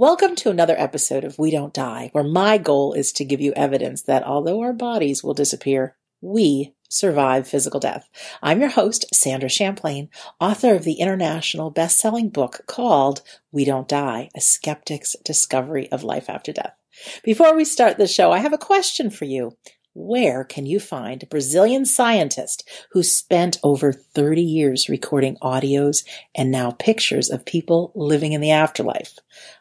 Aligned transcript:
Welcome 0.00 0.36
to 0.36 0.50
another 0.50 0.76
episode 0.78 1.24
of 1.24 1.40
We 1.40 1.50
Don't 1.50 1.74
Die, 1.74 2.10
where 2.12 2.22
my 2.22 2.56
goal 2.56 2.92
is 2.92 3.10
to 3.14 3.24
give 3.24 3.40
you 3.40 3.52
evidence 3.54 4.02
that 4.02 4.22
although 4.22 4.60
our 4.60 4.72
bodies 4.72 5.24
will 5.24 5.34
disappear, 5.34 5.96
we 6.20 6.72
survive 6.88 7.48
physical 7.48 7.80
death. 7.80 8.08
I'm 8.40 8.60
your 8.60 8.70
host, 8.70 9.06
Sandra 9.12 9.48
Champlain, 9.48 10.08
author 10.38 10.76
of 10.76 10.84
the 10.84 11.00
international 11.00 11.70
best-selling 11.70 12.28
book 12.28 12.60
called 12.68 13.22
We 13.50 13.64
Don't 13.64 13.88
Die, 13.88 14.30
A 14.36 14.40
Skeptic's 14.40 15.16
Discovery 15.24 15.90
of 15.90 16.04
Life 16.04 16.30
After 16.30 16.52
Death. 16.52 16.76
Before 17.24 17.56
we 17.56 17.64
start 17.64 17.98
the 17.98 18.06
show, 18.06 18.30
I 18.30 18.38
have 18.38 18.52
a 18.52 18.58
question 18.58 19.10
for 19.10 19.24
you. 19.24 19.56
Where 19.94 20.44
can 20.44 20.66
you 20.66 20.78
find 20.80 21.22
a 21.22 21.26
Brazilian 21.26 21.84
scientist 21.84 22.68
who 22.92 23.02
spent 23.02 23.58
over 23.62 23.92
30 23.92 24.42
years 24.42 24.88
recording 24.88 25.36
audios 25.42 26.04
and 26.34 26.50
now 26.50 26.72
pictures 26.72 27.30
of 27.30 27.44
people 27.44 27.92
living 27.94 28.32
in 28.32 28.40
the 28.40 28.50
afterlife? 28.50 29.18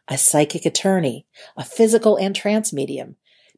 A 0.08 0.18
psychic 0.18 0.66
attorney, 0.66 1.26
a 1.56 1.64
physical 1.64 2.18
and 2.18 2.36
trance 2.36 2.72
medium, 2.72 3.16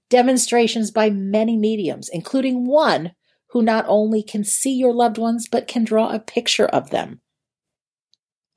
demonstrations 0.09 0.92
by 0.92 1.09
many 1.09 1.58
mediums, 1.58 2.09
including 2.09 2.66
one 2.66 3.14
who 3.48 3.62
not 3.62 3.86
only 3.88 4.22
can 4.23 4.44
see 4.44 4.73
your 4.73 4.94
loved 4.94 5.17
ones, 5.17 5.48
but 5.50 5.67
can 5.67 5.84
draw 5.84 6.09
a 6.09 6.20
picture 6.20 6.67
of 6.67 6.92
them 6.92 7.22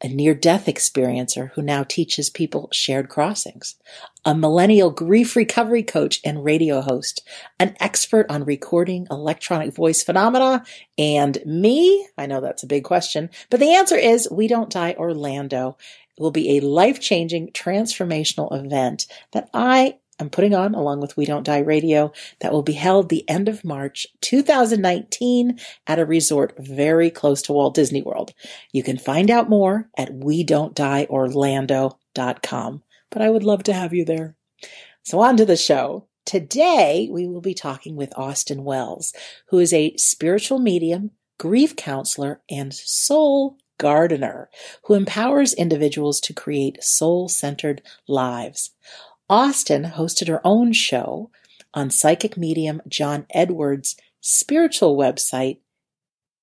a 0.03 0.09
near 0.09 0.35
death 0.35 0.67
experiencer 0.67 1.53
who 1.53 1.63
now 1.63 1.85
teaches 1.85 2.29
people 2.29 2.69
shared 2.73 3.09
crossings, 3.09 3.77
a 4.25 4.35
millennial 4.35 4.91
grief 4.91 5.37
recovery 5.37 5.83
coach 5.83 6.21
and 6.25 6.45
radio 6.45 6.81
host, 6.81 7.27
an 7.61 7.77
expert 7.79 8.27
on 8.29 8.45
recording 8.45 9.07
electronic 9.11 9.75
voice 9.75 10.03
phenomena, 10.03 10.65
and 10.99 11.39
me? 11.47 12.07
I 12.19 12.27
know 12.27 12.41
that's 12.41 12.65
a 12.65 12.69
big 12.69 12.85
question, 12.85 13.31
but 13.49 13.61
the 13.61 13.75
answer 13.75 13.97
is 13.97 14.29
We 14.31 14.49
Don't 14.49 14.71
Die 14.71 14.95
Orlando. 14.99 15.77
It 16.17 16.21
will 16.21 16.33
be 16.33 16.57
a 16.57 16.61
life 16.61 17.01
changing 17.01 17.49
transformational 17.53 18.53
event 18.53 19.07
that 19.33 19.49
I 19.55 19.99
I'm 20.23 20.31
putting 20.31 20.55
on 20.55 20.77
along 20.77 21.01
with 21.01 21.17
We 21.17 21.27
Don't 21.27 21.43
Die 21.43 21.59
Radio 21.59 22.13
that 22.39 22.53
will 22.53 22.63
be 22.63 22.75
held 22.75 23.09
the 23.09 23.29
end 23.29 23.49
of 23.49 23.65
March 23.65 24.07
2019 24.21 25.59
at 25.89 25.99
a 25.99 26.07
resort 26.07 26.55
very 26.61 27.11
close 27.11 27.43
to 27.43 27.53
Walt 27.53 27.75
Disney 27.75 28.03
World. 28.03 28.33
You 28.71 28.85
can 28.85 28.99
find 28.99 29.33
out 29.33 29.51
more 29.51 29.91
at 29.99 30.15
we 30.15 30.45
don't 30.45 30.77
die 30.77 31.09
orlando.com, 31.11 32.83
but 33.11 33.21
I 33.21 33.31
would 33.31 33.43
love 33.43 33.65
to 33.65 33.73
have 33.73 33.93
you 33.93 34.05
there. 34.05 34.37
So 35.03 35.19
on 35.19 35.37
to 35.39 35.45
the 35.45 35.57
show. 35.57 36.07
Today 36.25 37.09
we 37.11 37.27
will 37.27 37.41
be 37.41 37.53
talking 37.53 37.97
with 37.97 38.15
Austyn 38.17 38.63
Wells, 38.63 39.13
who 39.49 39.59
is 39.59 39.73
a 39.73 39.97
spiritual 39.97 40.61
medium, 40.61 41.11
grief 41.37 41.75
counselor, 41.75 42.43
and 42.49 42.73
soul 42.73 43.59
gardener 43.79 44.49
who 44.85 44.95
empowers 44.95 45.53
individuals 45.53 46.21
to 46.21 46.33
create 46.33 46.85
soul 46.85 47.29
centered 47.29 47.83
lives. 48.07 48.71
Austyn 49.33 49.93
hosted 49.93 50.29
her 50.29 50.43
own 50.47 50.75
show 50.75 51.31
on 51.73 51.89
psychic 51.89 52.37
medium 52.37 52.83
John 52.87 53.25
Edward's 53.31 53.97
spiritual 54.21 54.95
website, 54.95 55.57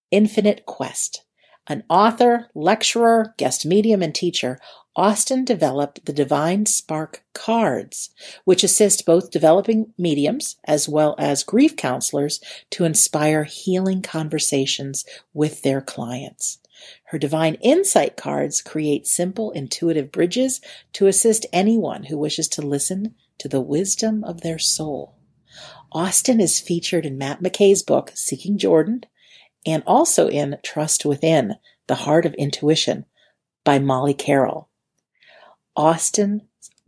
Infinite 0.10 0.66
Quest. 0.66 1.24
An 1.68 1.84
author, 1.88 2.50
lecturer, 2.56 3.36
guest 3.38 3.64
medium, 3.64 4.02
and 4.02 4.16
teacher, 4.16 4.58
Austyn 4.98 5.46
developed 5.46 6.04
the 6.08 6.14
Divine 6.14 6.66
Spark 6.66 7.24
cards, 7.36 8.10
which 8.44 8.64
assist 8.64 9.06
both 9.06 9.30
developing 9.30 9.94
mediums 9.96 10.56
as 10.66 10.90
well 10.90 11.14
as 11.20 11.44
grief 11.44 11.76
counselors 11.76 12.42
to 12.72 12.86
inspire 12.86 13.44
healing 13.44 14.02
conversations 14.02 15.06
with 15.32 15.62
their 15.62 15.80
clients. 15.80 16.58
Her 17.06 17.18
Divine 17.18 17.56
Insight 17.56 18.18
cards 18.18 18.62
create 18.62 19.08
simple, 19.08 19.52
intuitive 19.52 20.12
bridges 20.12 20.62
to 20.94 21.08
assist 21.08 21.46
anyone 21.52 22.04
who 22.04 22.18
wishes 22.18 22.48
to 22.50 22.62
listen 22.62 23.16
to 23.40 23.48
the 23.48 23.62
wisdom 23.62 24.24
of 24.24 24.42
their 24.42 24.60
soul. 24.60 25.16
Austyn 25.94 26.40
is 26.40 26.60
featured 26.60 27.06
in 27.06 27.18
Matt 27.18 27.42
McKay's 27.42 27.82
book, 27.82 28.12
Seeking 28.14 28.58
Jordan, 28.58 29.04
and 29.66 29.84
also 29.88 30.28
in 30.28 30.58
Trust 30.64 31.06
Within, 31.06 31.56
The 31.88 31.96
Heart 31.96 32.26
of 32.26 32.34
Intuition 32.36 33.06
by 33.64 33.80
Molly 33.80 34.14
Carroll. 34.14 34.70
Austyn 35.76 36.42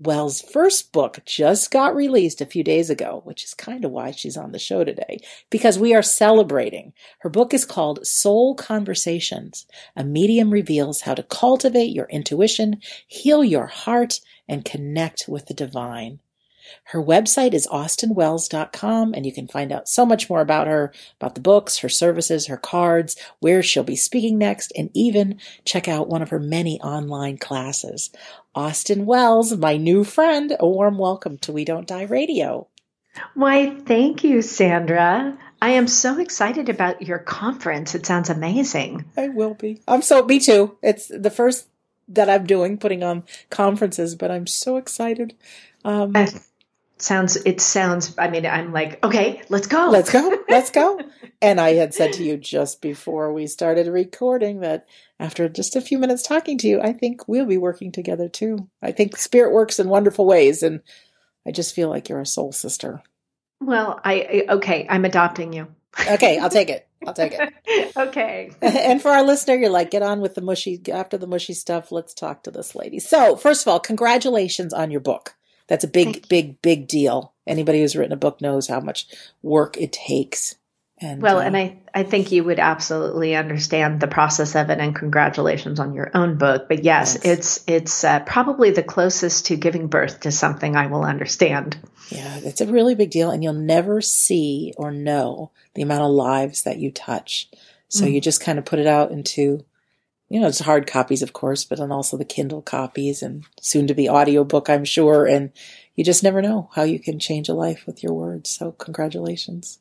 Wells' 0.03 0.41
first 0.41 0.91
book 0.91 1.19
just 1.25 1.69
got 1.69 1.95
released 1.95 2.41
a 2.41 2.47
few 2.47 2.63
days 2.63 2.89
ago, 2.89 3.21
which 3.23 3.43
is 3.43 3.53
kind 3.53 3.85
of 3.85 3.91
why 3.91 4.09
she's 4.09 4.35
on 4.35 4.51
the 4.51 4.57
show 4.57 4.83
today, 4.83 5.19
because 5.51 5.77
we 5.77 5.93
are 5.93 6.01
celebrating. 6.01 6.93
Her 7.19 7.29
book 7.29 7.53
is 7.53 7.65
called 7.65 8.07
Soul 8.07 8.55
Conversations. 8.55 9.67
A 9.95 10.03
medium 10.03 10.49
reveals 10.49 11.01
how 11.01 11.13
to 11.13 11.21
cultivate 11.21 11.93
your 11.93 12.07
intuition, 12.07 12.81
heal 13.05 13.43
your 13.43 13.67
heart, 13.67 14.21
and 14.47 14.65
connect 14.65 15.25
with 15.27 15.45
the 15.45 15.53
divine. 15.53 16.17
Her 16.85 17.01
website 17.01 17.53
is 17.53 17.67
austynwells.com, 17.67 19.13
and 19.13 19.25
you 19.25 19.33
can 19.33 19.47
find 19.47 19.71
out 19.71 19.87
so 19.87 20.05
much 20.05 20.29
more 20.29 20.41
about 20.41 20.67
her, 20.67 20.93
about 21.19 21.35
the 21.35 21.41
books, 21.41 21.77
her 21.79 21.89
services, 21.89 22.47
her 22.47 22.57
cards, 22.57 23.15
where 23.39 23.63
she'll 23.63 23.83
be 23.83 23.95
speaking 23.95 24.37
next, 24.37 24.71
and 24.77 24.89
even 24.93 25.39
check 25.65 25.87
out 25.87 26.09
one 26.09 26.21
of 26.21 26.29
her 26.29 26.39
many 26.39 26.79
online 26.81 27.37
classes. 27.37 28.11
Austyn 28.55 29.05
Wells, 29.05 29.55
my 29.55 29.77
new 29.77 30.03
friend, 30.03 30.55
a 30.59 30.67
warm 30.67 30.97
welcome 30.97 31.37
to 31.39 31.51
We 31.51 31.65
Don't 31.65 31.87
Die 31.87 32.03
Radio. 32.03 32.67
Why, 33.33 33.75
thank 33.75 34.23
you, 34.23 34.41
Sandra. 34.41 35.37
I 35.61 35.71
am 35.71 35.87
so 35.87 36.19
excited 36.19 36.69
about 36.69 37.01
your 37.01 37.19
conference. 37.19 37.93
It 37.93 38.05
sounds 38.05 38.29
amazing. 38.29 39.05
I 39.15 39.29
will 39.29 39.53
be. 39.53 39.81
I'm 39.87 40.01
so, 40.01 40.25
me 40.25 40.39
too. 40.39 40.77
It's 40.81 41.07
the 41.07 41.29
first 41.29 41.67
that 42.07 42.29
I'm 42.29 42.45
doing, 42.45 42.77
putting 42.77 43.03
on 43.03 43.23
conferences, 43.49 44.15
but 44.15 44.31
I'm 44.31 44.47
so 44.47 44.77
excited. 44.77 45.35
Um, 45.83 46.15
uh, 46.15 46.27
sounds 47.01 47.35
it 47.35 47.59
sounds 47.59 48.15
i 48.17 48.29
mean 48.29 48.45
i'm 48.45 48.71
like 48.71 49.03
okay 49.03 49.41
let's 49.49 49.67
go. 49.67 49.89
Let's 49.89 50.11
go. 50.11 50.37
Let's 50.49 50.71
go. 50.71 50.99
And 51.43 51.59
i 51.59 51.73
had 51.73 51.95
said 51.95 52.13
to 52.13 52.23
you 52.23 52.37
just 52.37 52.83
before 52.83 53.33
we 53.33 53.47
started 53.47 53.87
recording 53.87 54.59
that 54.59 54.87
after 55.19 55.49
just 55.49 55.75
a 55.75 55.81
few 55.81 55.97
minutes 55.97 56.21
talking 56.21 56.59
to 56.59 56.67
you 56.67 56.79
i 56.81 56.93
think 56.93 57.27
we'll 57.27 57.47
be 57.47 57.57
working 57.57 57.91
together 57.91 58.29
too. 58.29 58.69
I 58.81 58.91
think 58.91 59.17
spirit 59.17 59.51
works 59.51 59.79
in 59.79 59.89
wonderful 59.89 60.27
ways 60.27 60.61
and 60.61 60.81
i 61.47 61.51
just 61.51 61.73
feel 61.73 61.89
like 61.89 62.09
you're 62.09 62.21
a 62.21 62.25
soul 62.27 62.51
sister. 62.51 63.01
Well 63.59 63.99
i 64.03 64.45
okay 64.49 64.85
i'm 64.87 65.03
adopting 65.03 65.51
you. 65.53 65.67
Okay 66.07 66.37
i'll 66.37 66.49
take 66.51 66.69
it. 66.69 66.87
I'll 67.07 67.15
take 67.15 67.33
it. 67.33 67.53
Okay. 67.97 68.51
And 68.61 69.01
for 69.01 69.09
our 69.09 69.23
listener 69.23 69.55
you're 69.55 69.71
like 69.71 69.89
get 69.89 70.03
on 70.03 70.21
with 70.21 70.35
the 70.35 70.41
mushy 70.41 70.79
after 70.93 71.17
the 71.17 71.27
mushy 71.27 71.53
stuff 71.55 71.91
let's 71.91 72.13
talk 72.13 72.43
to 72.43 72.51
this 72.51 72.75
lady. 72.75 72.99
So 72.99 73.35
first 73.35 73.63
of 73.63 73.67
all 73.67 73.79
congratulations 73.79 74.73
on 74.73 74.91
your 74.91 75.01
book 75.01 75.33
that's 75.71 75.85
a 75.85 75.87
big, 75.87 76.27
big, 76.27 76.61
big 76.61 76.89
deal. 76.89 77.31
Anybody 77.47 77.79
who's 77.79 77.95
written 77.95 78.11
a 78.11 78.17
book 78.17 78.41
knows 78.41 78.67
how 78.67 78.81
much 78.81 79.07
work 79.41 79.77
it 79.77 79.93
takes. 79.93 80.55
And, 80.99 81.21
well, 81.21 81.37
uh, 81.37 81.43
and 81.43 81.55
I, 81.55 81.79
I 81.93 82.03
think 82.03 82.33
you 82.33 82.43
would 82.43 82.59
absolutely 82.59 83.37
understand 83.37 84.01
the 84.01 84.09
process 84.09 84.53
of 84.57 84.69
it. 84.69 84.79
And 84.79 84.93
congratulations 84.93 85.79
on 85.79 85.93
your 85.93 86.11
own 86.13 86.37
book. 86.37 86.67
But 86.67 86.83
yes, 86.83 87.15
it's 87.23 87.63
it's 87.67 88.03
uh, 88.03 88.19
probably 88.19 88.71
the 88.71 88.83
closest 88.83 89.45
to 89.45 89.55
giving 89.55 89.87
birth 89.87 90.19
to 90.19 90.31
something 90.33 90.75
I 90.75 90.87
will 90.87 91.05
understand. 91.05 91.77
Yeah, 92.09 92.41
it's 92.43 92.59
a 92.59 92.67
really 92.67 92.95
big 92.95 93.09
deal, 93.09 93.31
and 93.31 93.41
you'll 93.41 93.53
never 93.53 94.01
see 94.01 94.73
or 94.75 94.91
know 94.91 95.51
the 95.75 95.83
amount 95.83 96.03
of 96.03 96.11
lives 96.11 96.63
that 96.63 96.79
you 96.79 96.91
touch. 96.91 97.49
So 97.87 98.03
mm. 98.03 98.11
you 98.11 98.19
just 98.19 98.43
kind 98.43 98.59
of 98.59 98.65
put 98.65 98.79
it 98.79 98.87
out 98.87 99.11
into 99.11 99.63
you 100.31 100.39
know, 100.39 100.47
it's 100.47 100.59
hard 100.59 100.87
copies, 100.87 101.21
of 101.21 101.33
course, 101.33 101.65
but 101.65 101.79
then 101.79 101.91
also 101.91 102.15
the 102.15 102.23
Kindle 102.23 102.61
copies 102.61 103.21
and 103.21 103.43
soon 103.59 103.87
to 103.87 103.93
be 103.93 104.09
audiobook, 104.09 104.69
I'm 104.69 104.85
sure. 104.85 105.25
And 105.25 105.51
you 105.95 106.05
just 106.05 106.23
never 106.23 106.41
know 106.41 106.69
how 106.73 106.83
you 106.83 106.99
can 106.99 107.19
change 107.19 107.49
a 107.49 107.53
life 107.53 107.83
with 107.85 108.01
your 108.01 108.13
words. 108.13 108.49
So 108.49 108.71
congratulations. 108.71 109.79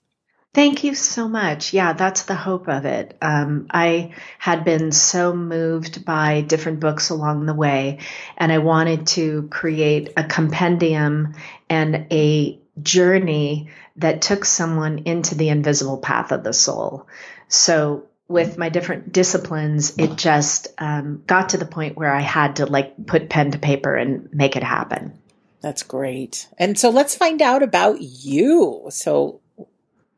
Thank 0.52 0.82
you 0.82 0.96
so 0.96 1.28
much. 1.28 1.72
Yeah, 1.72 1.92
that's 1.92 2.24
the 2.24 2.34
hope 2.34 2.68
of 2.68 2.84
it. 2.84 3.16
Um, 3.22 3.68
I 3.70 4.14
had 4.38 4.64
been 4.64 4.90
so 4.90 5.32
moved 5.32 6.04
by 6.04 6.40
different 6.40 6.80
books 6.80 7.10
along 7.10 7.46
the 7.46 7.54
way, 7.54 8.00
and 8.36 8.50
I 8.50 8.58
wanted 8.58 9.06
to 9.08 9.46
create 9.48 10.12
a 10.16 10.24
compendium 10.24 11.34
and 11.68 12.08
a 12.10 12.58
journey 12.82 13.70
that 13.96 14.22
took 14.22 14.44
someone 14.44 15.02
into 15.04 15.36
the 15.36 15.50
invisible 15.50 15.98
path 15.98 16.32
of 16.32 16.42
the 16.42 16.52
soul. 16.52 17.06
So 17.46 18.08
with 18.30 18.56
my 18.56 18.68
different 18.68 19.12
disciplines, 19.12 19.98
it 19.98 20.16
just 20.16 20.68
um, 20.78 21.24
got 21.26 21.48
to 21.48 21.58
the 21.58 21.66
point 21.66 21.96
where 21.96 22.14
I 22.14 22.20
had 22.20 22.56
to 22.56 22.66
like 22.66 23.04
put 23.04 23.28
pen 23.28 23.50
to 23.50 23.58
paper 23.58 23.96
and 23.96 24.32
make 24.32 24.54
it 24.54 24.62
happen. 24.62 25.18
That's 25.60 25.82
great. 25.82 26.46
And 26.56 26.78
so 26.78 26.90
let's 26.90 27.16
find 27.16 27.42
out 27.42 27.64
about 27.64 28.00
you. 28.00 28.86
So, 28.90 29.40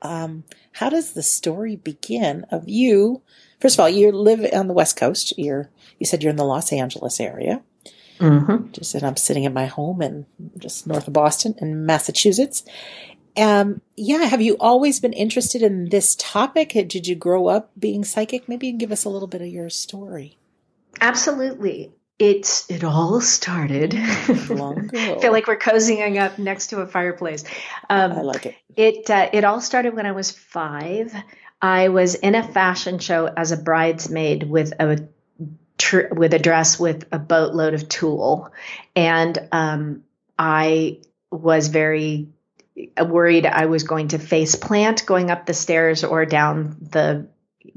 um, 0.02 0.44
how 0.72 0.90
does 0.90 1.14
the 1.14 1.22
story 1.22 1.76
begin 1.76 2.44
of 2.50 2.68
you? 2.68 3.22
First 3.60 3.76
of 3.76 3.80
all, 3.80 3.88
you 3.88 4.12
live 4.12 4.46
on 4.52 4.68
the 4.68 4.74
West 4.74 4.98
Coast. 4.98 5.32
You're, 5.38 5.70
you 5.98 6.04
said 6.04 6.22
you're 6.22 6.30
in 6.30 6.36
the 6.36 6.44
Los 6.44 6.70
Angeles 6.70 7.18
area. 7.18 7.62
Mm-hmm. 8.18 8.72
Just 8.72 8.94
and 8.94 9.04
I'm 9.04 9.16
sitting 9.16 9.46
at 9.46 9.54
my 9.54 9.66
home 9.66 10.02
in 10.02 10.26
just 10.58 10.86
north 10.86 11.08
of 11.08 11.14
Boston 11.14 11.54
in 11.58 11.86
Massachusetts. 11.86 12.62
Um, 13.36 13.80
yeah, 13.96 14.24
have 14.24 14.42
you 14.42 14.56
always 14.60 15.00
been 15.00 15.12
interested 15.12 15.62
in 15.62 15.88
this 15.88 16.16
topic? 16.16 16.70
Did 16.70 17.06
you 17.06 17.14
grow 17.14 17.48
up 17.48 17.70
being 17.78 18.04
psychic? 18.04 18.48
Maybe 18.48 18.66
you 18.66 18.72
can 18.72 18.78
give 18.78 18.92
us 18.92 19.04
a 19.04 19.08
little 19.08 19.28
bit 19.28 19.40
of 19.40 19.48
your 19.48 19.70
story. 19.70 20.38
Absolutely. 21.00 21.92
It's 22.18 22.70
it 22.70 22.84
all 22.84 23.20
started. 23.20 23.94
Long 24.48 24.78
ago. 24.78 25.16
I 25.16 25.20
feel 25.20 25.32
like 25.32 25.46
we're 25.46 25.58
cozying 25.58 26.20
up 26.20 26.38
next 26.38 26.68
to 26.68 26.80
a 26.80 26.86
fireplace. 26.86 27.44
I 27.88 28.06
like 28.06 28.46
it. 28.46 28.54
It 28.76 29.10
uh, 29.10 29.30
it 29.32 29.44
all 29.44 29.60
started 29.60 29.94
when 29.94 30.06
I 30.06 30.12
was 30.12 30.30
five. 30.30 31.12
I 31.60 31.88
was 31.88 32.14
in 32.14 32.34
a 32.34 32.46
fashion 32.46 32.98
show 32.98 33.26
as 33.26 33.52
a 33.52 33.56
bridesmaid 33.56 34.42
with 34.44 34.72
a 34.78 35.08
tr- 35.78 36.12
with 36.12 36.34
a 36.34 36.38
dress 36.38 36.78
with 36.78 37.06
a 37.12 37.18
boatload 37.18 37.74
of 37.74 37.88
tulle, 37.88 38.52
and 38.94 39.38
um, 39.50 40.04
I 40.38 40.98
was 41.30 41.68
very 41.68 42.28
worried 43.00 43.46
I 43.46 43.66
was 43.66 43.84
going 43.84 44.08
to 44.08 44.18
face 44.18 44.54
plant 44.54 45.06
going 45.06 45.30
up 45.30 45.46
the 45.46 45.54
stairs 45.54 46.04
or 46.04 46.24
down 46.26 46.76
the 46.80 47.28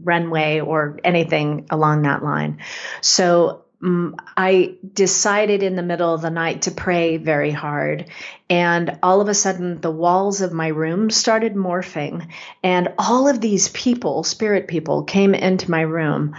runway 0.01 0.61
or 0.61 0.99
anything 1.03 1.67
along 1.69 2.03
that 2.03 2.23
line. 2.23 2.59
So 3.01 3.65
um, 3.83 4.15
I 4.37 4.77
decided 4.93 5.63
in 5.63 5.75
the 5.75 5.83
middle 5.83 6.13
of 6.13 6.21
the 6.21 6.29
night 6.29 6.63
to 6.63 6.71
pray 6.71 7.17
very 7.17 7.51
hard. 7.51 8.09
And 8.49 8.99
all 9.03 9.21
of 9.21 9.29
a 9.29 9.33
sudden, 9.33 9.81
the 9.81 9.91
walls 9.91 10.41
of 10.41 10.53
my 10.53 10.67
room 10.67 11.09
started 11.09 11.55
morphing. 11.55 12.27
And 12.63 12.93
all 12.97 13.27
of 13.27 13.41
these 13.41 13.69
people, 13.69 14.23
spirit 14.23 14.67
people, 14.67 15.03
came 15.03 15.35
into 15.35 15.69
my 15.69 15.81
room. 15.81 16.35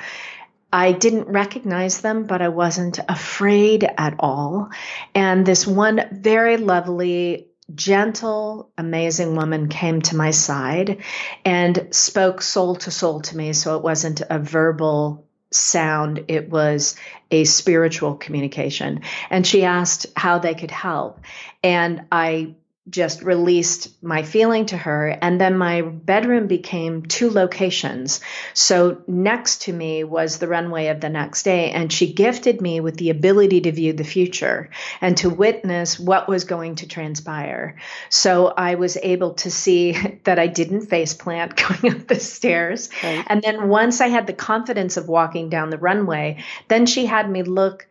I 0.72 0.92
didn't 0.92 1.28
recognize 1.28 2.00
them, 2.00 2.26
but 2.26 2.42
I 2.42 2.48
wasn't 2.48 2.98
afraid 3.08 3.88
at 3.96 4.16
all. 4.18 4.70
And 5.14 5.46
this 5.46 5.66
one 5.66 6.08
very 6.12 6.56
lovely, 6.56 7.48
gentle, 7.74 8.70
amazing 8.78 9.34
woman 9.34 9.68
came 9.68 10.00
to 10.02 10.16
my 10.16 10.30
side 10.30 11.02
and 11.44 11.88
spoke 11.90 12.42
soul 12.42 12.76
to 12.76 12.90
soul 12.90 13.20
to 13.22 13.36
me. 13.36 13.52
So 13.52 13.76
it 13.76 13.82
wasn't 13.82 14.22
a 14.28 14.38
verbal 14.38 15.26
sound, 15.50 16.24
it 16.28 16.48
was 16.50 16.96
a 17.30 17.44
spiritual 17.44 18.14
communication. 18.14 19.00
And 19.30 19.46
she 19.46 19.64
asked 19.64 20.06
how 20.16 20.38
they 20.38 20.54
could 20.54 20.70
help. 20.70 21.20
And 21.62 22.06
I 22.12 22.54
just 22.88 23.22
released 23.22 23.90
my 24.02 24.22
feeling 24.22 24.66
to 24.66 24.76
her. 24.76 25.08
And 25.08 25.40
then 25.40 25.58
my 25.58 25.82
bedroom 25.82 26.46
became 26.46 27.02
two 27.02 27.30
locations. 27.30 28.20
So 28.54 29.02
next 29.08 29.62
to 29.62 29.72
me 29.72 30.04
was 30.04 30.38
the 30.38 30.46
runway 30.46 30.88
of 30.88 31.00
the 31.00 31.08
next 31.08 31.42
day. 31.42 31.72
And 31.72 31.92
she 31.92 32.12
gifted 32.12 32.60
me 32.60 32.80
with 32.80 32.96
the 32.96 33.10
ability 33.10 33.62
to 33.62 33.72
view 33.72 33.92
the 33.92 34.04
future 34.04 34.70
and 35.00 35.16
to 35.18 35.30
witness 35.30 35.98
what 35.98 36.28
was 36.28 36.44
going 36.44 36.76
to 36.76 36.88
transpire. 36.88 37.76
So 38.08 38.46
I 38.46 38.76
was 38.76 38.96
able 39.02 39.34
to 39.34 39.50
see 39.50 39.96
that 40.24 40.38
I 40.38 40.46
didn't 40.46 40.86
face 40.86 41.14
plant 41.14 41.56
going 41.82 41.94
up 41.94 42.06
the 42.06 42.20
stairs. 42.20 42.88
Right. 43.02 43.24
And 43.26 43.42
then 43.42 43.68
once 43.68 44.00
I 44.00 44.08
had 44.08 44.26
the 44.26 44.32
confidence 44.32 44.96
of 44.96 45.08
walking 45.08 45.48
down 45.48 45.70
the 45.70 45.78
runway, 45.78 46.44
then 46.68 46.86
she 46.86 47.06
had 47.06 47.28
me 47.28 47.42
look 47.42 47.88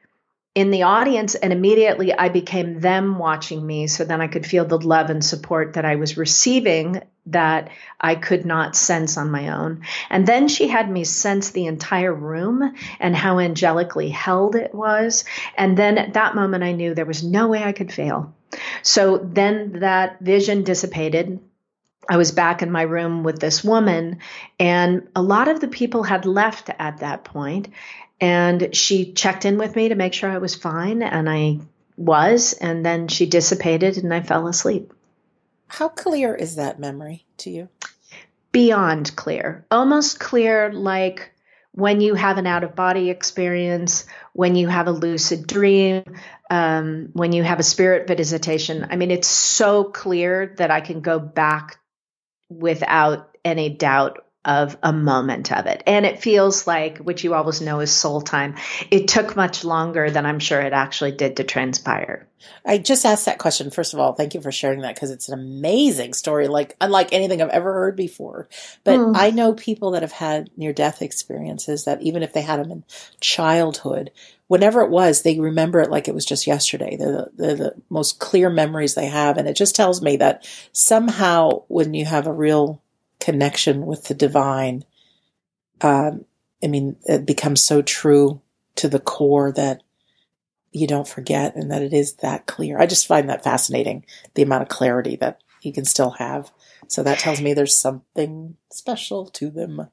in 0.55 0.71
the 0.71 0.83
audience 0.83 1.35
and 1.35 1.51
immediately 1.51 2.13
I 2.13 2.29
became 2.29 2.79
them 2.79 3.19
watching 3.19 3.65
me 3.65 3.87
so 3.87 4.05
then 4.05 4.21
I 4.21 4.27
could 4.27 4.45
feel 4.45 4.63
the 4.63 4.79
love 4.79 5.09
and 5.09 5.23
support 5.23 5.73
that 5.73 5.83
I 5.83 5.97
was 5.97 6.15
receiving 6.17 7.03
that 7.27 7.69
I 7.99 8.15
could 8.15 8.45
not 8.45 8.75
sense 8.75 9.17
on 9.17 9.31
my 9.31 9.49
own. 9.49 9.81
And 10.09 10.25
then 10.25 10.47
she 10.47 10.69
had 10.69 10.89
me 10.89 11.03
sense 11.03 11.51
the 11.51 11.65
entire 11.65 12.13
room 12.13 12.73
and 12.99 13.15
how 13.15 13.39
angelically 13.39 14.09
held 14.09 14.55
it 14.55 14.73
was. 14.73 15.25
And 15.57 15.77
then 15.77 15.97
at 15.97 16.13
that 16.13 16.35
moment 16.35 16.63
I 16.63 16.71
knew 16.71 16.93
there 16.93 17.05
was 17.05 17.23
no 17.23 17.47
way 17.47 17.61
I 17.61 17.73
could 17.73 17.91
fail. 17.91 18.33
So 18.81 19.17
then 19.17 19.79
that 19.79 20.21
vision 20.21 20.63
dissipated. 20.63 21.39
I 22.07 22.17
was 22.17 22.31
back 22.31 22.61
in 22.61 22.71
my 22.71 22.83
room 22.83 23.23
with 23.23 23.39
this 23.39 23.63
woman, 23.63 24.19
and 24.59 25.07
a 25.15 25.23
lot 25.23 25.47
of 25.47 25.59
the 25.59 25.67
people 25.67 26.03
had 26.03 26.27
left 26.27 26.69
at 26.77 26.99
that 26.99 27.23
point, 27.23 27.69
and 28.19 28.75
she 28.75 29.13
checked 29.13 29.45
in 29.45 29.57
with 29.57 29.75
me 29.75 29.89
to 29.89 29.95
make 29.95 30.13
sure 30.13 30.29
I 30.29 30.37
was 30.37 30.55
fine, 30.55 31.03
and 31.03 31.29
I 31.29 31.59
was. 31.97 32.53
And 32.53 32.85
then 32.85 33.07
she 33.07 33.25
dissipated, 33.25 33.97
and 33.97 34.13
I 34.13 34.21
fell 34.21 34.47
asleep. 34.47 34.93
How 35.67 35.89
clear 35.89 36.35
is 36.35 36.55
that 36.55 36.79
memory 36.79 37.25
to 37.37 37.49
you? 37.49 37.69
Beyond 38.51 39.15
clear, 39.15 39.65
almost 39.69 40.19
clear, 40.19 40.71
like 40.71 41.31
when 41.73 41.99
you 41.99 42.15
have 42.15 42.37
an 42.37 42.47
out 42.47 42.63
of 42.63 42.75
body 42.75 43.09
experience, 43.09 44.05
when 44.31 44.55
you 44.55 44.69
have 44.69 44.87
a 44.87 44.93
lucid 44.93 45.45
dream, 45.45 46.03
um, 46.49 47.09
when 47.11 47.33
you 47.33 47.43
have 47.43 47.59
a 47.59 47.63
spirit 47.63 48.07
visitation. 48.07 48.87
I 48.89 48.95
mean, 48.95 49.11
it's 49.11 49.27
so 49.27 49.83
clear 49.83 50.53
that 50.57 50.71
I 50.71 50.79
can 50.79 51.01
go 51.01 51.19
back 51.19 51.79
without 52.49 53.35
any 53.43 53.69
doubt 53.69 54.24
of 54.45 54.77
a 54.83 54.93
moment 54.93 55.51
of 55.51 55.65
it. 55.65 55.83
And 55.87 56.05
it 56.05 56.21
feels 56.21 56.67
like, 56.67 56.99
which 56.99 57.23
you 57.23 57.33
always 57.33 57.61
know 57.61 57.79
is 57.79 57.91
soul 57.91 58.21
time, 58.21 58.55
it 58.91 59.07
took 59.07 59.35
much 59.35 59.63
longer 59.63 60.09
than 60.11 60.25
I'm 60.25 60.39
sure 60.39 60.61
it 60.61 60.71
actually 60.71 61.11
did 61.11 61.37
to 61.37 61.43
transpire. 61.43 62.27
I 62.63 62.77
just 62.77 63.05
asked 63.05 63.25
that 63.25 63.39
question. 63.39 63.71
First 63.71 63.93
of 63.93 63.99
all, 63.99 64.13
thank 64.13 64.35
you 64.35 64.41
for 64.41 64.51
sharing 64.51 64.81
that 64.81 64.93
because 64.93 65.09
it's 65.09 65.29
an 65.29 65.39
amazing 65.39 66.13
story, 66.13 66.47
like 66.47 66.75
unlike 66.79 67.11
anything 67.11 67.41
I've 67.41 67.49
ever 67.49 67.73
heard 67.73 67.95
before. 67.95 68.47
But 68.83 68.99
Mm. 68.99 69.13
I 69.15 69.31
know 69.31 69.53
people 69.53 69.91
that 69.91 70.03
have 70.03 70.11
had 70.11 70.51
near 70.55 70.73
death 70.73 71.01
experiences 71.01 71.85
that 71.85 72.01
even 72.03 72.21
if 72.21 72.33
they 72.33 72.41
had 72.41 72.59
them 72.59 72.71
in 72.71 72.83
childhood, 73.19 74.11
whenever 74.47 74.81
it 74.81 74.91
was, 74.91 75.23
they 75.23 75.39
remember 75.39 75.79
it 75.79 75.89
like 75.89 76.07
it 76.07 76.13
was 76.13 76.25
just 76.25 76.45
yesterday. 76.45 76.95
They're 76.97 77.11
the, 77.11 77.31
they're 77.35 77.55
the 77.55 77.75
most 77.89 78.19
clear 78.19 78.49
memories 78.49 78.93
they 78.93 79.07
have. 79.07 79.37
And 79.37 79.47
it 79.47 79.55
just 79.55 79.75
tells 79.75 80.01
me 80.01 80.17
that 80.17 80.47
somehow 80.71 81.63
when 81.67 81.93
you 81.95 82.05
have 82.05 82.27
a 82.27 82.33
real 82.33 82.81
connection 83.25 83.87
with 83.87 84.03
the 84.03 84.13
divine, 84.13 84.85
um, 85.81 86.25
I 86.63 86.67
mean, 86.67 86.95
it 87.05 87.25
becomes 87.25 87.63
so 87.63 87.81
true 87.81 88.39
to 88.75 88.87
the 88.87 88.99
core 88.99 89.51
that 89.53 89.81
you 90.71 90.85
don't 90.85 91.07
forget 91.07 91.55
and 91.55 91.71
that 91.71 91.81
it 91.81 91.91
is 91.91 92.17
that 92.17 92.45
clear. 92.45 92.77
I 92.77 92.85
just 92.85 93.07
find 93.07 93.27
that 93.29 93.43
fascinating, 93.43 94.05
the 94.35 94.43
amount 94.43 94.61
of 94.61 94.69
clarity 94.69 95.15
that 95.15 95.41
you 95.63 95.73
can 95.73 95.85
still 95.85 96.11
have. 96.11 96.51
So 96.87 97.01
that 97.01 97.17
tells 97.17 97.41
me 97.41 97.53
there's 97.53 97.75
something 97.75 98.57
special 98.71 99.25
to 99.25 99.49
them. 99.49 99.87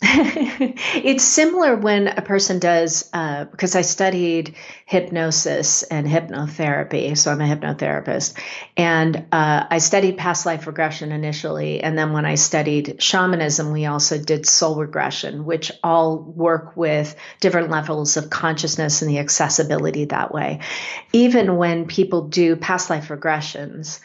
it's 0.00 1.24
similar 1.24 1.74
when 1.74 2.06
a 2.06 2.22
person 2.22 2.60
does, 2.60 3.10
uh, 3.12 3.46
because 3.46 3.74
I 3.74 3.82
studied 3.82 4.54
hypnosis 4.86 5.82
and 5.82 6.06
hypnotherapy, 6.06 7.18
so 7.18 7.32
I'm 7.32 7.40
a 7.40 7.44
hypnotherapist, 7.44 8.34
and 8.76 9.16
uh, 9.32 9.66
I 9.68 9.78
studied 9.78 10.16
past 10.16 10.46
life 10.46 10.68
regression 10.68 11.10
initially, 11.10 11.80
and 11.80 11.98
then 11.98 12.12
when 12.12 12.26
I 12.26 12.36
studied 12.36 13.02
shamanism, 13.02 13.72
we 13.72 13.86
also 13.86 14.22
did 14.22 14.46
soul 14.46 14.76
regression, 14.76 15.44
which 15.44 15.72
all 15.82 16.18
work 16.18 16.76
with 16.76 17.16
different 17.40 17.70
levels 17.70 18.16
of 18.16 18.30
consciousness 18.30 19.02
and 19.02 19.10
the 19.10 19.18
accessibility 19.18 20.04
that 20.04 20.32
way. 20.32 20.60
Even 21.12 21.56
when 21.56 21.88
people 21.88 22.28
do 22.28 22.54
past 22.54 22.88
life 22.88 23.08
regressions, 23.08 23.98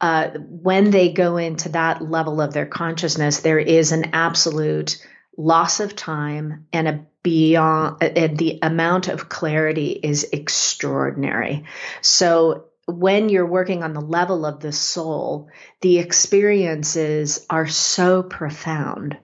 uh, 0.00 0.30
when 0.38 0.90
they 0.90 1.12
go 1.12 1.36
into 1.36 1.68
that 1.70 2.00
level 2.00 2.40
of 2.40 2.54
their 2.54 2.66
consciousness, 2.66 3.40
there 3.40 3.58
is 3.58 3.92
an 3.92 4.10
absolute 4.14 5.06
loss 5.36 5.80
of 5.80 5.96
time 5.96 6.66
and 6.72 6.88
a 6.88 7.06
beyond 7.22 8.02
and 8.02 8.36
the 8.36 8.58
amount 8.62 9.08
of 9.08 9.28
clarity 9.28 9.90
is 9.90 10.24
extraordinary. 10.32 11.64
So 12.02 12.66
when 12.86 13.30
you're 13.30 13.46
working 13.46 13.82
on 13.82 13.94
the 13.94 14.00
level 14.00 14.44
of 14.44 14.60
the 14.60 14.72
soul, 14.72 15.48
the 15.80 15.98
experiences 15.98 17.46
are 17.48 17.66
so 17.66 18.22
profound 18.22 19.16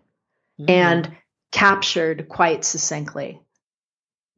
Mm. 0.61 0.71
and 0.71 1.17
captured 1.53 2.29
quite 2.29 2.65
succinctly. 2.65 3.41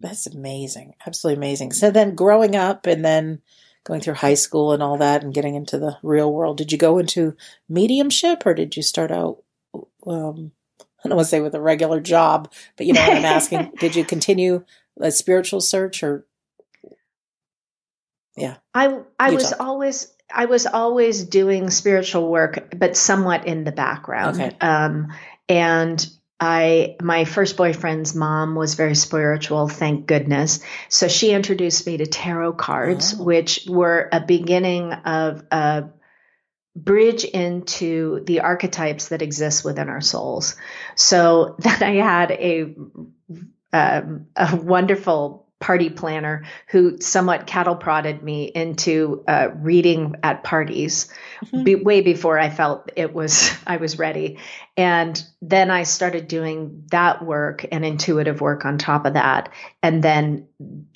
That's 0.00 0.26
amazing. 0.26 0.94
Absolutely 1.06 1.38
amazing. 1.38 1.72
So 1.72 1.90
then 1.90 2.14
growing 2.14 2.56
up 2.56 2.86
and 2.86 3.04
then 3.04 3.40
going 3.84 4.00
through 4.00 4.14
high 4.14 4.34
school 4.34 4.72
and 4.72 4.82
all 4.82 4.98
that 4.98 5.22
and 5.22 5.34
getting 5.34 5.54
into 5.54 5.78
the 5.78 5.96
real 6.02 6.32
world, 6.32 6.58
did 6.58 6.70
you 6.72 6.78
go 6.78 6.98
into 6.98 7.36
mediumship 7.68 8.46
or 8.46 8.54
did 8.54 8.76
you 8.76 8.82
start 8.82 9.10
out, 9.10 9.42
um, 10.06 10.52
I 11.04 11.08
don't 11.08 11.16
want 11.16 11.26
to 11.26 11.30
say 11.30 11.40
with 11.40 11.54
a 11.54 11.60
regular 11.60 12.00
job, 12.00 12.52
but 12.76 12.86
you 12.86 12.92
know 12.92 13.00
what 13.00 13.16
I'm 13.16 13.24
asking. 13.24 13.72
did 13.80 13.96
you 13.96 14.04
continue 14.04 14.64
a 15.00 15.10
spiritual 15.10 15.60
search 15.60 16.02
or? 16.02 16.24
Yeah. 18.36 18.56
I 18.74 19.00
I 19.18 19.28
You 19.30 19.34
was 19.36 19.50
talk. 19.50 19.60
always 19.60 20.12
I 20.34 20.46
was 20.46 20.66
always 20.66 21.24
doing 21.24 21.68
spiritual 21.70 22.28
work, 22.30 22.72
but 22.76 22.96
somewhat 22.96 23.46
in 23.46 23.64
the 23.64 23.72
background. 23.72 24.40
Okay. 24.40 24.56
Um, 24.60 25.12
and 25.48 26.06
I 26.40 26.96
my 27.02 27.24
first 27.24 27.56
boyfriend's 27.56 28.14
mom 28.14 28.54
was 28.54 28.74
very 28.74 28.94
spiritual, 28.94 29.68
thank 29.68 30.06
goodness. 30.06 30.60
So 30.88 31.08
she 31.08 31.32
introduced 31.32 31.86
me 31.86 31.98
to 31.98 32.06
tarot 32.06 32.54
cards, 32.54 33.14
Oh. 33.18 33.22
which 33.22 33.66
were 33.68 34.08
a 34.10 34.20
beginning 34.20 34.92
of 34.92 35.44
a 35.50 35.84
bridge 36.74 37.24
into 37.24 38.22
the 38.24 38.40
archetypes 38.40 39.08
that 39.08 39.22
exist 39.22 39.64
within 39.64 39.88
our 39.88 40.00
souls. 40.00 40.56
So 40.94 41.56
then 41.58 41.82
I 41.82 41.94
had 41.96 42.30
a 42.32 42.74
um, 43.74 44.26
a 44.36 44.56
wonderful 44.56 45.46
party 45.62 45.88
planner 45.88 46.44
who 46.66 47.00
somewhat 47.00 47.46
cattle 47.46 47.76
prodded 47.76 48.22
me 48.22 48.44
into 48.44 49.24
uh, 49.28 49.48
reading 49.54 50.16
at 50.22 50.42
parties 50.42 51.08
Mhm. 51.46 51.64
be, 51.64 51.74
way 51.76 52.00
before 52.02 52.38
I 52.38 52.50
felt 52.50 52.90
it 52.96 53.14
was 53.14 53.50
I 53.66 53.78
was 53.78 53.98
ready. 53.98 54.38
And 54.76 55.22
then 55.40 55.70
I 55.70 55.82
started 55.84 56.28
doing 56.28 56.84
that 56.90 57.24
work 57.24 57.64
and 57.72 57.84
intuitive 57.84 58.40
work 58.40 58.64
on 58.64 58.78
top 58.78 59.06
of 59.06 59.14
that. 59.14 59.50
And 59.82 60.02
then 60.02 60.46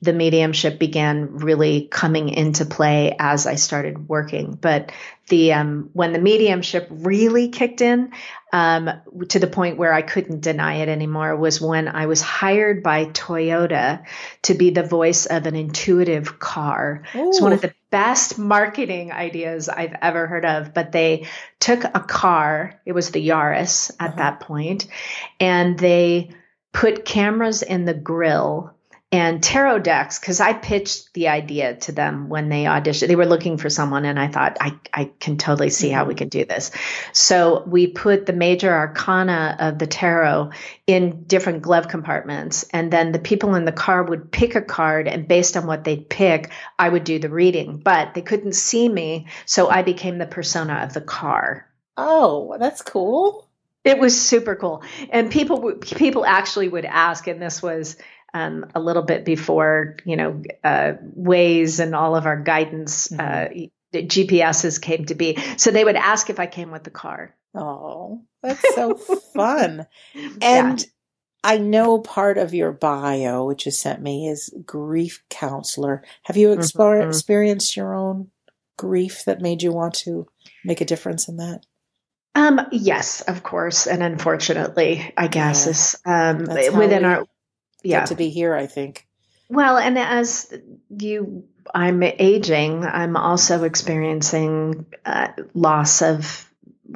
the 0.02 0.12
mediumship 0.12 0.78
began 0.78 1.36
really 1.36 1.88
coming 1.90 2.28
into 2.28 2.64
play 2.64 3.16
as 3.18 3.46
I 3.46 3.56
started 3.56 4.08
working. 4.08 4.58
But 4.60 4.92
the 5.28 5.52
um, 5.54 5.90
when 5.92 6.12
the 6.12 6.20
mediumship 6.20 6.88
really 6.90 7.48
kicked 7.48 7.80
in 7.80 8.12
um, 8.56 8.90
to 9.28 9.38
the 9.38 9.46
point 9.46 9.76
where 9.76 9.92
I 9.92 10.00
couldn't 10.00 10.40
deny 10.40 10.76
it 10.76 10.88
anymore 10.88 11.36
was 11.36 11.60
when 11.60 11.88
I 11.88 12.06
was 12.06 12.22
hired 12.22 12.82
by 12.82 13.04
Toyota 13.04 14.06
to 14.44 14.54
be 14.54 14.70
the 14.70 14.82
voice 14.82 15.26
of 15.26 15.44
an 15.44 15.54
intuitive 15.54 16.38
car. 16.38 17.02
Ooh. 17.14 17.28
It's 17.28 17.38
one 17.38 17.52
of 17.52 17.60
the 17.60 17.74
best 17.90 18.38
marketing 18.38 19.12
ideas 19.12 19.68
I've 19.68 19.94
ever 20.00 20.26
heard 20.26 20.46
of. 20.46 20.72
But 20.72 20.90
they 20.90 21.26
took 21.60 21.84
a 21.84 22.00
car, 22.00 22.80
it 22.86 22.92
was 22.92 23.10
the 23.10 23.28
Yaris 23.28 23.90
at 24.00 24.12
uh-huh. 24.12 24.16
that 24.16 24.40
point, 24.40 24.86
and 25.38 25.78
they 25.78 26.30
put 26.72 27.04
cameras 27.04 27.60
in 27.60 27.84
the 27.84 27.92
grill 27.92 28.74
and 29.12 29.40
tarot 29.40 29.78
decks 29.80 30.18
because 30.18 30.40
I 30.40 30.52
pitched 30.52 31.14
the 31.14 31.28
idea 31.28 31.76
to 31.76 31.92
them 31.92 32.28
when 32.28 32.48
they 32.48 32.64
auditioned. 32.64 33.06
They 33.06 33.14
were 33.14 33.24
looking 33.24 33.56
for 33.56 33.70
someone, 33.70 34.04
and 34.04 34.18
I 34.18 34.26
thought 34.26 34.56
I 34.60 34.78
I 34.92 35.12
can 35.20 35.36
totally 35.36 35.70
see 35.70 35.90
how 35.90 36.04
we 36.04 36.14
mm-hmm. 36.14 36.18
can 36.18 36.28
do 36.28 36.44
this. 36.44 36.72
So 37.12 37.62
we 37.66 37.86
put 37.86 38.26
the 38.26 38.32
major 38.32 38.72
arcana 38.72 39.56
of 39.60 39.78
the 39.78 39.86
tarot 39.86 40.50
in 40.88 41.22
different 41.24 41.62
glove 41.62 41.86
compartments, 41.86 42.64
and 42.72 42.92
then 42.92 43.12
the 43.12 43.20
people 43.20 43.54
in 43.54 43.64
the 43.64 43.72
car 43.72 44.02
would 44.02 44.32
pick 44.32 44.56
a 44.56 44.62
card, 44.62 45.06
and 45.06 45.28
based 45.28 45.56
on 45.56 45.66
what 45.66 45.84
they'd 45.84 46.08
pick, 46.08 46.50
I 46.76 46.88
would 46.88 47.04
do 47.04 47.20
the 47.20 47.30
reading. 47.30 47.78
But 47.78 48.14
they 48.14 48.22
couldn't 48.22 48.54
see 48.54 48.88
me, 48.88 49.28
so 49.44 49.68
I 49.68 49.82
became 49.82 50.18
the 50.18 50.26
persona 50.26 50.80
of 50.82 50.94
the 50.94 51.00
car. 51.00 51.68
Oh, 51.96 52.56
that's 52.58 52.82
cool. 52.82 53.48
It 53.84 54.00
was 54.00 54.20
super 54.20 54.56
cool, 54.56 54.82
and 55.10 55.30
people 55.30 55.74
people 55.74 56.26
actually 56.26 56.68
would 56.68 56.84
ask, 56.84 57.28
and 57.28 57.40
this 57.40 57.62
was 57.62 57.96
um, 58.34 58.66
a 58.74 58.80
little 58.80 59.02
bit 59.02 59.24
before 59.24 59.96
you 60.04 60.16
know 60.16 60.42
uh, 60.64 60.94
Waze 61.18 61.80
and 61.80 61.94
all 61.94 62.16
of 62.16 62.26
our 62.26 62.40
guidance 62.40 63.08
mm-hmm. 63.08 63.20
uh, 63.20 63.98
GPSs 63.98 64.80
came 64.80 65.06
to 65.06 65.14
be. 65.14 65.38
So 65.56 65.70
they 65.70 65.84
would 65.84 65.96
ask 65.96 66.30
if 66.30 66.38
I 66.38 66.46
came 66.46 66.70
with 66.70 66.84
the 66.84 66.90
car. 66.90 67.34
Oh, 67.54 68.22
that's 68.42 68.74
so 68.74 68.94
fun! 69.34 69.86
And 70.42 70.80
yeah. 70.80 70.86
I 71.42 71.58
know 71.58 72.00
part 72.00 72.38
of 72.38 72.54
your 72.54 72.72
bio, 72.72 73.44
which 73.46 73.66
you 73.66 73.72
sent 73.72 74.02
me, 74.02 74.28
is 74.28 74.52
grief 74.64 75.22
counselor. 75.30 76.02
Have 76.24 76.36
you 76.36 76.48
exper- 76.48 77.00
mm-hmm. 77.00 77.08
experienced 77.08 77.76
your 77.76 77.94
own 77.94 78.30
grief 78.76 79.24
that 79.24 79.40
made 79.40 79.62
you 79.62 79.72
want 79.72 79.94
to 79.94 80.26
make 80.64 80.80
a 80.80 80.84
difference 80.84 81.28
in 81.28 81.36
that? 81.38 81.64
Um, 82.34 82.60
yes, 82.70 83.22
of 83.22 83.42
course, 83.42 83.86
and 83.86 84.02
unfortunately, 84.02 85.12
I 85.16 85.28
guess 85.28 85.64
yeah. 85.64 85.70
is 85.70 85.96
um, 86.04 86.38
within 86.76 87.02
we, 87.02 87.08
our 87.08 87.26
yeah. 87.90 88.04
to 88.06 88.14
be 88.14 88.30
here, 88.30 88.54
I 88.54 88.66
think. 88.66 89.06
Well, 89.48 89.76
and 89.76 89.98
as 89.98 90.52
you, 90.90 91.44
I'm 91.74 92.02
aging, 92.02 92.84
I'm 92.84 93.16
also 93.16 93.64
experiencing 93.64 94.86
uh, 95.04 95.28
loss 95.54 96.02
of 96.02 96.50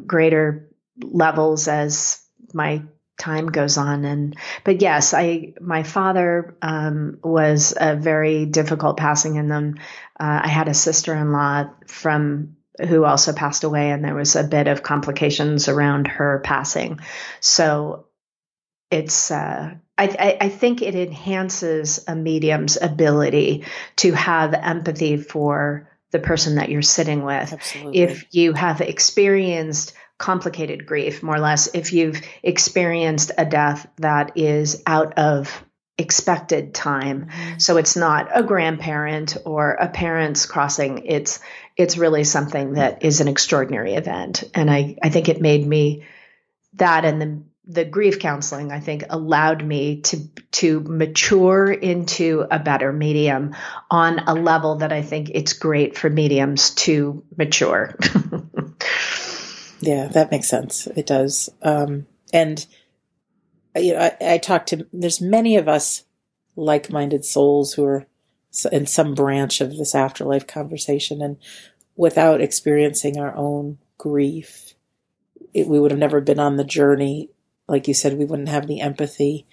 greater 0.06 0.68
levels 1.02 1.68
as 1.68 2.22
my 2.52 2.82
time 3.18 3.48
goes 3.48 3.76
on 3.76 4.04
and 4.06 4.34
but 4.64 4.80
yes 4.80 5.12
i 5.12 5.52
my 5.60 5.82
father 5.82 6.56
um, 6.62 7.18
was 7.22 7.74
a 7.78 7.94
very 7.94 8.46
difficult 8.46 8.96
passing 8.96 9.36
in 9.36 9.48
them 9.48 9.74
uh, 10.18 10.40
i 10.44 10.48
had 10.48 10.68
a 10.68 10.74
sister-in-law 10.74 11.68
from 11.86 12.56
who 12.88 13.04
also 13.04 13.34
passed 13.34 13.62
away 13.62 13.90
and 13.90 14.02
there 14.02 14.14
was 14.14 14.36
a 14.36 14.44
bit 14.44 14.68
of 14.68 14.82
complications 14.82 15.68
around 15.68 16.08
her 16.08 16.40
passing 16.42 16.98
so 17.40 18.06
it's 18.90 19.30
uh, 19.30 19.74
I, 20.00 20.36
I, 20.40 20.48
think 20.48 20.82
it 20.82 20.94
enhances 20.94 22.04
a 22.08 22.16
medium's 22.16 22.78
ability 22.80 23.64
to 23.96 24.12
have 24.12 24.54
empathy 24.54 25.16
for 25.16 25.88
the 26.10 26.18
person 26.18 26.56
that 26.56 26.70
you're 26.70 26.82
sitting 26.82 27.22
with. 27.22 27.52
Absolutely. 27.52 28.00
If 28.00 28.34
you 28.34 28.52
have 28.52 28.80
experienced 28.80 29.92
complicated 30.18 30.86
grief, 30.86 31.22
more 31.22 31.36
or 31.36 31.40
less, 31.40 31.68
if 31.74 31.92
you've 31.92 32.20
experienced 32.42 33.32
a 33.36 33.44
death 33.44 33.86
that 33.96 34.36
is 34.36 34.82
out 34.86 35.18
of 35.18 35.64
expected 35.98 36.74
time, 36.74 37.26
mm-hmm. 37.26 37.58
so 37.58 37.76
it's 37.76 37.96
not 37.96 38.28
a 38.34 38.42
grandparent 38.42 39.36
or 39.44 39.72
a 39.72 39.88
parent's 39.88 40.46
crossing. 40.46 41.06
It's 41.06 41.40
it's 41.76 41.96
really 41.96 42.24
something 42.24 42.74
that 42.74 43.04
is 43.04 43.20
an 43.20 43.28
extraordinary 43.28 43.94
event, 43.94 44.44
and 44.54 44.70
I 44.70 44.96
I 45.02 45.10
think 45.10 45.28
it 45.28 45.40
made 45.40 45.66
me 45.66 46.04
that 46.74 47.04
and 47.04 47.20
the 47.20 47.42
the 47.70 47.84
grief 47.84 48.18
counseling 48.18 48.72
i 48.72 48.80
think 48.80 49.04
allowed 49.10 49.64
me 49.64 50.00
to 50.00 50.28
to 50.50 50.80
mature 50.80 51.70
into 51.70 52.44
a 52.50 52.58
better 52.58 52.92
medium 52.92 53.54
on 53.90 54.18
a 54.26 54.34
level 54.34 54.76
that 54.76 54.92
i 54.92 55.02
think 55.02 55.30
it's 55.32 55.52
great 55.52 55.96
for 55.96 56.10
mediums 56.10 56.70
to 56.70 57.22
mature. 57.36 57.94
Yeah 59.80 60.08
that 60.08 60.30
makes 60.30 60.48
sense. 60.48 60.86
It 60.88 61.06
does. 61.06 61.48
Um, 61.62 62.06
and 62.32 62.64
you 63.76 63.94
know 63.94 64.00
I, 64.00 64.34
I 64.34 64.38
talk 64.38 64.66
to 64.66 64.86
there's 64.92 65.20
many 65.20 65.56
of 65.56 65.68
us 65.68 66.04
like-minded 66.56 67.24
souls 67.24 67.74
who 67.74 67.84
are 67.84 68.06
in 68.72 68.86
some 68.86 69.14
branch 69.14 69.60
of 69.60 69.76
this 69.76 69.94
afterlife 69.94 70.46
conversation 70.46 71.22
and 71.22 71.36
without 71.96 72.40
experiencing 72.40 73.18
our 73.18 73.34
own 73.36 73.78
grief 73.96 74.74
it, 75.54 75.66
we 75.66 75.78
would 75.80 75.92
have 75.92 76.00
never 76.00 76.20
been 76.20 76.40
on 76.40 76.56
the 76.56 76.64
journey 76.64 77.30
like 77.70 77.88
you 77.88 77.94
said, 77.94 78.18
we 78.18 78.24
wouldn't 78.24 78.48
have 78.48 78.64
any 78.64 78.80
empathy. 78.80 79.46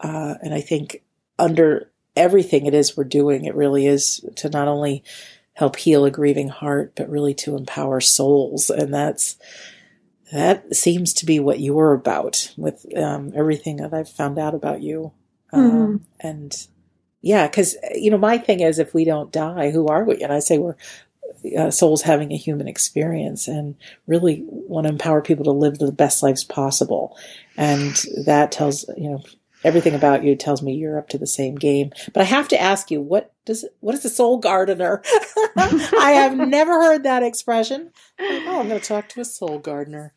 Uh, 0.00 0.34
and 0.42 0.52
I 0.52 0.60
think 0.60 1.02
under 1.38 1.90
everything 2.16 2.66
it 2.66 2.74
is 2.74 2.96
we're 2.96 3.04
doing, 3.04 3.44
it 3.44 3.54
really 3.54 3.86
is 3.86 4.24
to 4.36 4.50
not 4.50 4.68
only 4.68 5.04
help 5.54 5.76
heal 5.76 6.04
a 6.04 6.10
grieving 6.10 6.48
heart, 6.48 6.92
but 6.96 7.08
really 7.08 7.34
to 7.34 7.56
empower 7.56 8.00
souls. 8.00 8.68
And 8.68 8.92
that's, 8.92 9.36
that 10.32 10.74
seems 10.74 11.14
to 11.14 11.26
be 11.26 11.38
what 11.38 11.60
you're 11.60 11.92
about 11.92 12.52
with 12.56 12.84
um, 12.96 13.32
everything 13.36 13.76
that 13.76 13.94
I've 13.94 14.08
found 14.08 14.38
out 14.38 14.54
about 14.54 14.82
you. 14.82 15.12
Um, 15.52 15.70
mm-hmm. 15.70 15.96
And 16.20 16.66
yeah, 17.20 17.46
because, 17.46 17.76
you 17.94 18.10
know, 18.10 18.18
my 18.18 18.38
thing 18.38 18.60
is 18.60 18.78
if 18.78 18.92
we 18.92 19.04
don't 19.04 19.30
die, 19.30 19.70
who 19.70 19.86
are 19.86 20.04
we? 20.04 20.22
And 20.22 20.32
I 20.32 20.40
say 20.40 20.58
we're 20.58 20.76
uh, 21.58 21.70
souls 21.70 22.02
having 22.02 22.32
a 22.32 22.36
human 22.36 22.68
experience 22.68 23.48
and 23.48 23.76
really 24.06 24.42
want 24.46 24.86
to 24.86 24.92
empower 24.92 25.22
people 25.22 25.44
to 25.44 25.52
live 25.52 25.78
the 25.78 25.92
best 25.92 26.22
lives 26.22 26.44
possible. 26.44 27.16
And 27.56 27.94
that 28.24 28.52
tells, 28.52 28.84
you 28.96 29.10
know, 29.10 29.22
everything 29.64 29.94
about 29.94 30.24
you 30.24 30.36
tells 30.36 30.62
me 30.62 30.74
you're 30.74 30.98
up 30.98 31.08
to 31.10 31.18
the 31.18 31.26
same 31.26 31.54
game. 31.54 31.90
But 32.12 32.22
I 32.22 32.24
have 32.24 32.48
to 32.48 32.60
ask 32.60 32.90
you, 32.90 33.00
what 33.00 33.32
does, 33.44 33.64
what 33.80 33.94
is 33.94 34.04
a 34.04 34.10
soul 34.10 34.38
gardener? 34.38 35.02
I 35.56 36.12
have 36.16 36.36
never 36.36 36.72
heard 36.72 37.04
that 37.04 37.22
expression. 37.22 37.90
oh, 38.18 38.60
I'm 38.60 38.68
going 38.68 38.80
to 38.80 38.86
talk 38.86 39.08
to 39.10 39.20
a 39.20 39.24
soul 39.24 39.58
gardener. 39.58 40.14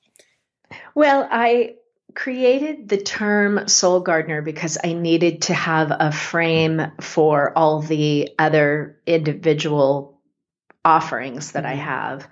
Well, 0.93 1.27
I 1.29 1.75
created 2.15 2.87
the 2.87 2.97
term 2.97 3.67
soul 3.67 3.99
gardener 3.99 4.41
because 4.41 4.77
I 4.83 4.93
needed 4.93 5.43
to 5.43 5.53
have 5.53 5.91
a 5.91 6.11
frame 6.11 6.91
for 7.01 7.55
all 7.57 7.81
the 7.81 8.29
other 8.39 8.99
individual 9.05 10.14
offerings 10.85 11.53
that 11.53 11.65
I 11.65 11.73
mm-hmm. 11.73 11.81
have 11.81 12.27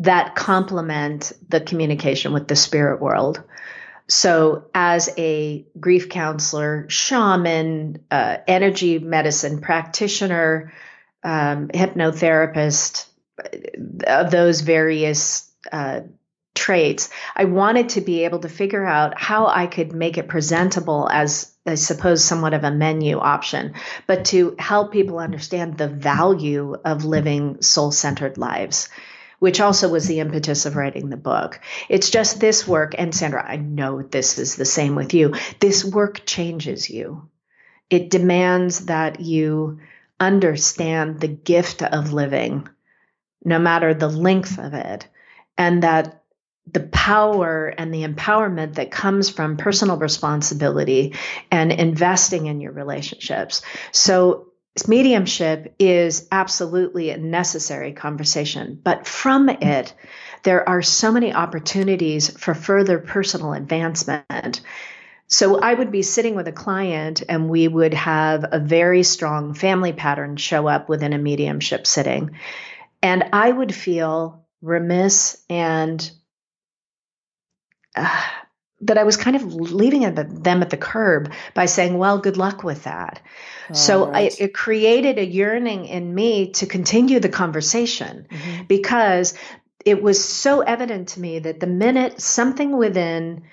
that 0.00 0.34
complement 0.34 1.32
the 1.48 1.60
communication 1.60 2.32
with 2.32 2.48
the 2.48 2.56
spirit 2.56 3.00
world. 3.00 3.42
So, 4.08 4.66
as 4.72 5.10
a 5.18 5.66
grief 5.80 6.08
counselor, 6.08 6.86
shaman, 6.88 8.04
uh, 8.10 8.36
energy 8.46 9.00
medicine 9.00 9.60
practitioner, 9.60 10.72
um, 11.24 11.68
hypnotherapist, 11.68 13.06
uh, 13.42 13.48
of 14.06 14.30
those 14.30 14.60
various 14.60 15.50
uh, 15.72 16.02
traits, 16.54 17.10
I 17.34 17.46
wanted 17.46 17.90
to 17.90 18.00
be 18.00 18.24
able 18.24 18.38
to 18.40 18.48
figure 18.48 18.84
out 18.84 19.18
how 19.18 19.46
I 19.46 19.66
could 19.66 19.92
make 19.92 20.18
it 20.18 20.28
presentable 20.28 21.08
as 21.10 21.55
I 21.66 21.74
suppose, 21.74 22.24
somewhat 22.24 22.54
of 22.54 22.64
a 22.64 22.70
menu 22.70 23.18
option, 23.18 23.74
but 24.06 24.26
to 24.26 24.54
help 24.58 24.92
people 24.92 25.18
understand 25.18 25.76
the 25.76 25.88
value 25.88 26.76
of 26.84 27.04
living 27.04 27.60
soul 27.62 27.90
centered 27.90 28.38
lives, 28.38 28.88
which 29.38 29.60
also 29.60 29.88
was 29.88 30.06
the 30.06 30.20
impetus 30.20 30.64
of 30.64 30.76
writing 30.76 31.10
the 31.10 31.16
book. 31.16 31.60
It's 31.88 32.10
just 32.10 32.40
this 32.40 32.66
work, 32.66 32.94
and 32.96 33.14
Sandra, 33.14 33.44
I 33.46 33.56
know 33.56 34.02
this 34.02 34.38
is 34.38 34.56
the 34.56 34.64
same 34.64 34.94
with 34.94 35.12
you. 35.12 35.34
This 35.60 35.84
work 35.84 36.24
changes 36.24 36.88
you. 36.88 37.28
It 37.90 38.10
demands 38.10 38.86
that 38.86 39.20
you 39.20 39.80
understand 40.18 41.20
the 41.20 41.28
gift 41.28 41.82
of 41.82 42.12
living, 42.12 42.68
no 43.44 43.58
matter 43.58 43.92
the 43.92 44.08
length 44.08 44.58
of 44.58 44.74
it, 44.74 45.06
and 45.58 45.82
that 45.82 46.22
the 46.72 46.80
power 46.80 47.68
and 47.68 47.94
the 47.94 48.04
empowerment 48.04 48.74
that 48.74 48.90
comes 48.90 49.30
from 49.30 49.56
personal 49.56 49.96
responsibility 49.96 51.14
and 51.50 51.72
investing 51.72 52.46
in 52.46 52.60
your 52.60 52.72
relationships. 52.72 53.62
So 53.92 54.48
mediumship 54.88 55.74
is 55.78 56.26
absolutely 56.32 57.10
a 57.10 57.18
necessary 57.18 57.92
conversation, 57.92 58.80
but 58.82 59.06
from 59.06 59.48
it, 59.48 59.94
there 60.42 60.68
are 60.68 60.82
so 60.82 61.12
many 61.12 61.32
opportunities 61.32 62.28
for 62.28 62.52
further 62.54 62.98
personal 62.98 63.52
advancement. 63.52 64.60
So 65.28 65.58
I 65.58 65.74
would 65.74 65.90
be 65.90 66.02
sitting 66.02 66.34
with 66.34 66.46
a 66.46 66.52
client 66.52 67.22
and 67.28 67.48
we 67.48 67.66
would 67.66 67.94
have 67.94 68.44
a 68.52 68.60
very 68.60 69.02
strong 69.02 69.54
family 69.54 69.92
pattern 69.92 70.36
show 70.36 70.68
up 70.68 70.88
within 70.88 71.12
a 71.12 71.18
mediumship 71.18 71.86
sitting. 71.86 72.38
And 73.02 73.24
I 73.32 73.50
would 73.50 73.74
feel 73.74 74.44
remiss 74.62 75.42
and 75.48 76.10
uh, 77.96 78.22
that 78.82 78.98
I 78.98 79.04
was 79.04 79.16
kind 79.16 79.36
of 79.36 79.54
leaving 79.54 80.02
them 80.02 80.62
at 80.62 80.70
the 80.70 80.76
curb 80.76 81.32
by 81.54 81.66
saying, 81.66 81.96
well, 81.96 82.18
good 82.18 82.36
luck 82.36 82.62
with 82.62 82.84
that. 82.84 83.22
so 83.72 84.06
right. 84.06 84.32
I, 84.38 84.44
it 84.44 84.54
created 84.54 85.18
a 85.18 85.24
yearning 85.24 85.86
in 85.86 86.14
me 86.14 86.52
to 86.52 86.66
continue 86.66 87.18
the 87.18 87.30
conversation 87.30 88.26
mm-hmm. 88.30 88.64
because 88.64 89.34
it 89.84 90.02
was 90.02 90.22
so 90.22 90.60
evident 90.60 91.08
to 91.10 91.20
me 91.20 91.38
that 91.38 91.60
the 91.60 91.66
minute 91.66 92.20
something 92.20 92.76
within 92.76 93.44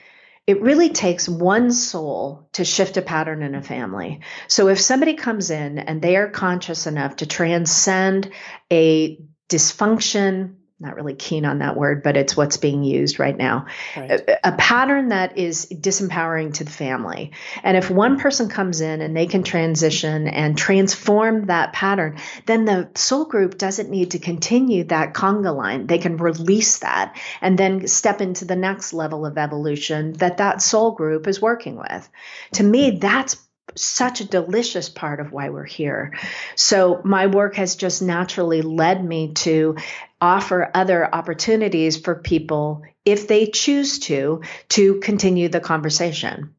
it 0.45 0.61
really 0.61 0.89
takes 0.89 1.29
one 1.29 1.71
soul 1.71 2.49
to 2.53 2.65
shift 2.65 2.97
a 2.97 3.01
pattern 3.01 3.43
in 3.43 3.55
a 3.55 3.61
family. 3.61 4.19
So 4.49 4.67
if 4.67 4.79
somebody 4.79 5.13
comes 5.13 5.49
in 5.49 5.79
and 5.79 6.01
they 6.01 6.17
are 6.17 6.29
conscious 6.29 6.85
enough 6.85 7.17
to 7.17 7.25
transcend 7.25 8.29
a 8.69 9.21
dysfunction, 9.47 10.55
not 10.79 10.95
really 10.95 11.13
keen 11.13 11.45
on 11.45 11.59
that 11.59 11.77
word, 11.77 12.03
but 12.03 12.17
it's 12.17 12.35
what's 12.35 12.57
being 12.57 12.83
used 12.83 13.19
right 13.19 13.37
now. 13.37 13.67
Right. 13.95 14.11
A, 14.11 14.49
a, 14.49 14.51
pattern 14.51 15.09
that 15.09 15.37
is 15.37 15.67
disempowering 15.67 16.53
to 16.55 16.63
the 16.63 16.71
family. 16.71 17.31
And 17.63 17.77
if 17.77 17.89
one 17.89 18.19
person 18.19 18.49
comes 18.49 18.81
in 18.81 19.01
and 19.01 19.15
they 19.15 19.27
can 19.27 19.43
transition 19.43 20.27
and 20.27 20.57
transform 20.57 21.45
that 21.45 21.73
pattern, 21.73 22.17
then 22.47 22.65
the 22.65 22.89
soul 22.95 23.25
group 23.25 23.57
doesn't 23.57 23.89
need 23.89 24.11
to 24.11 24.19
continue 24.19 24.83
that 24.85 25.13
conga 25.13 25.55
line. 25.55 25.87
They 25.87 25.99
can 25.99 26.17
release 26.17 26.79
that 26.79 27.17
and 27.39 27.57
then 27.57 27.87
step 27.87 28.19
into 28.19 28.45
the 28.45 28.55
next 28.55 28.93
level 28.93 29.25
of 29.25 29.37
evolution 29.37 30.13
that 30.13 30.37
that 30.37 30.61
soul 30.61 30.91
group 30.91 31.27
is 31.27 31.41
working 31.41 31.77
with. 31.77 32.09
To 32.53 32.63
me, 32.63 32.97
that's 32.97 33.37
such 33.75 34.21
a 34.21 34.25
delicious 34.25 34.89
part 34.89 35.19
of 35.19 35.31
why 35.31 35.49
we're 35.49 35.63
here. 35.63 36.13
So 36.55 37.01
my 37.03 37.27
work 37.27 37.55
has 37.55 37.75
just 37.75 38.01
naturally 38.01 38.61
led 38.61 39.03
me 39.03 39.33
to 39.33 39.77
offer 40.21 40.69
other 40.73 41.13
opportunities 41.13 41.97
for 41.97 42.15
people 42.15 42.83
if 43.05 43.27
they 43.27 43.47
choose 43.47 43.99
to 43.99 44.41
to 44.69 44.99
continue 44.99 45.49
the 45.49 45.59
conversation. 45.59 46.55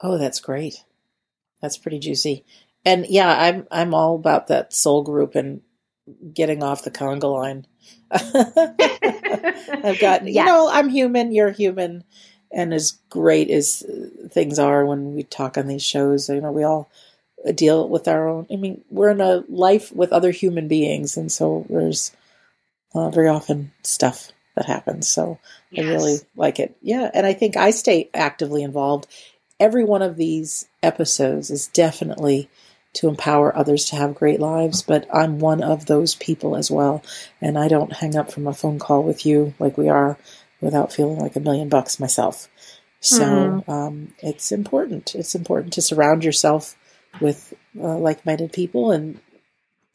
Oh, 0.00 0.18
that's 0.18 0.40
great. 0.40 0.82
That's 1.60 1.78
pretty 1.78 1.98
juicy. 1.98 2.44
And 2.84 3.06
yeah, 3.08 3.28
I'm 3.28 3.66
I'm 3.70 3.94
all 3.94 4.14
about 4.14 4.46
that 4.48 4.72
soul 4.72 5.02
group 5.02 5.34
and 5.34 5.60
getting 6.32 6.62
off 6.62 6.84
the 6.84 6.90
conga 6.90 7.32
line. 7.32 7.66
I've 8.10 10.00
got 10.00 10.26
yes. 10.26 10.34
you 10.34 10.44
know, 10.44 10.68
I'm 10.70 10.88
human, 10.88 11.32
you're 11.32 11.50
human 11.50 12.04
and 12.52 12.74
as 12.74 12.98
great 13.08 13.50
as 13.50 13.84
things 14.30 14.58
are 14.58 14.84
when 14.84 15.14
we 15.14 15.22
talk 15.22 15.56
on 15.56 15.66
these 15.66 15.84
shows, 15.84 16.28
you 16.28 16.40
know, 16.40 16.52
we 16.52 16.64
all 16.64 16.90
deal 17.54 17.88
with 17.88 18.08
our 18.08 18.28
own. 18.28 18.46
I 18.52 18.56
mean, 18.56 18.82
we're 18.90 19.10
in 19.10 19.20
a 19.20 19.44
life 19.48 19.92
with 19.92 20.12
other 20.12 20.30
human 20.30 20.68
beings, 20.68 21.16
and 21.16 21.30
so 21.30 21.66
there's 21.68 22.12
uh, 22.94 23.10
very 23.10 23.28
often 23.28 23.72
stuff 23.82 24.32
that 24.56 24.66
happens. 24.66 25.08
So 25.08 25.38
yes. 25.70 25.86
I 25.86 25.88
really 25.88 26.18
like 26.36 26.58
it. 26.58 26.76
Yeah, 26.82 27.10
and 27.14 27.26
I 27.26 27.32
think 27.32 27.56
I 27.56 27.70
stay 27.70 28.10
actively 28.14 28.62
involved. 28.62 29.06
Every 29.58 29.84
one 29.84 30.02
of 30.02 30.16
these 30.16 30.66
episodes 30.82 31.50
is 31.50 31.68
definitely 31.68 32.48
to 32.92 33.08
empower 33.08 33.56
others 33.56 33.84
to 33.86 33.96
have 33.96 34.14
great 34.14 34.40
lives, 34.40 34.82
but 34.82 35.06
I'm 35.14 35.38
one 35.38 35.62
of 35.62 35.86
those 35.86 36.16
people 36.16 36.56
as 36.56 36.70
well. 36.70 37.02
And 37.40 37.56
I 37.56 37.68
don't 37.68 37.92
hang 37.92 38.16
up 38.16 38.32
from 38.32 38.46
a 38.46 38.54
phone 38.54 38.78
call 38.78 39.02
with 39.04 39.24
you 39.24 39.54
like 39.60 39.78
we 39.78 39.88
are 39.88 40.18
without 40.60 40.92
feeling 40.92 41.18
like 41.18 41.36
a 41.36 41.40
million 41.40 41.68
bucks 41.68 42.00
myself. 42.00 42.48
So 43.00 43.24
mm-hmm. 43.24 43.70
um, 43.70 44.14
it's 44.18 44.52
important. 44.52 45.14
It's 45.14 45.34
important 45.34 45.72
to 45.74 45.82
surround 45.82 46.24
yourself 46.24 46.76
with 47.20 47.54
uh, 47.78 47.96
like-minded 47.96 48.52
people 48.52 48.92
and 48.92 49.18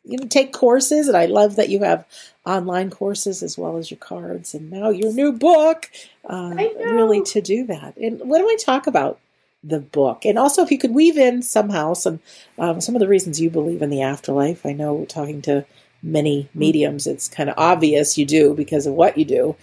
you 0.03 0.17
know 0.17 0.25
take 0.27 0.53
courses. 0.53 1.07
And 1.07 1.15
I 1.15 1.27
love 1.27 1.55
that 1.55 1.69
you 1.69 1.83
have 1.83 2.05
online 2.45 2.89
courses 2.89 3.43
as 3.43 3.57
well 3.57 3.77
as 3.77 3.89
your 3.89 3.99
cards 3.99 4.53
and 4.53 4.71
now 4.71 4.89
your 4.89 5.13
new 5.13 5.31
book. 5.31 5.91
Uh, 6.27 6.55
really 6.79 7.21
to 7.21 7.41
do 7.41 7.65
that. 7.67 7.95
And 7.97 8.19
what 8.21 8.39
do 8.39 8.49
I 8.49 8.57
talk 8.59 8.87
about? 8.87 9.19
The 9.67 9.79
book, 9.79 10.25
and 10.25 10.37
also 10.37 10.61
if 10.61 10.69
you 10.69 10.77
could 10.77 10.93
weave 10.93 11.17
in 11.17 11.41
somehow 11.41 11.95
some 11.95 12.19
um, 12.59 12.81
some 12.81 12.93
of 12.93 12.99
the 12.99 13.07
reasons 13.07 13.41
you 13.41 13.49
believe 13.49 13.81
in 13.81 13.89
the 13.89 14.03
afterlife. 14.03 14.63
I 14.63 14.73
know 14.73 15.05
talking 15.05 15.41
to 15.43 15.65
many 16.03 16.43
mm-hmm. 16.43 16.59
mediums, 16.59 17.07
it's 17.07 17.27
kind 17.27 17.49
of 17.49 17.55
obvious 17.57 18.15
you 18.15 18.27
do 18.27 18.53
because 18.53 18.85
of 18.85 18.93
what 18.93 19.17
you 19.17 19.25
do. 19.25 19.55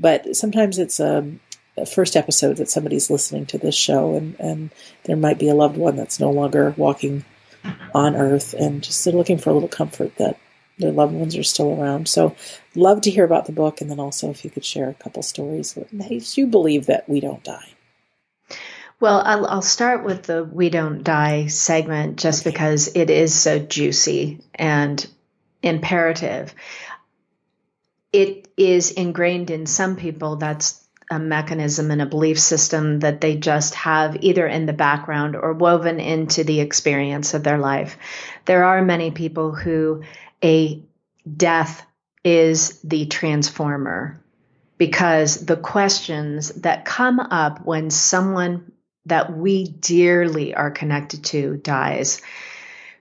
But 0.00 0.34
sometimes 0.34 0.78
it's 0.78 0.98
a, 0.98 1.30
a 1.76 1.86
first 1.86 2.16
episode 2.16 2.56
that 2.56 2.70
somebody's 2.70 3.10
listening 3.10 3.46
to 3.46 3.58
this 3.58 3.76
show, 3.76 4.14
and, 4.14 4.34
and 4.40 4.70
there 5.04 5.16
might 5.16 5.38
be 5.38 5.48
a 5.48 5.54
loved 5.54 5.76
one 5.76 5.96
that's 5.96 6.18
no 6.18 6.30
longer 6.30 6.74
walking 6.76 7.24
on 7.94 8.16
earth 8.16 8.54
and 8.54 8.82
just 8.82 9.06
looking 9.06 9.38
for 9.38 9.50
a 9.50 9.52
little 9.52 9.68
comfort 9.68 10.16
that 10.16 10.38
their 10.78 10.92
loved 10.92 11.12
ones 11.12 11.36
are 11.36 11.42
still 11.42 11.78
around. 11.78 12.08
So, 12.08 12.34
love 12.74 13.02
to 13.02 13.10
hear 13.10 13.24
about 13.24 13.44
the 13.44 13.52
book, 13.52 13.82
and 13.82 13.90
then 13.90 14.00
also 14.00 14.30
if 14.30 14.44
you 14.44 14.50
could 14.50 14.64
share 14.64 14.88
a 14.88 14.94
couple 14.94 15.22
stories 15.22 15.74
that 15.74 15.92
makes 15.92 16.38
you 16.38 16.46
believe 16.46 16.86
that 16.86 17.08
we 17.08 17.20
don't 17.20 17.44
die. 17.44 17.68
Well, 18.98 19.22
I'll, 19.24 19.46
I'll, 19.46 19.62
start 19.62 20.04
with 20.04 20.24
the 20.24 20.44
"We 20.44 20.70
Don't 20.70 21.02
Die" 21.02 21.46
segment 21.46 22.16
just 22.16 22.42
okay. 22.42 22.50
because 22.50 22.94
it 22.94 23.10
is 23.10 23.34
so 23.34 23.58
juicy 23.58 24.40
and 24.54 25.06
imperative 25.62 26.54
it 28.12 28.48
is 28.56 28.90
ingrained 28.90 29.50
in 29.50 29.66
some 29.66 29.96
people 29.96 30.36
that's 30.36 30.84
a 31.10 31.18
mechanism 31.18 31.90
and 31.90 32.00
a 32.00 32.06
belief 32.06 32.38
system 32.38 33.00
that 33.00 33.20
they 33.20 33.36
just 33.36 33.74
have 33.74 34.16
either 34.20 34.46
in 34.46 34.66
the 34.66 34.72
background 34.72 35.34
or 35.34 35.52
woven 35.52 35.98
into 35.98 36.44
the 36.44 36.60
experience 36.60 37.34
of 37.34 37.42
their 37.42 37.58
life. 37.58 37.96
There 38.44 38.64
are 38.64 38.82
many 38.82 39.10
people 39.10 39.52
who 39.52 40.04
a 40.42 40.82
death 41.36 41.84
is 42.22 42.80
the 42.82 43.06
transformer 43.06 44.22
because 44.78 45.44
the 45.44 45.56
questions 45.56 46.50
that 46.50 46.84
come 46.84 47.18
up 47.18 47.64
when 47.66 47.90
someone 47.90 48.72
that 49.06 49.36
we 49.36 49.64
dearly 49.64 50.54
are 50.54 50.70
connected 50.70 51.24
to 51.24 51.56
dies 51.56 52.22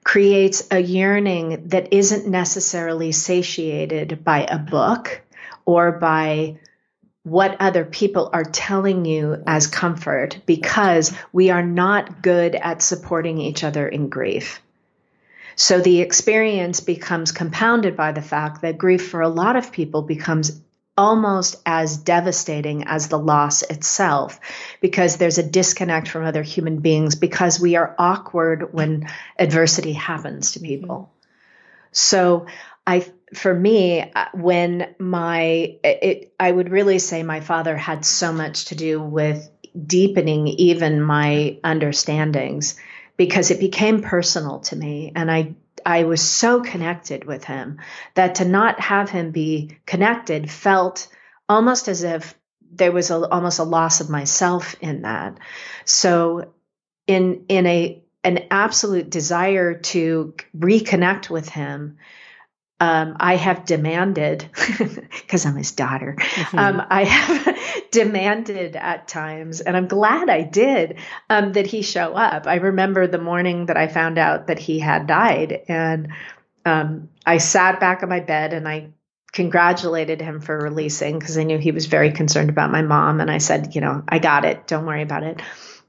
creates 0.10 0.68
a 0.72 0.80
yearning 0.80 1.68
that 1.68 1.94
isn't 1.94 2.26
necessarily 2.26 3.12
satiated 3.12 4.24
by 4.24 4.44
a 4.44 4.58
book 4.58 5.22
or 5.66 5.92
by 5.92 6.58
what 7.22 7.56
other 7.60 7.86
people 7.86 8.28
are 8.34 8.44
telling 8.44 9.06
you 9.06 9.44
as 9.46 9.68
comfort 9.68 10.40
because 10.48 11.16
we 11.32 11.52
are 11.52 11.62
not 11.62 12.24
good 12.24 12.56
at 12.56 12.82
supporting 12.82 13.38
each 13.38 13.64
other 13.64 13.88
in 13.88 14.10
grief. 14.10 14.64
So 15.56 15.80
the 15.80 16.02
experience 16.02 16.80
becomes 16.80 17.32
compounded 17.32 17.96
by 17.96 18.12
the 18.12 18.24
fact 18.24 18.64
that 18.64 18.80
grief 18.80 19.12
for 19.12 19.22
a 19.22 19.30
lot 19.30 19.58
of 19.58 19.72
people 19.72 20.02
becomes 20.02 20.60
almost 21.00 21.56
as 21.66 21.96
devastating 21.96 22.84
as 22.84 23.08
the 23.08 23.18
loss 23.18 23.62
itself 23.62 24.38
because 24.82 25.16
there's 25.16 25.38
a 25.38 25.50
disconnect 25.50 26.10
from 26.10 26.26
other 26.26 26.44
human 26.44 26.80
beings 26.80 27.16
because 27.16 27.58
we 27.58 27.78
are 27.78 27.96
awkward 27.98 28.74
when 28.74 29.08
adversity 29.40 29.94
happens 29.94 30.52
to 30.52 30.60
people. 30.60 31.10
Mm-hmm. 31.10 31.90
So 31.94 32.48
I 32.86 33.06
for 33.34 33.54
me 33.54 34.12
uh, 34.14 34.26
when 34.34 34.94
my 35.00 35.78
it 35.86 36.34
I 36.38 36.52
would 36.52 36.70
really 36.70 37.00
say 37.00 37.24
my 37.24 37.40
father 37.40 37.78
had 37.78 38.04
so 38.04 38.34
much 38.34 38.66
to 38.66 38.76
do 38.76 39.02
with 39.02 39.50
deepening 39.82 40.48
even 40.48 41.02
my 41.02 41.60
understandings 41.64 42.78
because 43.16 43.52
it 43.52 43.62
became 43.62 44.02
personal 44.02 44.60
to 44.60 44.76
me 44.76 45.14
and 45.16 45.32
I 45.32 45.56
I 45.90 46.04
was 46.04 46.22
so 46.22 46.62
connected 46.62 47.26
with 47.26 47.44
him 47.44 47.80
that 48.14 48.36
to 48.36 48.46
not 48.46 48.80
have 48.80 49.10
him 49.10 49.32
be 49.32 49.80
connected 49.88 50.50
felt 50.50 51.08
almost 51.50 51.88
as 51.88 52.04
if 52.04 52.36
there 52.72 52.92
was 52.92 53.10
a, 53.10 53.28
almost 53.28 53.58
a 53.58 53.64
loss 53.64 54.00
of 54.00 54.08
myself 54.08 54.76
in 54.82 55.02
that. 55.02 55.40
So 55.86 56.54
in 57.08 57.46
in 57.50 57.66
a 57.66 58.04
an 58.24 58.46
absolute 58.52 59.10
desire 59.10 59.80
to 59.80 60.36
reconnect 60.56 61.32
with 61.32 61.50
him, 61.50 61.98
um, 62.80 63.18
I 63.20 63.36
have 63.36 63.66
demanded, 63.66 64.50
because 65.12 65.46
I'm 65.46 65.56
his 65.56 65.72
daughter, 65.72 66.16
mm-hmm. 66.18 66.58
um, 66.58 66.88
I 66.90 67.04
have 67.04 67.58
demanded 67.92 68.76
at 68.76 69.08
times, 69.08 69.60
and 69.60 69.76
I'm 69.76 69.88
glad 69.88 70.30
I 70.30 70.44
did, 70.44 71.00
um, 71.30 71.54
that 71.54 71.68
he 71.68 71.82
show 71.82 72.14
up. 72.14 72.48
I 72.48 72.56
remember 72.56 73.06
the 73.06 73.18
morning 73.18 73.66
that 73.66 73.78
I 73.78 73.88
found 73.88 74.18
out 74.18 74.48
that 74.48 74.60
he 74.60 74.80
had 74.80 75.08
died, 75.08 75.64
and 75.68 76.10
um, 76.66 77.10
I 77.26 77.38
sat 77.38 77.80
back 77.80 78.04
on 78.04 78.10
my 78.10 78.20
bed 78.20 78.54
and 78.54 78.68
I 78.68 78.90
congratulated 79.32 80.22
him 80.22 80.42
for 80.42 80.58
releasing 80.58 81.20
because 81.20 81.38
I 81.38 81.44
knew 81.44 81.58
he 81.58 81.72
was 81.72 81.86
very 81.86 82.12
concerned 82.12 82.50
about 82.50 82.72
my 82.72 82.82
mom. 82.82 83.22
And 83.22 83.30
I 83.30 83.38
said, 83.38 83.76
you 83.76 83.82
know, 83.82 84.04
I 84.08 84.20
got 84.20 84.46
it. 84.46 84.68
Don't 84.68 84.86
worry 84.86 85.04
about 85.04 85.24
it. 85.24 85.42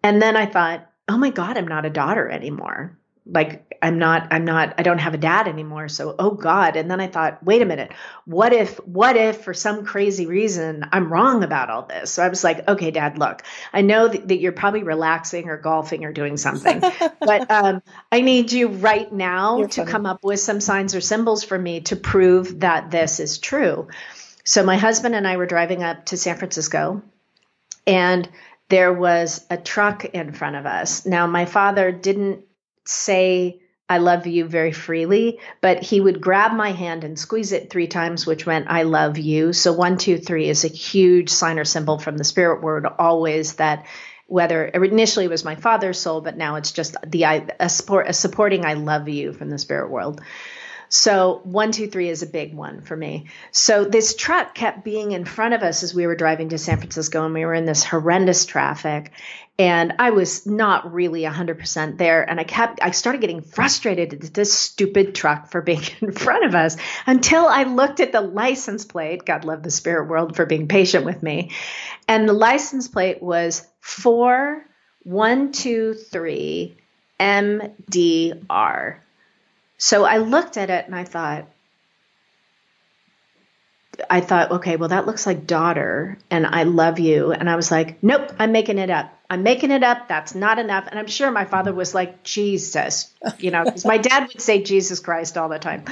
And 0.03 0.21
then 0.21 0.37
I 0.37 0.47
thought, 0.47 0.87
oh 1.09 1.17
my 1.17 1.31
God, 1.31 1.57
I'm 1.57 1.69
not 1.69 1.87
a 1.87 1.91
daughter 1.91 2.29
anymore 2.29 3.00
like 3.33 3.77
i'm 3.83 3.99
not 3.99 4.29
i'm 4.33 4.45
not 4.45 4.75
i 4.79 4.83
don't 4.83 4.99
have 4.99 5.15
a 5.15 5.19
dad 5.19 5.47
anymore 5.47 5.89
so 5.89 6.15
oh 6.19 6.31
god 6.31 6.77
and 6.77 6.91
then 6.91 7.01
i 7.01 7.07
thought 7.07 7.43
wait 7.45 7.63
a 7.63 7.65
minute 7.65 7.93
what 8.25 8.53
if 8.53 8.77
what 8.87 9.17
if 9.17 9.43
for 9.43 9.55
some 9.55 9.85
crazy 9.85 10.27
reason 10.27 10.85
i'm 10.93 11.13
wrong 11.13 11.45
about 11.45 11.71
all 11.71 11.83
this 11.87 12.11
so 12.13 12.23
i 12.23 12.29
was 12.29 12.43
like 12.43 12.67
okay 12.69 12.91
dad 12.91 13.19
look 13.19 13.43
i 13.73 13.81
know 13.81 14.09
that, 14.09 14.29
that 14.29 14.39
you're 14.39 14.53
probably 14.53 14.83
relaxing 14.83 15.49
or 15.49 15.57
golfing 15.57 16.05
or 16.05 16.13
doing 16.13 16.37
something 16.37 16.81
but 17.21 17.51
um, 17.51 17.83
i 18.11 18.21
need 18.21 18.51
you 18.53 18.69
right 18.69 19.13
now 19.13 19.59
you're 19.59 19.69
to 19.69 19.83
funny. 19.83 19.91
come 19.91 20.07
up 20.07 20.25
with 20.25 20.41
some 20.41 20.61
signs 20.61 20.95
or 20.95 21.01
symbols 21.01 21.45
for 21.45 21.59
me 21.59 21.81
to 21.81 21.97
prove 21.97 22.61
that 22.61 22.91
this 22.91 23.21
is 23.21 23.39
true 23.39 23.89
so 24.45 24.65
my 24.65 24.77
husband 24.77 25.15
and 25.15 25.27
i 25.27 25.37
were 25.37 25.47
driving 25.47 25.83
up 25.83 26.05
to 26.07 26.17
san 26.17 26.37
francisco 26.37 27.03
and 27.87 28.29
there 28.69 28.93
was 28.93 29.45
a 29.51 29.57
truck 29.57 30.05
in 30.05 30.33
front 30.33 30.55
of 30.55 30.65
us. 30.65 31.05
Now, 31.05 31.27
my 31.27 31.45
father 31.45 31.91
didn't 31.91 32.45
say, 32.85 33.61
I 33.89 33.99
love 33.99 34.27
you 34.29 34.45
very 34.45 34.71
freely, 34.71 35.41
but 35.61 35.83
he 35.83 36.01
would 36.01 36.21
grab 36.21 36.53
my 36.53 36.71
hand 36.71 37.03
and 37.03 37.19
squeeze 37.19 37.51
it 37.51 37.71
three 37.71 37.89
times, 37.89 38.25
which 38.25 38.47
meant 38.47 38.67
I 38.69 38.85
love 38.85 39.19
you. 39.19 39.53
So 39.53 39.73
one, 39.73 39.99
two, 39.99 40.17
three 40.17 40.49
is 40.49 40.65
a 40.65 40.69
huge 40.69 41.29
sign 41.29 41.59
or 41.59 41.65
symbol 41.65 41.99
from 41.99 42.17
the 42.17 42.23
spirit 42.23 42.63
world, 42.63 42.87
always 42.99 43.55
that 43.55 43.87
whether 44.29 44.65
initially 44.65 45.25
it 45.25 45.31
was 45.31 45.45
my 45.45 45.57
father's 45.57 45.99
soul, 45.99 46.21
but 46.21 46.37
now 46.37 46.55
it's 46.55 46.71
just 46.71 46.97
the 47.05 47.25
a, 47.59 47.69
support, 47.69 48.09
a 48.09 48.13
supporting 48.13 48.65
I 48.65 48.75
love 48.75 49.09
you 49.09 49.33
from 49.33 49.51
the 49.51 49.59
spirit 49.59 49.91
world. 49.91 50.21
So 50.89 51.41
one, 51.45 51.73
two, 51.73 51.89
three 51.89 52.09
is 52.09 52.23
a 52.23 52.27
big 52.27 52.55
one 52.55 52.81
for 52.81 52.97
me. 52.97 53.27
So 53.51 53.85
this 53.85 54.15
truck 54.15 54.55
kept 54.55 54.85
being 54.85 55.13
in 55.13 55.25
front 55.25 55.55
of 55.55 55.63
us 55.63 55.83
as 55.83 55.95
we 55.95 56.07
were 56.07 56.17
driving 56.17 56.49
to 56.51 56.59
San 56.59 56.79
Francisco 56.79 57.25
and 57.25 57.35
we 57.35 57.45
were 57.45 57.55
in 57.55 57.65
this 57.65 57.85
horrendous 57.85 58.45
traffic. 58.45 59.13
And 59.61 59.95
I 59.99 60.09
was 60.09 60.47
not 60.47 60.95
really 60.95 61.25
100% 61.25 61.99
there. 61.99 62.23
And 62.23 62.41
I 62.41 62.45
kept, 62.45 62.81
I 62.83 62.93
started 62.93 63.21
getting 63.21 63.43
frustrated 63.43 64.15
at 64.15 64.33
this 64.33 64.59
stupid 64.59 65.15
truck 65.15 65.51
for 65.51 65.61
being 65.61 65.83
in 66.01 66.13
front 66.13 66.47
of 66.47 66.55
us 66.55 66.79
until 67.07 67.45
I 67.45 67.65
looked 67.65 68.01
at 68.01 68.11
the 68.11 68.23
license 68.23 68.87
plate. 68.87 69.27
God 69.27 69.45
love 69.45 69.63
the 69.63 69.71
spirit 69.71 70.09
world 70.09 70.35
for 70.35 70.47
being 70.47 70.67
patient 70.67 71.05
with 71.05 71.23
me. 71.23 71.51
And 72.09 72.27
the 72.27 72.33
license 72.33 72.89
plate 72.89 73.23
was 73.23 73.69
4123 73.81 76.77
MDR. 77.21 78.97
So 79.77 80.07
I 80.07 80.17
looked 80.17 80.57
at 80.57 80.71
it 80.71 80.87
and 80.87 80.95
I 80.95 81.05
thought, 81.05 81.51
I 84.09 84.23
thought, 84.23 84.53
okay, 84.53 84.77
well, 84.77 84.89
that 84.89 85.05
looks 85.05 85.27
like 85.27 85.47
daughter, 85.47 86.17
and 86.31 86.47
I 86.47 86.63
love 86.63 86.99
you. 86.99 87.33
And 87.33 87.51
I 87.51 87.57
was 87.57 87.71
like, 87.71 88.03
nope, 88.03 88.33
I'm 88.39 88.53
making 88.53 88.79
it 88.79 88.89
up. 88.89 89.15
I'm 89.31 89.45
making 89.45 89.71
it 89.71 89.85
up. 89.85 90.09
That's 90.09 90.35
not 90.35 90.59
enough. 90.59 90.89
And 90.91 90.99
I'm 90.99 91.07
sure 91.07 91.31
my 91.31 91.45
father 91.45 91.73
was 91.73 91.95
like, 91.95 92.25
Jesus, 92.25 93.15
you 93.39 93.53
know, 93.53 93.63
because 93.63 93.85
my 93.85 93.97
dad 93.97 94.27
would 94.27 94.41
say 94.41 94.61
Jesus 94.61 94.99
Christ 94.99 95.39
all 95.39 95.49
the 95.49 95.61
time. 95.61 95.85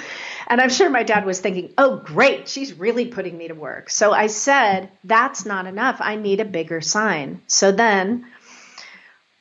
And 0.48 0.60
I'm 0.60 0.70
sure 0.70 0.90
my 0.90 1.04
dad 1.04 1.24
was 1.24 1.38
thinking, 1.38 1.72
oh, 1.78 1.98
great, 1.98 2.48
she's 2.48 2.72
really 2.72 3.06
putting 3.06 3.38
me 3.38 3.46
to 3.46 3.54
work. 3.54 3.90
So 3.90 4.12
I 4.12 4.26
said, 4.26 4.90
that's 5.04 5.46
not 5.46 5.68
enough. 5.68 5.98
I 6.00 6.16
need 6.16 6.40
a 6.40 6.44
bigger 6.44 6.80
sign. 6.80 7.40
So 7.46 7.70
then 7.70 8.26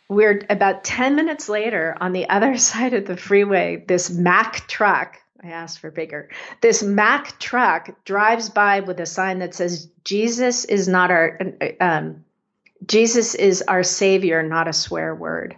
we're 0.08 0.46
about 0.48 0.84
10 0.84 1.16
minutes 1.16 1.50
later 1.50 1.98
on 2.00 2.14
the 2.14 2.30
other 2.30 2.56
side 2.60 2.94
of 2.94 3.06
the 3.06 3.18
freeway, 3.18 3.84
this 3.88 4.12
Mack 4.12 4.68
truck, 4.68 5.18
I 5.44 5.48
asked 5.48 5.80
for 5.80 5.90
bigger, 5.90 6.30
this 6.62 6.84
Mack 6.84 7.40
truck 7.40 7.90
drives 8.06 8.52
by 8.52 8.82
with 8.82 9.00
a 9.00 9.08
sign 9.08 9.40
that 9.40 9.56
says, 9.56 9.90
Jesus 10.04 10.66
is 10.66 10.88
not 10.88 11.10
our, 11.10 11.40
um, 11.82 12.24
Jesus 12.86 13.36
is 13.36 13.62
our 13.62 13.84
savior, 13.84 14.44
not 14.44 14.68
a 14.68 14.74
swear 14.74 15.14
word. 15.14 15.56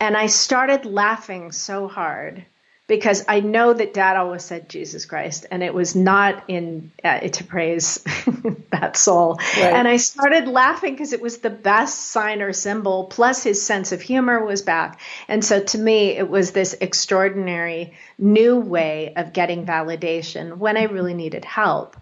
And 0.00 0.16
I 0.16 0.26
started 0.26 0.84
laughing 0.84 1.52
so 1.52 1.88
hard 1.88 2.44
because 2.88 3.22
I 3.28 3.40
know 3.40 3.74
that 3.74 3.92
dad 3.92 4.16
always 4.16 4.42
said 4.42 4.70
Jesus 4.70 5.04
Christ, 5.04 5.44
and 5.50 5.62
it 5.62 5.74
was 5.74 5.94
not 5.94 6.42
in 6.48 6.90
uh, 7.04 7.20
to 7.20 7.44
praise 7.44 7.98
that 8.70 8.96
soul. 8.96 9.34
Right. 9.34 9.74
And 9.74 9.86
I 9.86 9.98
started 9.98 10.48
laughing 10.48 10.94
because 10.94 11.12
it 11.12 11.20
was 11.20 11.38
the 11.38 11.50
best 11.50 12.06
sign 12.06 12.40
or 12.40 12.54
symbol, 12.54 13.04
plus 13.04 13.42
his 13.42 13.64
sense 13.64 13.92
of 13.92 14.00
humor 14.00 14.42
was 14.42 14.62
back. 14.62 15.00
And 15.28 15.44
so 15.44 15.62
to 15.62 15.78
me, 15.78 16.16
it 16.16 16.30
was 16.30 16.52
this 16.52 16.74
extraordinary 16.80 17.92
new 18.16 18.58
way 18.58 19.12
of 19.14 19.34
getting 19.34 19.66
validation 19.66 20.56
when 20.56 20.78
I 20.78 20.84
really 20.84 21.14
needed 21.14 21.44
help. 21.44 21.94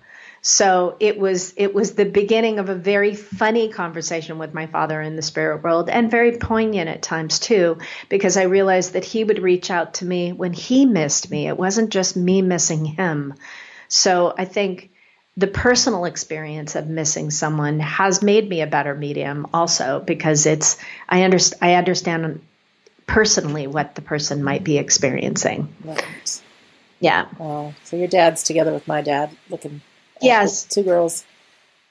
So 0.48 0.94
it 1.00 1.18
was 1.18 1.54
it 1.56 1.74
was 1.74 1.94
the 1.94 2.04
beginning 2.04 2.60
of 2.60 2.68
a 2.68 2.74
very 2.76 3.16
funny 3.16 3.68
conversation 3.68 4.38
with 4.38 4.54
my 4.54 4.68
father 4.68 5.02
in 5.02 5.16
the 5.16 5.22
spirit 5.22 5.64
world 5.64 5.90
and 5.90 6.08
very 6.08 6.38
poignant 6.38 6.88
at 6.88 7.02
times 7.02 7.40
too 7.40 7.78
because 8.08 8.36
I 8.36 8.44
realized 8.44 8.92
that 8.92 9.04
he 9.04 9.24
would 9.24 9.40
reach 9.40 9.72
out 9.72 9.94
to 9.94 10.04
me 10.04 10.32
when 10.32 10.52
he 10.52 10.86
missed 10.86 11.32
me. 11.32 11.48
It 11.48 11.58
wasn't 11.58 11.90
just 11.90 12.16
me 12.16 12.42
missing 12.42 12.84
him. 12.84 13.34
So 13.88 14.34
I 14.38 14.44
think 14.44 14.90
the 15.36 15.48
personal 15.48 16.04
experience 16.04 16.76
of 16.76 16.86
missing 16.86 17.32
someone 17.32 17.80
has 17.80 18.22
made 18.22 18.48
me 18.48 18.60
a 18.60 18.68
better 18.68 18.94
medium 18.94 19.48
also 19.52 19.98
because 19.98 20.46
it's 20.46 20.76
I 21.08 21.24
understand 21.24 21.58
I 21.60 21.74
understand 21.74 22.40
personally 23.08 23.66
what 23.66 23.96
the 23.96 24.00
person 24.00 24.44
might 24.44 24.62
be 24.62 24.78
experiencing. 24.78 25.74
Right. 25.82 26.40
Yeah. 27.00 27.26
Well, 27.36 27.74
so 27.82 27.96
your 27.96 28.06
dad's 28.06 28.44
together 28.44 28.72
with 28.72 28.86
my 28.86 29.02
dad 29.02 29.36
looking 29.50 29.80
Yes, 30.20 30.64
two 30.64 30.82
girls. 30.82 31.24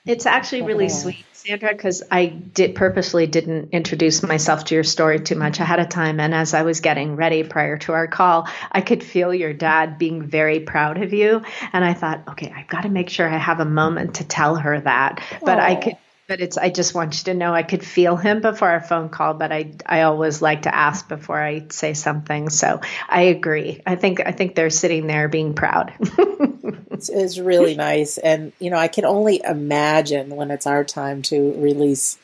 It's 0.05 0.27
actually 0.27 0.61
really 0.61 0.89
sweet, 0.89 1.25
Sandra, 1.33 1.71
because 1.71 2.03
I 2.11 2.27
did 2.27 2.75
purposely 2.75 3.25
didn't 3.25 3.71
introduce 3.71 4.21
myself 4.21 4.65
to 4.65 4.75
your 4.75 4.83
story 4.83 5.19
too 5.19 5.35
much 5.35 5.59
ahead 5.59 5.79
of 5.79 5.89
time. 5.89 6.19
And 6.19 6.33
as 6.33 6.53
I 6.53 6.61
was 6.61 6.79
getting 6.79 7.15
ready 7.15 7.43
prior 7.43 7.77
to 7.79 7.93
our 7.93 8.05
call, 8.05 8.47
I 8.71 8.81
could 8.81 9.03
feel 9.03 9.33
your 9.33 9.53
dad 9.53 9.97
being 9.97 10.21
very 10.21 10.59
proud 10.59 11.01
of 11.01 11.11
you. 11.11 11.41
And 11.73 11.83
I 11.83 11.95
thought, 11.95 12.21
okay, 12.29 12.53
I've 12.55 12.67
got 12.67 12.81
to 12.81 12.89
make 12.89 13.09
sure 13.09 13.27
I 13.27 13.37
have 13.37 13.59
a 13.59 13.65
moment 13.65 14.15
to 14.15 14.23
tell 14.23 14.55
her 14.55 14.79
that. 14.79 15.23
But 15.41 15.57
Aww. 15.57 15.63
I 15.63 15.75
could 15.75 15.97
but 16.27 16.41
it's 16.41 16.57
I 16.57 16.69
just 16.69 16.95
want 16.95 17.17
you 17.19 17.23
to 17.25 17.33
know 17.33 17.53
I 17.53 17.63
could 17.63 17.85
feel 17.85 18.15
him 18.15 18.41
before 18.41 18.69
our 18.69 18.81
phone 18.81 19.09
call, 19.09 19.33
but 19.33 19.51
I 19.51 19.73
I 19.85 20.01
always 20.01 20.41
like 20.41 20.63
to 20.63 20.73
ask 20.73 21.07
before 21.07 21.41
I 21.41 21.67
say 21.69 21.93
something. 21.93 22.49
So 22.49 22.81
I 23.07 23.23
agree. 23.23 23.81
I 23.85 23.95
think 23.95 24.21
I 24.25 24.31
think 24.31 24.55
they're 24.55 24.69
sitting 24.69 25.07
there 25.07 25.27
being 25.27 25.53
proud. 25.53 25.93
it's, 25.99 27.09
it's 27.09 27.37
really 27.37 27.75
nice, 27.75 28.17
and 28.17 28.53
you 28.59 28.69
know 28.71 28.77
I 28.77 28.87
can 28.87 29.05
only 29.05 29.41
imagine 29.43 30.29
when 30.29 30.51
it's 30.51 30.65
our 30.67 30.83
time 30.83 31.21
to 31.23 31.53
release 31.61 32.17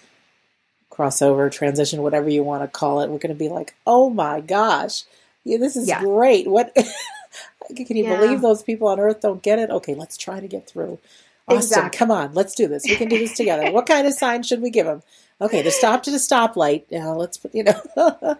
crossover 0.90 1.52
transition, 1.52 2.02
whatever 2.02 2.30
you 2.30 2.44
want 2.44 2.64
to 2.64 2.68
call 2.68 3.02
it. 3.02 3.10
We're 3.10 3.20
going 3.20 3.34
to 3.34 3.40
be 3.40 3.50
like, 3.50 3.76
oh 3.86 4.10
my 4.10 4.42
gosh, 4.42 5.04
yeah, 5.44 5.58
this 5.58 5.76
is 5.76 5.88
yeah. 5.88 6.02
great. 6.02 6.48
What 6.48 6.74
can 7.76 7.98
you 7.98 8.06
yeah. 8.06 8.18
believe 8.18 8.42
those 8.42 8.64
people 8.64 8.88
on 8.88 9.00
Earth 9.00 9.22
don't 9.22 9.42
get 9.42 9.60
it? 9.60 9.70
Okay, 9.70 9.96
let's 9.96 10.18
try 10.18 10.40
to 10.40 10.48
get 10.48 10.68
through. 10.68 11.00
Austyn, 11.50 11.58
exactly. 11.58 11.98
come 11.98 12.12
on, 12.12 12.34
let's 12.34 12.56
do 12.56 12.68
this. 12.68 12.84
We 12.86 12.96
can 12.96 13.10
do 13.10 13.18
this 13.18 13.36
together. 13.36 13.72
what 13.72 13.86
kind 13.86 14.08
of 14.08 14.14
sign 14.14 14.44
should 14.44 14.62
we 14.62 14.70
give 14.70 14.88
him? 14.88 15.02
Okay, 15.42 15.62
the 15.62 15.72
stop 15.72 16.04
to 16.04 16.12
the 16.12 16.18
stoplight. 16.18 16.84
Yeah, 16.90 17.08
let's 17.08 17.38
put, 17.38 17.56
you 17.56 17.64
know. 17.64 17.82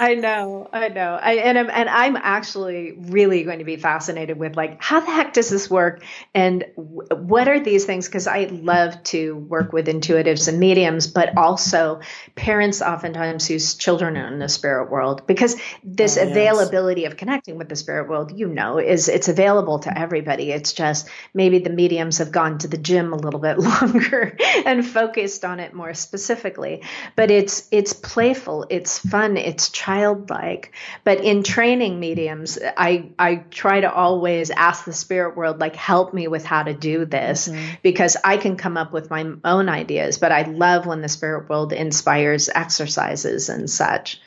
I 0.00 0.14
know, 0.14 0.68
I 0.72 0.88
know, 0.88 1.18
I, 1.20 1.34
and 1.34 1.58
I'm 1.58 1.68
and 1.68 1.88
I'm 1.88 2.16
actually 2.16 2.92
really 2.92 3.42
going 3.42 3.58
to 3.58 3.64
be 3.64 3.76
fascinated 3.76 4.38
with 4.38 4.56
like 4.56 4.82
how 4.82 5.00
the 5.00 5.10
heck 5.10 5.34
does 5.34 5.50
this 5.50 5.70
work, 5.70 6.02
and 6.34 6.64
w- 6.76 7.06
what 7.10 7.46
are 7.46 7.60
these 7.60 7.84
things? 7.84 8.06
Because 8.06 8.26
I 8.26 8.44
love 8.44 9.02
to 9.04 9.36
work 9.36 9.74
with 9.74 9.86
intuitives 9.86 10.48
and 10.48 10.58
mediums, 10.58 11.06
but 11.06 11.36
also 11.36 12.00
parents 12.36 12.80
oftentimes 12.80 13.46
whose 13.46 13.74
children 13.74 14.16
are 14.16 14.26
in 14.32 14.38
the 14.38 14.48
spirit 14.48 14.90
world, 14.90 15.26
because 15.26 15.56
this 15.84 16.16
oh, 16.16 16.22
yes. 16.22 16.30
availability 16.30 17.04
of 17.04 17.18
connecting 17.18 17.58
with 17.58 17.68
the 17.68 17.76
spirit 17.76 18.08
world, 18.08 18.32
you 18.34 18.48
know, 18.48 18.78
is 18.78 19.08
it's 19.08 19.28
available 19.28 19.80
to 19.80 19.96
everybody. 19.96 20.52
It's 20.52 20.72
just 20.72 21.06
maybe 21.34 21.58
the 21.58 21.70
mediums 21.70 22.18
have 22.18 22.32
gone 22.32 22.58
to 22.58 22.68
the 22.68 22.78
gym 22.78 23.12
a 23.12 23.16
little 23.16 23.40
bit 23.40 23.58
longer 23.58 24.38
and 24.64 24.86
focused 24.86 25.44
on 25.44 25.60
it 25.60 25.74
more 25.74 25.92
specifically, 25.92 26.82
but 27.14 27.30
it's 27.30 27.68
it's 27.70 27.92
playful, 27.92 28.66
it's 28.70 28.98
fun, 28.98 29.36
it's 29.36 29.65
childlike. 29.68 30.72
But 31.04 31.22
in 31.22 31.42
training 31.42 32.00
mediums, 32.00 32.58
I 32.76 33.10
I 33.18 33.36
try 33.50 33.80
to 33.80 33.92
always 33.92 34.50
ask 34.50 34.84
the 34.84 34.92
spirit 34.92 35.36
world 35.36 35.60
like 35.60 35.76
help 35.76 36.14
me 36.14 36.28
with 36.28 36.44
how 36.44 36.62
to 36.62 36.74
do 36.74 37.04
this 37.04 37.48
mm-hmm. 37.48 37.74
because 37.82 38.16
I 38.24 38.36
can 38.36 38.56
come 38.56 38.76
up 38.76 38.92
with 38.92 39.10
my 39.10 39.24
own 39.44 39.68
ideas, 39.68 40.18
but 40.18 40.32
I 40.32 40.42
love 40.42 40.86
when 40.86 41.02
the 41.02 41.08
spirit 41.08 41.48
world 41.48 41.72
inspires 41.72 42.48
exercises 42.48 43.48
and 43.48 43.68
such 43.68 44.20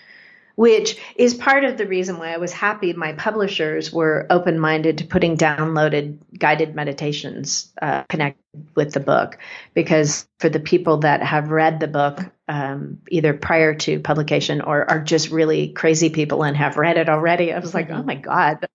which 0.60 0.98
is 1.16 1.36
part 1.36 1.64
of 1.64 1.78
the 1.78 1.88
reason 1.88 2.20
why 2.20 2.34
I 2.34 2.38
was 2.38 2.52
happy 2.52 2.92
my 2.92 3.14
publishers 3.14 3.94
were 3.94 4.28
open 4.30 4.60
minded 4.60 4.98
to 4.98 5.06
putting 5.06 5.38
downloaded 5.38 6.18
guided 6.38 6.76
meditations 6.76 7.72
uh, 7.82 8.04
connected 8.10 8.44
with 8.76 8.92
the 8.92 9.00
book. 9.00 9.38
Because 9.74 10.28
for 10.38 10.50
the 10.50 10.60
people 10.60 10.98
that 10.98 11.24
have 11.24 11.52
read 11.52 11.80
the 11.80 11.88
book, 11.88 12.20
um, 12.50 12.98
either 13.08 13.34
prior 13.34 13.74
to 13.76 14.02
publication 14.02 14.60
or 14.60 14.84
are 14.92 15.00
just 15.00 15.30
really 15.30 15.70
crazy 15.70 16.10
people 16.10 16.44
and 16.44 16.58
have 16.58 16.76
read 16.76 16.98
it 16.98 17.08
already, 17.08 17.54
I 17.54 17.60
was 17.60 17.74
like, 17.74 17.90
oh 17.90 18.04
my 18.04 18.16
God, 18.16 18.68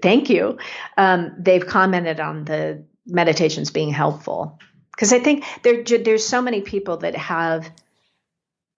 thank 0.00 0.30
you. 0.30 0.58
Um, 0.96 1.34
they've 1.36 1.66
commented 1.66 2.20
on 2.20 2.44
the 2.44 2.84
meditations 3.04 3.72
being 3.72 3.90
helpful. 3.90 4.60
Because 4.92 5.12
I 5.12 5.18
think 5.18 5.44
there, 5.64 5.82
there's 5.82 6.24
so 6.24 6.40
many 6.40 6.60
people 6.60 6.98
that 6.98 7.16
have 7.16 7.68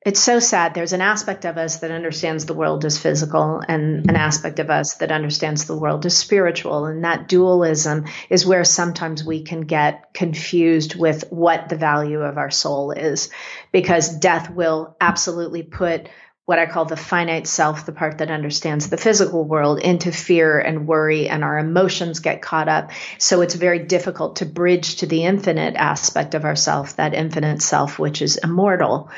it's 0.05 0.21
so 0.21 0.41
sad. 0.41 0.75
There's 0.75 0.93
an 0.93 1.01
aspect 1.01 1.45
of 1.45 1.57
us 1.57 1.79
that 1.79 1.91
understands 1.91 2.45
the 2.45 2.55
world 2.55 2.85
as 2.85 2.99
physical 2.99 3.63
and 3.67 4.09
an 4.09 4.17
aspect 4.17 4.59
of 4.59 4.69
us 4.69 4.95
that 4.95 5.13
understands 5.13 5.67
the 5.67 5.77
world 5.77 6.05
as 6.07 6.17
spiritual. 6.17 6.87
And 6.87 7.05
that 7.05 7.29
dualism 7.29 8.07
is 8.29 8.45
where 8.45 8.65
sometimes 8.65 9.25
we 9.25 9.43
can 9.43 9.61
get 9.63 10.13
confused 10.13 10.97
with 10.97 11.25
what 11.31 11.69
the 11.69 11.77
value 11.77 12.21
of 12.21 12.37
our 12.37 12.51
soul 12.51 12.91
is, 12.91 13.31
because 13.71 14.19
death 14.19 14.51
will 14.51 14.97
absolutely 15.01 15.63
put 15.63 16.09
what 16.45 16.59
I 16.59 16.67
call 16.67 16.85
the 16.85 16.97
finite 16.97 17.47
self, 17.47 17.87
the 17.87 17.93
part 17.93 18.19
that 18.19 18.31
understands 18.31 18.91
the 18.91 18.97
physical 18.97 19.45
world, 19.45 19.79
into 19.79 20.11
fear 20.11 20.59
and 20.59 20.89
worry, 20.89 21.29
and 21.29 21.45
our 21.45 21.57
emotions 21.57 22.19
get 22.19 22.43
caught 22.43 22.69
up. 22.69 22.91
So 23.19 23.43
it's 23.43 23.55
very 23.55 23.79
difficult 23.79 24.37
to 24.37 24.47
bridge 24.47 24.97
to 24.97 25.07
the 25.07 25.23
infinite 25.25 25.77
aspect 25.77 26.35
of 26.35 26.45
ourself, 26.45 26.97
that 26.97 27.15
infinite 27.15 27.63
self, 27.63 27.97
which 27.97 28.21
is 28.21 28.39
immortal. 28.39 29.09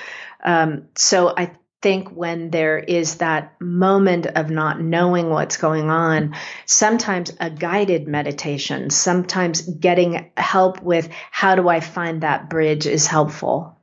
Um, 0.44 0.88
so 0.94 1.32
I 1.36 1.52
think 1.84 2.08
when 2.08 2.48
there 2.48 2.78
is 2.78 3.16
that 3.16 3.60
moment 3.60 4.26
of 4.26 4.48
not 4.48 4.80
knowing 4.80 5.28
what's 5.28 5.58
going 5.58 5.90
on, 5.90 6.34
sometimes 6.64 7.30
a 7.40 7.50
guided 7.50 8.08
meditation, 8.08 8.88
sometimes 8.88 9.60
getting 9.60 10.30
help 10.36 10.82
with 10.82 11.10
how 11.30 11.54
do 11.54 11.68
I 11.68 11.80
find 11.80 12.22
that 12.22 12.48
bridge 12.48 12.86
is 12.86 13.06
helpful. 13.06 13.78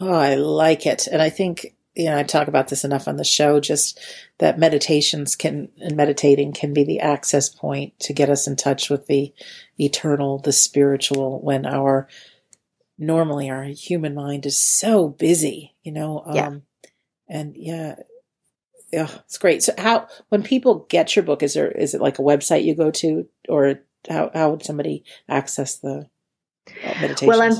Oh, 0.00 0.14
I 0.14 0.36
like 0.36 0.86
it. 0.86 1.06
And 1.06 1.20
I 1.20 1.28
think, 1.28 1.74
you 1.94 2.06
know, 2.06 2.16
I 2.16 2.22
talk 2.22 2.48
about 2.48 2.68
this 2.68 2.82
enough 2.84 3.06
on 3.06 3.16
the 3.16 3.24
show, 3.24 3.60
just 3.60 4.00
that 4.38 4.58
meditations 4.58 5.36
can, 5.36 5.68
and 5.82 5.96
meditating 5.96 6.54
can 6.54 6.72
be 6.72 6.84
the 6.84 7.00
access 7.00 7.50
point 7.50 7.98
to 8.00 8.14
get 8.14 8.30
us 8.30 8.46
in 8.46 8.56
touch 8.56 8.88
with 8.88 9.06
the 9.06 9.34
eternal, 9.78 10.38
the 10.38 10.52
spiritual, 10.52 11.40
when 11.42 11.66
our 11.66 12.08
normally 12.98 13.48
our 13.48 13.64
human 13.64 14.14
mind 14.14 14.44
is 14.44 14.58
so 14.58 15.08
busy, 15.08 15.74
you 15.82 15.92
know. 15.92 16.22
Um, 16.26 16.34
yeah. 16.34 16.50
And 17.30 17.56
yeah, 17.56 17.96
yeah, 18.92 19.08
it's 19.24 19.38
great. 19.38 19.62
So 19.62 19.72
how 19.78 20.08
when 20.30 20.42
people 20.42 20.86
get 20.88 21.14
your 21.14 21.22
book, 21.22 21.42
is 21.42 21.54
there 21.54 21.70
is 21.70 21.94
it 21.94 22.00
like 22.00 22.18
a 22.18 22.22
website 22.22 22.64
you 22.64 22.74
go 22.74 22.90
to, 22.90 23.28
or 23.48 23.80
how 24.08 24.30
how 24.32 24.50
would 24.50 24.64
somebody 24.64 25.04
access 25.28 25.76
the 25.76 26.08
uh, 26.84 26.94
meditation? 27.00 27.28
Well, 27.28 27.42
I'm 27.42 27.54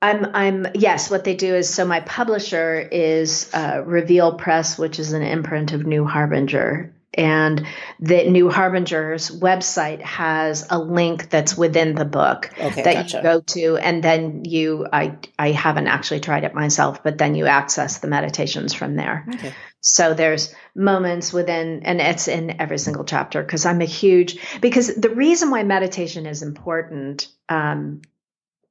I'm 0.00 0.30
I'm 0.34 0.66
yes. 0.74 1.10
What 1.10 1.24
they 1.24 1.34
do 1.34 1.54
is 1.54 1.72
so 1.72 1.86
my 1.86 2.00
publisher 2.00 2.78
is 2.78 3.50
uh, 3.54 3.82
Reveal 3.84 4.34
Press, 4.34 4.78
which 4.78 4.98
is 4.98 5.12
an 5.12 5.22
imprint 5.22 5.72
of 5.72 5.86
New 5.86 6.04
Harbinger, 6.04 6.94
and 7.14 7.66
the 8.00 8.28
New 8.28 8.50
Harbinger's 8.50 9.30
website 9.30 10.02
has 10.02 10.66
a 10.70 10.78
link 10.78 11.30
that's 11.30 11.56
within 11.56 11.94
the 11.94 12.04
book 12.04 12.50
okay, 12.60 12.82
that 12.82 12.94
gotcha. 12.94 13.16
you 13.16 13.22
go 13.22 13.40
to, 13.40 13.76
and 13.78 14.02
then 14.02 14.44
you 14.44 14.86
I 14.92 15.16
I 15.38 15.52
haven't 15.52 15.86
actually 15.86 16.20
tried 16.20 16.44
it 16.44 16.54
myself, 16.54 17.02
but 17.02 17.18
then 17.18 17.34
you 17.34 17.46
access 17.46 17.98
the 17.98 18.08
meditations 18.08 18.74
from 18.74 18.96
there. 18.96 19.26
Okay. 19.34 19.54
So 19.80 20.12
there's 20.12 20.54
moments 20.74 21.32
within, 21.32 21.82
and 21.84 22.00
it's 22.00 22.28
in 22.28 22.60
every 22.60 22.78
single 22.78 23.04
chapter 23.04 23.42
because 23.42 23.64
I'm 23.64 23.80
a 23.80 23.86
huge 23.86 24.60
because 24.60 24.94
the 24.94 25.10
reason 25.10 25.50
why 25.50 25.62
meditation 25.62 26.26
is 26.26 26.42
important. 26.42 27.28
Um, 27.48 28.02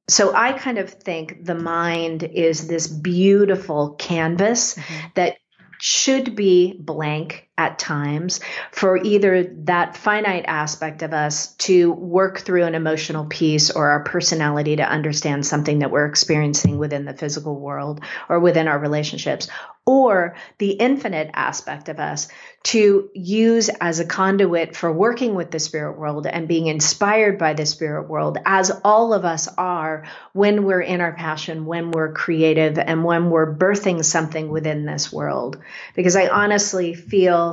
so 0.08 0.34
I 0.34 0.52
kind 0.52 0.78
of 0.78 0.90
think 0.90 1.44
the 1.44 1.54
mind 1.54 2.22
is 2.22 2.66
this 2.66 2.86
beautiful 2.86 3.94
canvas 3.98 4.74
mm-hmm. 4.74 5.06
that 5.14 5.38
should 5.80 6.34
be 6.34 6.74
blank 6.78 7.47
at 7.58 7.78
times 7.78 8.40
for 8.70 8.96
either 8.96 9.44
that 9.64 9.96
finite 9.96 10.46
aspect 10.46 11.02
of 11.02 11.12
us 11.12 11.54
to 11.56 11.92
work 11.92 12.38
through 12.38 12.64
an 12.64 12.74
emotional 12.74 13.26
piece 13.26 13.70
or 13.70 13.90
our 13.90 14.04
personality 14.04 14.76
to 14.76 14.88
understand 14.88 15.44
something 15.44 15.80
that 15.80 15.90
we're 15.90 16.06
experiencing 16.06 16.78
within 16.78 17.04
the 17.04 17.12
physical 17.12 17.58
world 17.58 18.00
or 18.28 18.38
within 18.40 18.68
our 18.68 18.78
relationships, 18.78 19.48
or 19.84 20.36
the 20.58 20.72
infinite 20.72 21.30
aspect 21.32 21.88
of 21.88 21.98
us 21.98 22.28
to 22.62 23.08
use 23.14 23.70
as 23.80 24.00
a 24.00 24.04
conduit 24.04 24.76
for 24.76 24.92
working 24.92 25.34
with 25.34 25.50
the 25.50 25.58
spirit 25.58 25.98
world 25.98 26.26
and 26.26 26.46
being 26.46 26.66
inspired 26.66 27.38
by 27.38 27.54
the 27.54 27.64
spirit 27.64 28.06
world, 28.06 28.36
as 28.44 28.70
all 28.84 29.14
of 29.14 29.24
us 29.24 29.48
are 29.56 30.04
when 30.34 30.64
we're 30.64 30.82
in 30.82 31.00
our 31.00 31.14
passion, 31.14 31.64
when 31.64 31.90
we're 31.90 32.12
creative, 32.12 32.78
and 32.78 33.02
when 33.02 33.30
we're 33.30 33.56
birthing 33.56 34.04
something 34.04 34.50
within 34.50 34.84
this 34.84 35.10
world. 35.10 35.58
Because 35.94 36.16
I 36.16 36.28
honestly 36.28 36.92
feel 36.92 37.47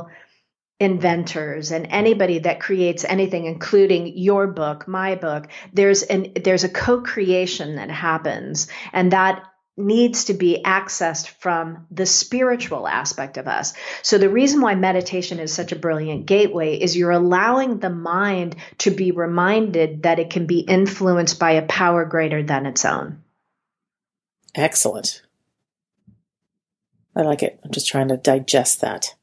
inventors 0.78 1.72
and 1.72 1.86
anybody 1.88 2.40
that 2.40 2.60
creates 2.60 3.04
anything 3.04 3.46
including 3.46 4.16
your 4.18 4.46
book 4.46 4.86
my 4.86 5.14
book 5.14 5.48
there's 5.72 6.02
an 6.02 6.32
there's 6.44 6.64
a 6.64 6.68
co-creation 6.68 7.76
that 7.76 7.90
happens 7.90 8.68
and 8.92 9.12
that 9.12 9.42
needs 9.76 10.26
to 10.26 10.34
be 10.34 10.60
accessed 10.64 11.28
from 11.28 11.86
the 11.90 12.06
spiritual 12.06 12.88
aspect 12.88 13.36
of 13.36 13.46
us. 13.46 13.74
So 14.02 14.16
the 14.16 14.30
reason 14.30 14.62
why 14.62 14.74
meditation 14.74 15.38
is 15.38 15.52
such 15.52 15.72
a 15.72 15.76
brilliant 15.76 16.24
gateway 16.24 16.76
is 16.76 16.96
you're 16.96 17.10
allowing 17.10 17.78
the 17.78 17.90
mind 17.90 18.56
to 18.78 18.90
be 18.90 19.10
reminded 19.10 20.04
that 20.04 20.18
it 20.18 20.30
can 20.30 20.46
be 20.46 20.60
influenced 20.60 21.38
by 21.38 21.52
a 21.52 21.66
power 21.66 22.06
greater 22.06 22.42
than 22.42 22.64
its 22.64 22.84
own. 22.86 23.22
Excellent. 24.54 25.22
I 27.14 27.22
like 27.22 27.42
it. 27.42 27.60
I'm 27.62 27.70
just 27.70 27.88
trying 27.88 28.08
to 28.08 28.16
digest 28.16 28.80
that 28.80 29.14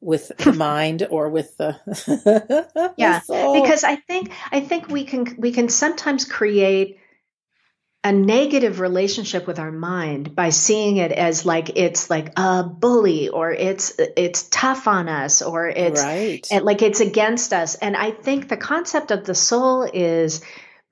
with 0.00 0.30
the 0.38 0.52
mind 0.56 1.06
or 1.10 1.28
with 1.28 1.56
the 1.56 2.94
yeah 2.96 3.20
because 3.28 3.84
i 3.84 3.96
think 3.96 4.30
i 4.50 4.60
think 4.60 4.88
we 4.88 5.04
can 5.04 5.26
we 5.38 5.52
can 5.52 5.68
sometimes 5.68 6.24
create 6.24 6.98
a 8.04 8.12
negative 8.12 8.78
relationship 8.78 9.46
with 9.46 9.58
our 9.58 9.72
mind 9.72 10.34
by 10.34 10.50
seeing 10.50 10.98
it 10.98 11.10
as 11.10 11.44
like 11.44 11.76
it's 11.76 12.08
like 12.08 12.32
a 12.38 12.62
bully 12.62 13.28
or 13.28 13.50
it's 13.52 13.94
it's 14.16 14.44
tough 14.44 14.86
on 14.86 15.08
us 15.08 15.42
or 15.42 15.68
it's 15.68 16.02
right. 16.02 16.46
and 16.50 16.64
like 16.64 16.80
it's 16.80 17.00
against 17.00 17.52
us 17.52 17.74
and 17.74 17.96
i 17.96 18.12
think 18.12 18.48
the 18.48 18.56
concept 18.56 19.10
of 19.10 19.24
the 19.24 19.34
soul 19.34 19.82
is 19.82 20.42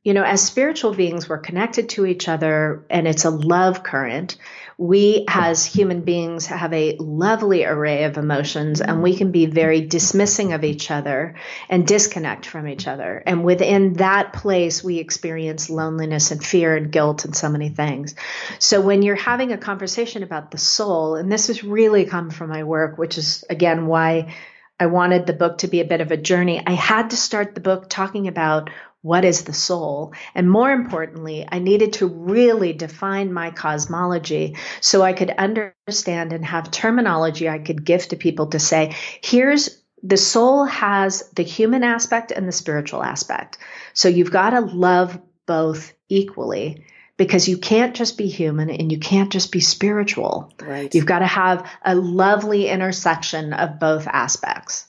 you 0.07 0.15
know 0.15 0.23
as 0.23 0.47
spiritual 0.47 0.95
beings 0.95 1.29
we're 1.29 1.37
connected 1.37 1.89
to 1.89 2.07
each 2.07 2.29
other 2.29 2.87
and 2.89 3.09
it's 3.09 3.25
a 3.25 3.31
love 3.31 3.83
current 3.83 4.37
we 4.79 5.25
as 5.27 5.65
human 5.65 6.03
beings 6.03 6.47
have 6.47 6.73
a 6.73 6.97
lovely 6.99 7.65
array 7.65 8.05
of 8.05 8.19
emotions 8.19 8.83
and 8.83 9.03
we 9.03 9.17
can 9.17 9.33
be 9.33 9.47
very 9.47 9.81
dismissing 9.81 10.53
of 10.53 10.65
each 10.65 10.91
other 10.91 11.35
and 11.71 11.87
disconnect 11.87 12.45
from 12.45 12.69
each 12.69 12.87
other. 12.87 13.23
And 13.25 13.43
within 13.43 13.95
that 13.95 14.35
place, 14.35 14.85
we 14.85 14.99
experience 14.99 15.71
loneliness 15.71 16.31
and 16.31 16.45
fear 16.45 16.77
and 16.77 16.93
guilt 16.93 17.25
and 17.25 17.35
so 17.35 17.49
many 17.49 17.71
things. 17.71 18.17
So 18.59 18.83
when 18.83 19.01
you're 19.01 19.17
having 19.17 19.53
a 19.53 19.57
conversation 19.57 20.23
about 20.23 20.51
the 20.51 20.59
soul, 20.59 21.15
and 21.17 21.33
this 21.33 21.47
has 21.47 21.65
really 21.65 22.05
come 22.05 22.29
from 22.29 22.51
my 22.51 22.65
work, 22.65 22.99
which 22.99 23.17
is 23.17 23.45
again 23.49 23.87
why 23.87 24.35
I 24.79 24.87
wanted 24.87 25.25
the 25.25 25.33
book 25.33 25.59
to 25.59 25.69
be 25.69 25.81
a 25.81 25.87
bit 25.87 26.03
of 26.03 26.13
a 26.13 26.19
journey. 26.19 26.63
I 26.67 26.73
had 26.73 27.11
to 27.11 27.17
start 27.17 27.55
the 27.55 27.63
book 27.63 27.89
talking 27.89 28.29
about 28.29 28.69
what 29.03 29.25
is 29.25 29.45
the 29.45 29.53
soul? 29.53 30.13
And 30.35 30.51
more 30.51 30.71
importantly, 30.71 31.47
I 31.49 31.59
needed 31.59 31.95
to 31.95 32.07
really 32.07 32.73
define 32.73 33.33
my 33.33 33.51
cosmology 33.51 34.57
so 34.81 35.03
I 35.03 35.13
could 35.13 35.31
understand 35.31 36.33
and 36.33 36.45
have 36.45 36.71
terminology 36.71 37.49
I 37.49 37.59
could 37.59 37.85
give 37.85 38.09
to 38.09 38.17
people 38.17 38.49
to 38.49 38.59
say, 38.59 38.97
here's 39.23 39.83
the 40.03 40.17
soul 40.17 40.65
has 40.65 41.29
the 41.31 41.43
human 41.43 41.85
aspect 41.85 42.31
and 42.31 42.47
the 42.47 42.53
spiritual 42.53 43.03
aspect. 43.03 43.59
So 43.93 44.09
you've 44.09 44.33
got 44.33 44.51
to 44.51 44.61
love 44.61 45.21
both 45.47 45.93
equally 46.09 46.85
because 47.17 47.49
you 47.49 47.57
can't 47.57 47.95
just 47.95 48.19
be 48.19 48.29
human 48.29 48.71
and 48.71 48.93
you 48.93 48.99
can't 48.99 49.33
just 49.33 49.53
be 49.53 49.61
spiritual. 49.61 50.53
Right. 50.61 50.95
You've 50.95 51.07
got 51.07 51.21
to 51.21 51.27
have 51.27 51.69
a 51.85 51.95
lovely 51.95 52.69
intersection 52.69 53.53
of 53.53 53.81
both 53.81 54.07
aspects. 54.07 54.87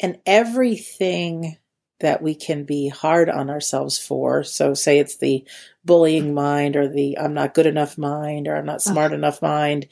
And 0.00 0.18
everything 0.26 1.58
that 2.02 2.22
we 2.22 2.34
can 2.34 2.64
be 2.64 2.88
hard 2.88 3.28
on 3.30 3.50
ourselves 3.50 3.98
for. 3.98 4.44
So, 4.44 4.74
say 4.74 4.98
it's 4.98 5.16
the 5.16 5.44
bullying 5.84 6.26
mm-hmm. 6.26 6.34
mind 6.34 6.76
or 6.76 6.88
the 6.88 7.18
I'm 7.18 7.34
not 7.34 7.54
good 7.54 7.66
enough 7.66 7.96
mind 7.96 8.46
or 8.46 8.56
I'm 8.56 8.66
not 8.66 8.76
uh-huh. 8.76 8.92
smart 8.92 9.12
enough 9.12 9.40
mind. 9.42 9.88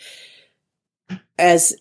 As 1.39 1.75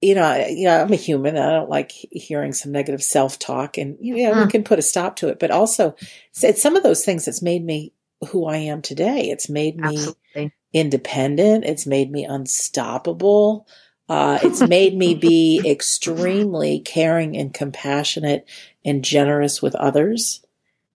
you 0.00 0.14
know, 0.14 0.46
yeah, 0.48 0.82
I'm 0.82 0.92
a 0.92 0.96
human. 0.96 1.36
I 1.36 1.50
don't 1.50 1.70
like 1.70 1.90
hearing 1.90 2.52
some 2.52 2.72
negative 2.72 3.02
self 3.02 3.38
talk, 3.38 3.76
and 3.78 3.96
yeah, 4.00 4.30
we 4.30 4.34
mm-hmm. 4.36 4.48
can 4.48 4.64
put 4.64 4.78
a 4.78 4.82
stop 4.82 5.16
to 5.16 5.28
it. 5.28 5.38
But 5.38 5.50
also, 5.50 5.96
it's 6.42 6.62
some 6.62 6.76
of 6.76 6.82
those 6.82 7.04
things 7.04 7.24
that's 7.24 7.42
made 7.42 7.64
me 7.64 7.92
who 8.30 8.46
I 8.46 8.56
am 8.56 8.82
today. 8.82 9.30
It's 9.30 9.48
made 9.48 9.76
me 9.76 9.96
Absolutely. 9.96 10.52
independent. 10.72 11.64
It's 11.64 11.86
made 11.86 12.10
me 12.10 12.24
unstoppable. 12.24 13.66
Uh, 14.08 14.38
it's 14.42 14.60
made 14.60 14.94
me 14.96 15.14
be 15.14 15.62
extremely 15.64 16.80
caring 16.80 17.36
and 17.36 17.54
compassionate 17.54 18.46
and 18.84 19.04
generous 19.04 19.62
with 19.62 19.74
others. 19.74 20.44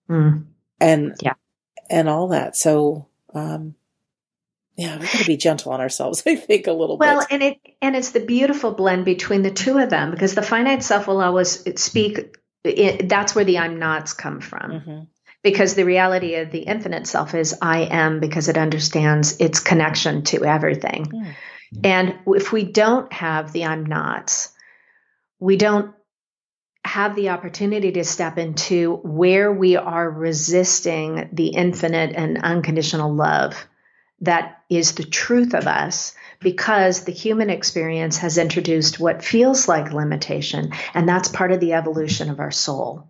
Mm. 0.08 0.44
And, 0.80 1.16
yeah. 1.20 1.34
and 1.88 2.08
all 2.08 2.28
that. 2.28 2.56
So, 2.56 3.06
um, 3.34 3.74
yeah, 4.80 4.96
we 4.96 5.04
got 5.04 5.18
to 5.18 5.26
be 5.26 5.36
gentle 5.36 5.72
on 5.72 5.80
ourselves, 5.80 6.22
I 6.26 6.36
think, 6.36 6.66
a 6.66 6.72
little 6.72 6.96
well, 6.96 7.10
bit. 7.10 7.16
Well, 7.18 7.26
and 7.30 7.42
it 7.42 7.58
and 7.82 7.94
it's 7.94 8.12
the 8.12 8.20
beautiful 8.20 8.72
blend 8.72 9.04
between 9.04 9.42
the 9.42 9.50
two 9.50 9.76
of 9.76 9.90
them 9.90 10.10
because 10.10 10.34
the 10.34 10.42
finite 10.42 10.82
self 10.82 11.06
will 11.06 11.20
always 11.20 11.62
speak. 11.80 12.36
It, 12.64 13.08
that's 13.08 13.34
where 13.34 13.44
the 13.44 13.58
I'm 13.58 13.78
nots 13.78 14.14
come 14.14 14.40
from. 14.40 14.70
Mm-hmm. 14.70 15.00
Because 15.42 15.74
the 15.74 15.84
reality 15.84 16.34
of 16.34 16.50
the 16.50 16.60
infinite 16.60 17.06
self 17.06 17.34
is 17.34 17.56
I 17.62 17.80
am 17.80 18.20
because 18.20 18.48
it 18.48 18.58
understands 18.58 19.38
its 19.40 19.60
connection 19.60 20.22
to 20.24 20.44
everything. 20.44 21.06
Mm. 21.06 21.34
And 21.84 22.18
if 22.26 22.52
we 22.52 22.64
don't 22.64 23.12
have 23.12 23.52
the 23.52 23.64
I'm 23.64 23.86
nots, 23.86 24.52
we 25.38 25.56
don't 25.56 25.94
have 26.84 27.14
the 27.14 27.28
opportunity 27.28 27.92
to 27.92 28.04
step 28.04 28.38
into 28.38 28.96
where 28.96 29.52
we 29.52 29.76
are 29.76 30.10
resisting 30.10 31.28
the 31.32 31.48
infinite 31.48 32.14
and 32.16 32.38
unconditional 32.42 33.14
love 33.14 33.66
that 34.22 34.62
is 34.68 34.92
the 34.92 35.04
truth 35.04 35.54
of 35.54 35.66
us 35.66 36.14
because 36.40 37.04
the 37.04 37.12
human 37.12 37.50
experience 37.50 38.18
has 38.18 38.38
introduced 38.38 38.98
what 38.98 39.24
feels 39.24 39.68
like 39.68 39.92
limitation, 39.92 40.72
and 40.94 41.08
that's 41.08 41.28
part 41.28 41.52
of 41.52 41.60
the 41.60 41.74
evolution 41.74 42.30
of 42.30 42.40
our 42.40 42.50
soul. 42.50 43.06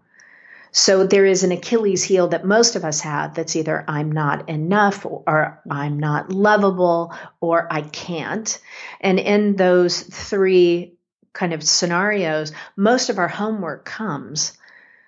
So 0.72 1.04
there 1.04 1.26
is 1.26 1.42
an 1.42 1.52
Achilles 1.52 2.04
heel 2.04 2.28
that 2.28 2.44
most 2.44 2.76
of 2.76 2.84
us 2.84 3.00
have 3.00 3.34
that's 3.34 3.56
either 3.56 3.84
I'm 3.88 4.12
not 4.12 4.48
enough 4.48 5.04
or 5.04 5.60
I'm 5.68 5.98
not 5.98 6.30
lovable 6.30 7.14
or 7.40 7.66
I 7.70 7.82
can't. 7.82 8.58
And 9.00 9.18
in 9.18 9.56
those 9.56 10.00
three 10.00 10.94
kind 11.32 11.52
of 11.52 11.62
scenarios, 11.62 12.52
most 12.76 13.10
of 13.10 13.18
our 13.18 13.28
homework 13.28 13.84
comes. 13.84 14.56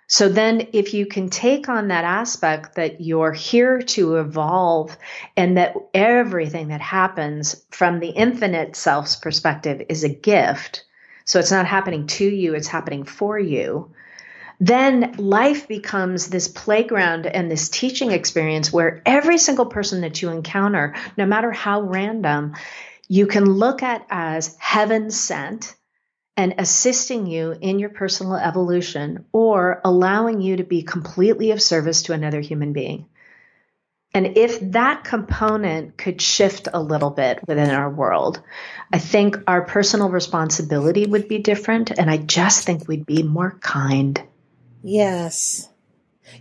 So 0.09 0.29
then, 0.29 0.69
if 0.75 0.93
you 0.93 1.07
can 1.07 1.31
take 1.31 1.71
on 1.71 1.89
that 1.89 2.05
aspect 2.05 2.75
that 2.75 3.01
you're 3.01 3.33
here 3.33 3.81
to 3.81 4.17
evolve 4.17 4.95
and 5.39 5.57
that 5.57 5.75
everything 5.95 6.69
that 6.69 6.83
happens 6.83 7.65
from 7.71 7.99
the 7.99 8.11
infinite 8.11 8.77
self's 8.77 9.17
perspective 9.17 9.87
is 9.89 10.05
a 10.05 10.11
gift, 10.11 10.85
so 11.25 11.39
it's 11.39 11.51
not 11.51 11.67
happening 11.67 12.09
to 12.09 12.27
you, 12.27 12.55
it's 12.55 12.69
happening 12.69 13.05
for 13.05 13.39
you, 13.39 13.91
then 14.63 15.17
life 15.19 15.67
becomes 15.67 16.29
this 16.29 16.47
playground 16.47 17.27
and 17.27 17.51
this 17.51 17.69
teaching 17.69 18.13
experience 18.13 18.73
where 18.73 19.03
every 19.05 19.37
single 19.37 19.67
person 19.67 20.03
that 20.03 20.23
you 20.23 20.31
encounter, 20.31 20.95
no 21.17 21.27
matter 21.27 21.51
how 21.51 21.83
random, 21.83 22.55
you 23.09 23.27
can 23.27 23.45
look 23.45 23.83
at 23.83 24.07
as 24.09 24.57
heaven 24.61 25.11
sent 25.11 25.75
and 26.37 26.55
assisting 26.59 27.27
you 27.27 27.57
in 27.61 27.81
your 27.81 27.89
personal 27.89 28.37
evolution 28.37 29.25
or 29.33 29.81
allowing 29.85 30.41
you 30.41 30.59
to 30.59 30.65
be 30.65 30.83
completely 30.83 31.51
of 31.51 31.61
service 31.61 32.03
to 32.03 32.13
another 32.13 32.41
human 32.41 32.73
being. 32.73 33.07
And 34.15 34.39
if 34.39 34.61
that 34.71 35.03
component 35.03 35.99
could 35.99 36.23
shift 36.23 36.69
a 36.73 36.81
little 36.81 37.11
bit 37.11 37.41
within 37.49 37.71
our 37.71 37.91
world, 37.91 38.41
I 38.93 39.01
think 39.01 39.39
our 39.49 39.63
personal 39.63 40.09
responsibility 40.09 41.05
would 41.05 41.27
be 41.27 41.39
different. 41.39 41.91
And 41.91 42.09
I 42.09 42.19
just 42.19 42.65
think 42.65 42.87
we'd 42.87 43.07
be 43.07 43.25
more 43.25 43.59
kind. 43.61 44.23
Yes. 44.83 45.69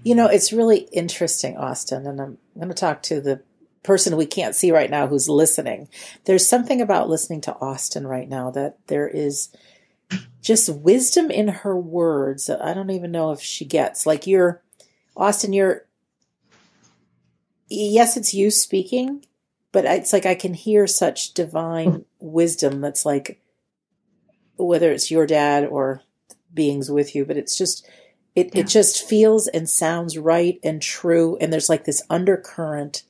You 0.04 0.16
know, 0.16 0.28
it's 0.28 0.54
really 0.54 0.88
interesting, 0.92 1.56
Austyn, 1.56 2.08
and 2.08 2.20
I'm 2.20 2.38
going 2.56 2.70
to 2.70 2.74
talk 2.74 3.04
to 3.04 3.22
the 3.22 3.42
person 3.84 4.16
we 4.16 4.26
can't 4.26 4.56
see 4.56 4.72
right 4.72 4.90
now 4.90 5.08
who's 5.08 5.28
listening. 5.28 5.90
There's 6.26 6.48
something 6.48 6.82
about 6.82 7.10
listening 7.10 7.42
to 7.42 7.54
Austyn 7.54 8.08
right 8.08 8.30
now 8.30 8.52
that 8.52 8.78
there 8.88 9.08
is 9.08 9.50
just 10.42 10.70
wisdom 10.70 11.30
in 11.32 11.48
her 11.48 11.78
words 11.78 12.48
that 12.48 12.64
I 12.64 12.74
don't 12.74 12.90
even 12.92 13.12
know 13.12 13.32
if 13.32 13.42
she 13.42 13.66
gets. 13.66 14.06
Like 14.06 14.28
you're, 14.28 14.62
Austyn, 15.18 15.54
you're, 15.54 15.86
yes, 17.70 18.18
it's 18.18 18.34
you 18.34 18.50
speaking, 18.52 19.26
but 19.72 19.86
it's 19.86 20.14
like 20.14 20.26
I 20.26 20.36
can 20.36 20.54
hear 20.54 20.88
such 20.88 21.34
divine 21.34 22.06
wisdom 22.20 22.82
that's 22.82 23.06
like, 23.06 23.42
whether 24.58 24.92
it's 24.92 25.10
your 25.10 25.26
dad 25.26 25.66
or 25.66 26.02
beings 26.54 26.92
with 26.92 27.16
you, 27.16 27.26
but 27.26 27.38
it's 27.38 27.58
just, 27.58 27.88
it, 28.36 28.52
yeah. 28.54 28.62
it 28.62 28.68
just 28.68 29.08
feels 29.08 29.48
and 29.48 29.70
sounds 29.70 30.18
right 30.18 30.60
and 30.64 30.82
true. 30.82 31.38
And 31.42 31.52
there's 31.52 31.70
like 31.70 31.86
this 31.86 32.02
undercurrent 32.10 33.04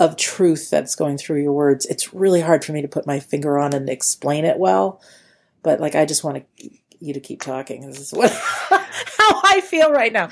of 0.00 0.16
truth 0.16 0.70
that's 0.70 0.96
going 0.96 1.18
through 1.18 1.42
your 1.42 1.52
words. 1.52 1.86
It's 1.86 2.12
really 2.12 2.40
hard 2.40 2.64
for 2.64 2.72
me 2.72 2.82
to 2.82 2.88
put 2.88 3.06
my 3.06 3.20
finger 3.20 3.58
on 3.58 3.72
and 3.72 3.88
explain 3.88 4.44
it 4.44 4.58
well 4.58 5.00
but 5.62 5.80
like 5.80 5.94
I 5.94 6.04
just 6.04 6.24
want 6.24 6.44
to, 6.58 6.70
you 7.00 7.14
to 7.14 7.20
keep 7.20 7.40
talking. 7.40 7.86
This 7.86 8.00
is 8.00 8.12
what 8.12 8.30
how 8.70 9.40
I 9.44 9.60
feel 9.64 9.90
right 9.90 10.12
now. 10.12 10.28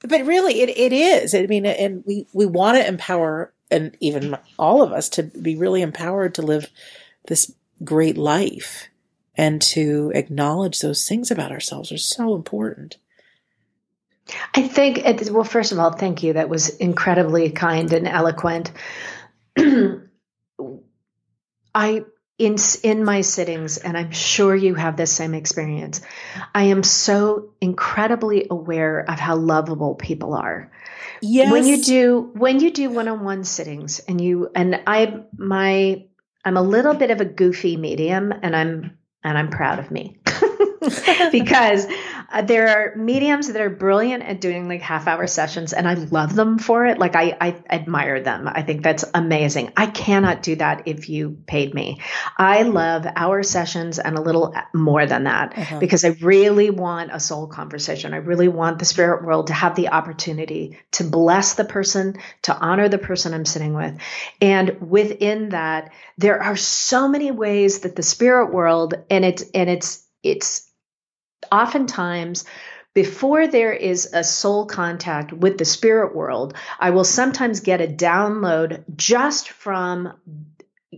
But 0.00 0.26
really, 0.26 0.60
it, 0.60 0.70
it 0.70 0.92
is. 0.92 1.34
I 1.34 1.46
mean, 1.46 1.66
and 1.66 2.04
we 2.06 2.26
we 2.32 2.46
want 2.46 2.78
to 2.78 2.86
empower, 2.86 3.52
and 3.70 3.96
even 4.00 4.36
all 4.58 4.82
of 4.82 4.92
us 4.92 5.08
to 5.10 5.24
be 5.24 5.56
really 5.56 5.82
empowered 5.82 6.34
to 6.36 6.42
live 6.42 6.70
this 7.26 7.52
great 7.84 8.16
life 8.16 8.88
and 9.36 9.60
to 9.62 10.12
acknowledge 10.14 10.80
those 10.80 11.08
things 11.08 11.30
about 11.30 11.52
ourselves 11.52 11.92
are 11.92 11.98
so 11.98 12.34
important. 12.34 12.96
I 14.54 14.62
think, 14.62 14.98
it, 14.98 15.30
well, 15.30 15.44
first 15.44 15.72
of 15.72 15.78
all, 15.78 15.92
thank 15.92 16.22
you. 16.22 16.34
That 16.34 16.48
was 16.48 16.68
incredibly 16.68 17.50
kind 17.50 17.92
and 17.92 18.06
eloquent. 18.06 18.72
I 21.74 22.04
in 22.38 22.56
in 22.84 23.04
my 23.04 23.20
sittings 23.20 23.78
and 23.78 23.98
i'm 23.98 24.12
sure 24.12 24.54
you 24.54 24.74
have 24.74 24.96
the 24.96 25.06
same 25.06 25.34
experience 25.34 26.00
i 26.54 26.64
am 26.64 26.84
so 26.84 27.52
incredibly 27.60 28.46
aware 28.48 29.00
of 29.00 29.18
how 29.18 29.34
lovable 29.34 29.96
people 29.96 30.34
are 30.34 30.70
yes 31.20 31.50
when 31.50 31.66
you 31.66 31.82
do 31.82 32.30
when 32.34 32.60
you 32.60 32.70
do 32.70 32.90
one-on-one 32.90 33.42
sittings 33.42 33.98
and 33.98 34.20
you 34.20 34.48
and 34.54 34.80
i 34.86 35.20
my 35.36 36.04
i'm 36.44 36.56
a 36.56 36.62
little 36.62 36.94
bit 36.94 37.10
of 37.10 37.20
a 37.20 37.24
goofy 37.24 37.76
medium 37.76 38.32
and 38.42 38.54
i'm 38.54 38.96
and 39.24 39.36
i'm 39.36 39.50
proud 39.50 39.80
of 39.80 39.90
me 39.90 40.16
because 41.32 41.86
uh, 42.30 42.42
there 42.42 42.68
are 42.68 42.96
mediums 42.96 43.50
that 43.50 43.60
are 43.60 43.70
brilliant 43.70 44.22
at 44.22 44.38
doing 44.40 44.68
like 44.68 44.82
half 44.82 45.06
hour 45.06 45.26
sessions 45.26 45.72
and 45.72 45.88
I 45.88 45.94
love 45.94 46.34
them 46.34 46.58
for 46.58 46.84
it. 46.84 46.98
Like 46.98 47.16
I, 47.16 47.34
I 47.40 47.62
admire 47.70 48.20
them. 48.20 48.46
I 48.46 48.60
think 48.62 48.82
that's 48.82 49.04
amazing. 49.14 49.72
I 49.78 49.86
cannot 49.86 50.42
do 50.42 50.56
that 50.56 50.82
if 50.86 51.08
you 51.08 51.38
paid 51.46 51.72
me. 51.72 52.02
I 52.36 52.62
love 52.62 53.06
hour 53.16 53.42
sessions 53.42 53.98
and 53.98 54.18
a 54.18 54.20
little 54.20 54.54
more 54.74 55.06
than 55.06 55.24
that 55.24 55.56
uh-huh. 55.56 55.78
because 55.78 56.04
I 56.04 56.08
really 56.20 56.68
want 56.68 57.12
a 57.14 57.20
soul 57.20 57.46
conversation. 57.46 58.12
I 58.12 58.18
really 58.18 58.48
want 58.48 58.78
the 58.78 58.84
spirit 58.84 59.24
world 59.24 59.46
to 59.46 59.54
have 59.54 59.74
the 59.74 59.88
opportunity 59.88 60.78
to 60.92 61.04
bless 61.04 61.54
the 61.54 61.64
person, 61.64 62.18
to 62.42 62.54
honor 62.54 62.90
the 62.90 62.98
person 62.98 63.32
I'm 63.32 63.46
sitting 63.46 63.72
with. 63.72 63.98
And 64.42 64.90
within 64.90 65.50
that, 65.50 65.92
there 66.18 66.42
are 66.42 66.56
so 66.56 67.08
many 67.08 67.30
ways 67.30 67.80
that 67.80 67.96
the 67.96 68.02
spirit 68.02 68.52
world 68.52 68.94
and 69.08 69.24
it's, 69.24 69.44
and 69.54 69.70
it's, 69.70 70.04
it's 70.22 70.67
oftentimes 71.50 72.44
before 72.94 73.46
there 73.46 73.72
is 73.72 74.10
a 74.12 74.24
soul 74.24 74.66
contact 74.66 75.32
with 75.32 75.58
the 75.58 75.64
spirit 75.64 76.16
world, 76.16 76.54
I 76.80 76.90
will 76.90 77.04
sometimes 77.04 77.60
get 77.60 77.80
a 77.80 77.86
download 77.86 78.82
just 78.96 79.50
from 79.50 80.14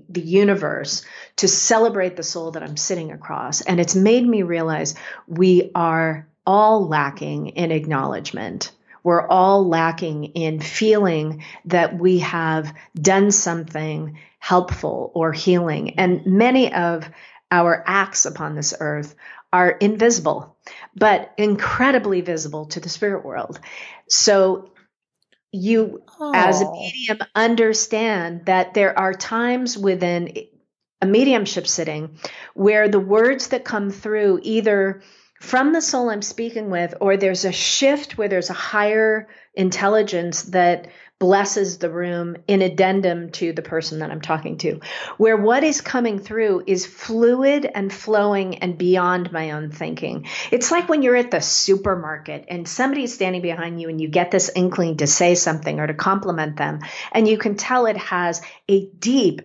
the 0.08 0.20
universe 0.20 1.04
to 1.36 1.48
celebrate 1.48 2.16
the 2.16 2.22
soul 2.22 2.52
that 2.52 2.62
I'm 2.62 2.76
sitting 2.76 3.12
across. 3.12 3.60
And 3.60 3.80
it's 3.80 3.94
made 3.94 4.26
me 4.26 4.42
realize 4.42 4.94
we 5.26 5.72
are 5.74 6.28
all 6.46 6.88
lacking 6.88 7.48
in 7.48 7.70
acknowledgement. 7.70 8.72
We're 9.02 9.26
all 9.26 9.68
lacking 9.68 10.24
in 10.24 10.60
feeling 10.60 11.42
that 11.66 11.98
we 11.98 12.20
have 12.20 12.72
done 12.94 13.30
something 13.30 14.18
helpful 14.38 15.10
or 15.14 15.32
healing. 15.32 15.98
And 15.98 16.24
many 16.26 16.72
of 16.72 17.08
our 17.50 17.82
acts 17.86 18.26
upon 18.26 18.54
this 18.54 18.74
earth 18.78 19.14
are 19.52 19.70
invisible, 19.70 20.56
but 20.94 21.32
incredibly 21.36 22.20
visible 22.20 22.66
to 22.66 22.80
the 22.80 22.88
spirit 22.88 23.24
world. 23.24 23.58
So 24.08 24.72
you, 25.52 26.02
oh. 26.18 26.32
as 26.34 26.60
a 26.60 26.66
oh. 26.66 26.80
medium, 26.80 27.18
understand 27.34 28.46
that 28.46 28.74
there 28.74 28.96
are 28.98 29.12
times 29.12 29.76
within 29.76 30.32
a 31.02 31.06
mediumship 31.06 31.66
sitting 31.66 32.18
where 32.54 32.88
the 32.88 33.00
words 33.00 33.48
that 33.48 33.64
come 33.64 33.90
through 33.90 34.40
either 34.42 35.02
from 35.40 35.72
the 35.72 35.80
soul 35.80 36.10
I'm 36.10 36.22
speaking 36.22 36.68
with, 36.70 36.94
or 37.00 37.16
there's 37.16 37.46
a 37.46 37.52
shift 37.52 38.18
where 38.18 38.28
there's 38.28 38.50
a 38.50 38.54
higher 38.54 39.28
intelligence 39.54 40.42
that 40.44 40.88
blesses 41.20 41.76
the 41.76 41.90
room 41.90 42.34
in 42.48 42.62
addendum 42.62 43.30
to 43.30 43.52
the 43.52 43.60
person 43.62 43.98
that 43.98 44.10
I'm 44.10 44.22
talking 44.22 44.56
to, 44.58 44.80
where 45.18 45.36
what 45.36 45.62
is 45.62 45.82
coming 45.82 46.18
through 46.18 46.64
is 46.66 46.86
fluid 46.86 47.70
and 47.72 47.92
flowing 47.92 48.56
and 48.58 48.78
beyond 48.78 49.30
my 49.30 49.50
own 49.50 49.70
thinking. 49.70 50.26
It's 50.50 50.70
like 50.70 50.88
when 50.88 51.02
you're 51.02 51.16
at 51.16 51.30
the 51.30 51.42
supermarket 51.42 52.46
and 52.48 52.66
somebody's 52.66 53.12
standing 53.12 53.42
behind 53.42 53.80
you 53.80 53.90
and 53.90 54.00
you 54.00 54.08
get 54.08 54.30
this 54.30 54.50
inkling 54.56 54.96
to 54.96 55.06
say 55.06 55.34
something 55.34 55.78
or 55.78 55.86
to 55.86 55.94
compliment 55.94 56.56
them, 56.56 56.80
and 57.12 57.28
you 57.28 57.36
can 57.36 57.54
tell 57.54 57.84
it 57.84 57.98
has 57.98 58.40
a 58.66 58.86
deep 58.86 59.42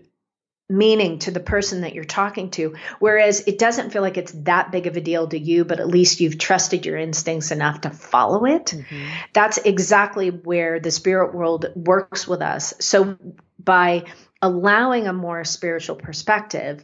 meaning 0.67 1.19
to 1.19 1.31
the 1.31 1.39
person 1.39 1.81
that 1.81 1.93
you're 1.93 2.03
talking 2.03 2.49
to. 2.51 2.75
Whereas 2.99 3.41
it 3.41 3.59
doesn't 3.59 3.91
feel 3.91 4.01
like 4.01 4.17
it's 4.17 4.31
that 4.31 4.71
big 4.71 4.87
of 4.87 4.97
a 4.97 5.01
deal 5.01 5.27
to 5.27 5.37
you, 5.37 5.63
but 5.65 5.79
at 5.79 5.87
least 5.87 6.19
you've 6.19 6.37
trusted 6.37 6.85
your 6.85 6.97
instincts 6.97 7.51
enough 7.51 7.81
to 7.81 7.91
follow 7.91 8.45
it. 8.45 8.65
Mm-hmm. 8.67 9.05
That's 9.33 9.57
exactly 9.59 10.29
where 10.29 10.79
the 10.79 10.91
spirit 10.91 11.35
world 11.35 11.67
works 11.75 12.27
with 12.27 12.41
us. 12.41 12.73
So 12.79 13.17
by 13.59 14.05
allowing 14.41 15.07
a 15.07 15.13
more 15.13 15.43
spiritual 15.43 15.95
perspective, 15.95 16.83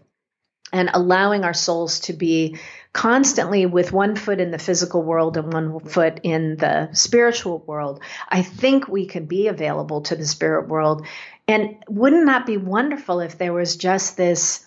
and 0.74 0.90
allowing 0.94 1.44
our 1.44 1.54
souls 1.54 2.02
to 2.02 2.14
be 2.14 2.58
constantly 2.94 3.66
with 3.66 3.92
one 3.92 4.16
foot 4.16 4.40
in 4.40 4.52
the 4.52 4.58
physical 4.58 5.04
world 5.04 5.38
and 5.38 5.52
one 5.52 5.80
foot 5.80 6.20
in 6.24 6.58
the 6.58 6.90
spiritual 6.94 7.60
world, 7.60 8.02
I 8.30 8.42
think 8.42 8.88
we 8.88 9.06
can 9.06 9.26
be 9.26 9.48
available 9.48 10.02
to 10.02 10.16
the 10.16 10.26
spirit 10.26 10.68
world. 10.68 11.06
And 11.52 11.84
wouldn't 11.90 12.28
that 12.28 12.46
be 12.46 12.56
wonderful 12.56 13.20
if 13.20 13.38
there 13.38 13.52
was 13.52 13.76
just 13.76 14.16
this 14.16 14.66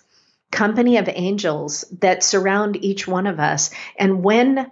company 0.51 0.97
of 0.97 1.09
angels 1.11 1.83
that 1.99 2.23
surround 2.23 2.83
each 2.83 3.07
one 3.07 3.25
of 3.25 3.39
us? 3.39 3.71
And 3.97 4.23
when 4.23 4.71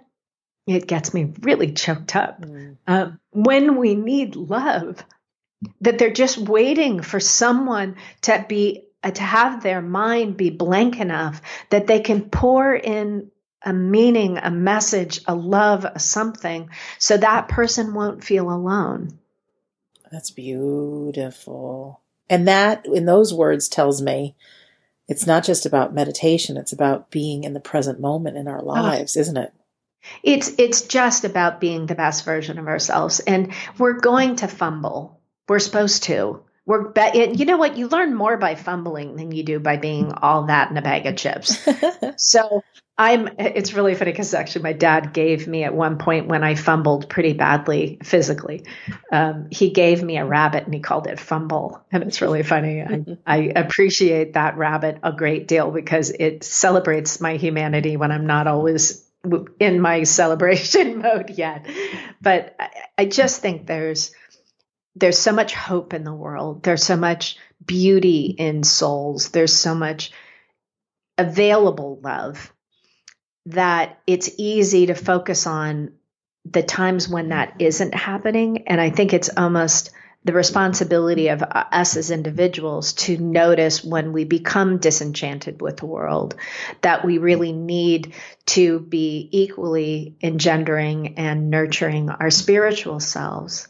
it 0.66 0.86
gets 0.86 1.12
me 1.12 1.32
really 1.40 1.72
choked 1.72 2.14
up, 2.14 2.40
mm. 2.40 2.76
uh, 2.86 3.10
when 3.30 3.76
we 3.76 3.96
need 3.96 4.36
love, 4.36 5.04
that 5.80 5.98
they're 5.98 6.12
just 6.12 6.38
waiting 6.38 7.02
for 7.02 7.18
someone 7.18 7.96
to 8.22 8.44
be 8.48 8.84
uh, 9.02 9.10
to 9.10 9.22
have 9.22 9.62
their 9.62 9.82
mind 9.82 10.36
be 10.36 10.50
blank 10.50 11.00
enough 11.00 11.42
that 11.70 11.86
they 11.86 12.00
can 12.00 12.30
pour 12.30 12.74
in 12.74 13.30
a 13.62 13.72
meaning, 13.72 14.38
a 14.38 14.50
message, 14.50 15.20
a 15.26 15.34
love, 15.34 15.84
a 15.84 15.98
something, 15.98 16.70
so 16.98 17.16
that 17.16 17.48
person 17.48 17.94
won't 17.94 18.22
feel 18.22 18.50
alone. 18.50 19.18
That's 20.12 20.30
beautiful. 20.30 22.03
And 22.28 22.48
that, 22.48 22.86
in 22.86 23.04
those 23.04 23.34
words, 23.34 23.68
tells 23.68 24.00
me 24.00 24.34
it's 25.08 25.26
not 25.26 25.44
just 25.44 25.66
about 25.66 25.94
meditation, 25.94 26.56
it's 26.56 26.72
about 26.72 27.10
being 27.10 27.44
in 27.44 27.52
the 27.52 27.60
present 27.60 28.00
moment 28.00 28.36
in 28.36 28.48
our 28.48 28.60
oh. 28.60 28.64
lives, 28.64 29.16
oh. 29.16 29.20
isn't 29.20 29.36
it? 29.36 29.52
It's 30.22 30.52
it's 30.58 30.82
just 30.82 31.24
about 31.24 31.60
being 31.60 31.86
the 31.86 31.94
best 31.94 32.26
version 32.26 32.58
of 32.58 32.68
ourselves 32.68 33.20
and 33.20 33.54
we're 33.78 33.98
going 34.00 34.36
to 34.36 34.48
fumble. 34.48 35.18
We're 35.48 35.58
supposed 35.58 36.04
to. 36.04 36.42
We're 36.66 36.88
be- 36.88 37.34
you 37.36 37.44
know 37.44 37.56
what? 37.58 37.76
You 37.76 37.88
learn 37.88 38.14
more 38.14 38.36
by 38.36 38.54
fumbling 38.54 39.16
than 39.16 39.32
you 39.32 39.42
do 39.42 39.60
by 39.60 39.76
being 39.76 40.12
all 40.12 40.44
that 40.46 40.70
in 40.70 40.76
a 40.76 40.82
bag 40.82 41.06
of 41.06 41.16
chips. 41.16 41.66
so 42.16 42.62
I'm, 42.96 43.28
it's 43.38 43.74
really 43.74 43.96
funny 43.96 44.12
because 44.12 44.34
actually 44.34 44.62
my 44.62 44.72
dad 44.72 45.12
gave 45.12 45.48
me 45.48 45.64
at 45.64 45.74
one 45.74 45.98
point 45.98 46.28
when 46.28 46.44
I 46.44 46.54
fumbled 46.54 47.08
pretty 47.08 47.32
badly 47.32 47.98
physically, 48.04 48.64
um, 49.10 49.48
he 49.50 49.70
gave 49.70 50.00
me 50.00 50.16
a 50.16 50.24
rabbit 50.24 50.64
and 50.64 50.72
he 50.72 50.78
called 50.78 51.08
it 51.08 51.18
fumble. 51.18 51.84
And 51.90 52.04
it's 52.04 52.22
really 52.22 52.44
funny. 52.44 52.82
I, 52.82 53.18
I 53.26 53.36
appreciate 53.56 54.34
that 54.34 54.56
rabbit 54.56 54.98
a 55.02 55.12
great 55.12 55.48
deal 55.48 55.72
because 55.72 56.10
it 56.10 56.44
celebrates 56.44 57.20
my 57.20 57.36
humanity 57.36 57.96
when 57.96 58.12
I'm 58.12 58.26
not 58.26 58.46
always 58.46 59.04
in 59.58 59.80
my 59.80 60.04
celebration 60.04 60.98
mode 61.02 61.30
yet. 61.30 61.66
But 62.20 62.54
I, 62.60 62.68
I 62.98 63.04
just 63.06 63.40
think 63.40 63.66
there's, 63.66 64.12
there's 64.94 65.18
so 65.18 65.32
much 65.32 65.52
hope 65.52 65.94
in 65.94 66.04
the 66.04 66.14
world. 66.14 66.62
There's 66.62 66.84
so 66.84 66.96
much 66.96 67.38
beauty 67.66 68.26
in 68.26 68.62
souls. 68.62 69.30
There's 69.30 69.52
so 69.52 69.74
much 69.74 70.12
available 71.18 71.98
love 72.00 72.53
that 73.46 73.98
it's 74.06 74.30
easy 74.38 74.86
to 74.86 74.94
focus 74.94 75.46
on 75.46 75.92
the 76.44 76.62
times 76.62 77.08
when 77.08 77.30
that 77.30 77.54
isn't 77.58 77.94
happening. 77.94 78.68
And 78.68 78.80
I 78.80 78.90
think 78.90 79.12
it's 79.12 79.30
almost 79.36 79.90
the 80.24 80.32
responsibility 80.32 81.28
of 81.28 81.42
us 81.42 81.96
as 81.96 82.10
individuals 82.10 82.94
to 82.94 83.18
notice 83.18 83.84
when 83.84 84.12
we 84.12 84.24
become 84.24 84.78
disenchanted 84.78 85.60
with 85.60 85.76
the 85.76 85.86
world 85.86 86.34
that 86.80 87.04
we 87.04 87.18
really 87.18 87.52
need 87.52 88.14
to 88.46 88.80
be 88.80 89.28
equally 89.32 90.16
engendering 90.22 91.18
and 91.18 91.50
nurturing 91.50 92.08
our 92.08 92.30
spiritual 92.30 93.00
selves 93.00 93.68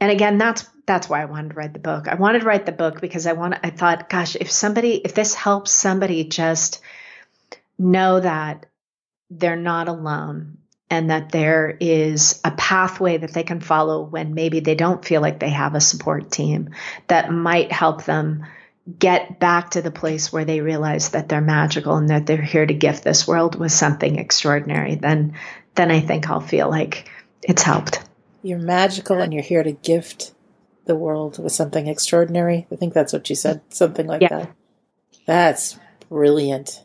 and 0.00 0.10
again 0.10 0.38
that's 0.38 0.68
that's 0.86 1.08
why 1.08 1.20
I 1.20 1.26
wanted 1.26 1.50
to 1.50 1.56
write 1.56 1.72
the 1.72 1.80
book. 1.80 2.06
I 2.06 2.14
wanted 2.14 2.40
to 2.40 2.46
write 2.46 2.64
the 2.64 2.72
book 2.72 3.00
because 3.00 3.26
I 3.26 3.32
want 3.32 3.56
I 3.62 3.70
thought 3.70 4.08
gosh, 4.08 4.36
if 4.36 4.50
somebody 4.50 4.94
if 4.94 5.14
this 5.14 5.34
helps 5.34 5.72
somebody 5.72 6.24
just 6.24 6.80
know 7.78 8.20
that 8.20 8.66
they're 9.30 9.56
not 9.56 9.88
alone 9.88 10.58
and 10.88 11.10
that 11.10 11.32
there 11.32 11.76
is 11.80 12.40
a 12.44 12.52
pathway 12.52 13.16
that 13.16 13.32
they 13.32 13.42
can 13.42 13.60
follow 13.60 14.02
when 14.02 14.34
maybe 14.34 14.60
they 14.60 14.76
don't 14.76 15.04
feel 15.04 15.20
like 15.20 15.40
they 15.40 15.50
have 15.50 15.74
a 15.74 15.80
support 15.80 16.30
team 16.30 16.70
that 17.08 17.32
might 17.32 17.72
help 17.72 18.04
them 18.04 18.46
get 18.98 19.40
back 19.40 19.70
to 19.70 19.82
the 19.82 19.90
place 19.90 20.32
where 20.32 20.44
they 20.44 20.60
realize 20.60 21.08
that 21.08 21.28
they're 21.28 21.40
magical 21.40 21.96
and 21.96 22.10
that 22.10 22.24
they're 22.24 22.40
here 22.40 22.64
to 22.64 22.74
gift 22.74 23.02
this 23.02 23.26
world 23.26 23.58
with 23.58 23.72
something 23.72 24.16
extraordinary 24.16 24.94
then 24.94 25.34
then 25.76 25.90
I 25.90 26.00
think 26.00 26.28
I'll 26.28 26.40
feel 26.40 26.68
like 26.68 27.08
it's 27.42 27.62
helped. 27.62 28.02
You're 28.42 28.58
magical 28.58 29.18
and 29.20 29.32
you're 29.32 29.42
here 29.42 29.62
to 29.62 29.72
gift 29.72 30.32
the 30.86 30.96
world 30.96 31.42
with 31.42 31.52
something 31.52 31.86
extraordinary. 31.86 32.66
I 32.72 32.76
think 32.76 32.94
that's 32.94 33.12
what 33.12 33.28
you 33.30 33.36
said, 33.36 33.60
something 33.68 34.06
like 34.06 34.22
yeah. 34.22 34.28
that. 34.28 34.56
That's 35.26 35.78
brilliant. 36.08 36.82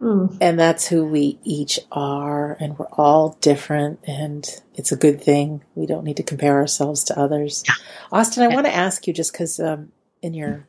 Mm. 0.00 0.38
And 0.40 0.58
that's 0.58 0.86
who 0.86 1.04
we 1.04 1.40
each 1.42 1.80
are, 1.90 2.56
and 2.60 2.78
we're 2.78 2.86
all 2.92 3.36
different, 3.40 3.98
and 4.06 4.48
it's 4.74 4.92
a 4.92 4.96
good 4.96 5.20
thing. 5.20 5.64
We 5.74 5.86
don't 5.86 6.04
need 6.04 6.18
to 6.18 6.22
compare 6.22 6.54
ourselves 6.54 7.02
to 7.04 7.18
others. 7.18 7.64
Yeah. 7.66 7.74
Austyn, 8.12 8.48
I 8.48 8.54
want 8.54 8.66
to 8.66 8.74
ask 8.74 9.08
you 9.08 9.12
just 9.12 9.32
because 9.32 9.58
um, 9.58 9.90
in 10.22 10.34
your 10.34 10.68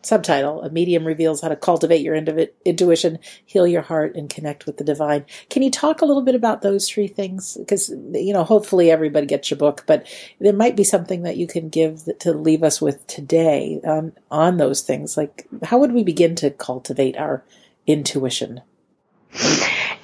subtitle, 0.00 0.62
A 0.62 0.70
Medium 0.70 1.04
Reveals 1.04 1.40
How 1.42 1.48
to 1.48 1.56
Cultivate 1.56 2.00
Your 2.00 2.14
Intuition, 2.14 3.18
Heal 3.44 3.66
Your 3.66 3.82
Heart, 3.82 4.14
and 4.14 4.30
Connect 4.30 4.64
with 4.64 4.78
the 4.78 4.84
Divine. 4.84 5.26
Can 5.50 5.62
you 5.62 5.70
talk 5.70 6.00
a 6.00 6.06
little 6.06 6.22
bit 6.22 6.36
about 6.36 6.62
those 6.62 6.88
three 6.88 7.08
things? 7.08 7.56
Because, 7.58 7.90
you 8.12 8.32
know, 8.32 8.44
hopefully 8.44 8.90
everybody 8.90 9.26
gets 9.26 9.50
your 9.50 9.58
book, 9.58 9.82
but 9.86 10.06
there 10.38 10.52
might 10.52 10.76
be 10.76 10.84
something 10.84 11.24
that 11.24 11.36
you 11.36 11.46
can 11.48 11.68
give 11.68 12.04
to 12.20 12.32
leave 12.32 12.62
us 12.62 12.80
with 12.80 13.04
today 13.08 13.80
on, 13.84 14.12
on 14.30 14.58
those 14.58 14.80
things. 14.80 15.16
Like, 15.16 15.46
how 15.64 15.78
would 15.78 15.92
we 15.92 16.04
begin 16.04 16.36
to 16.36 16.50
cultivate 16.50 17.16
our 17.16 17.44
intuition? 17.86 18.62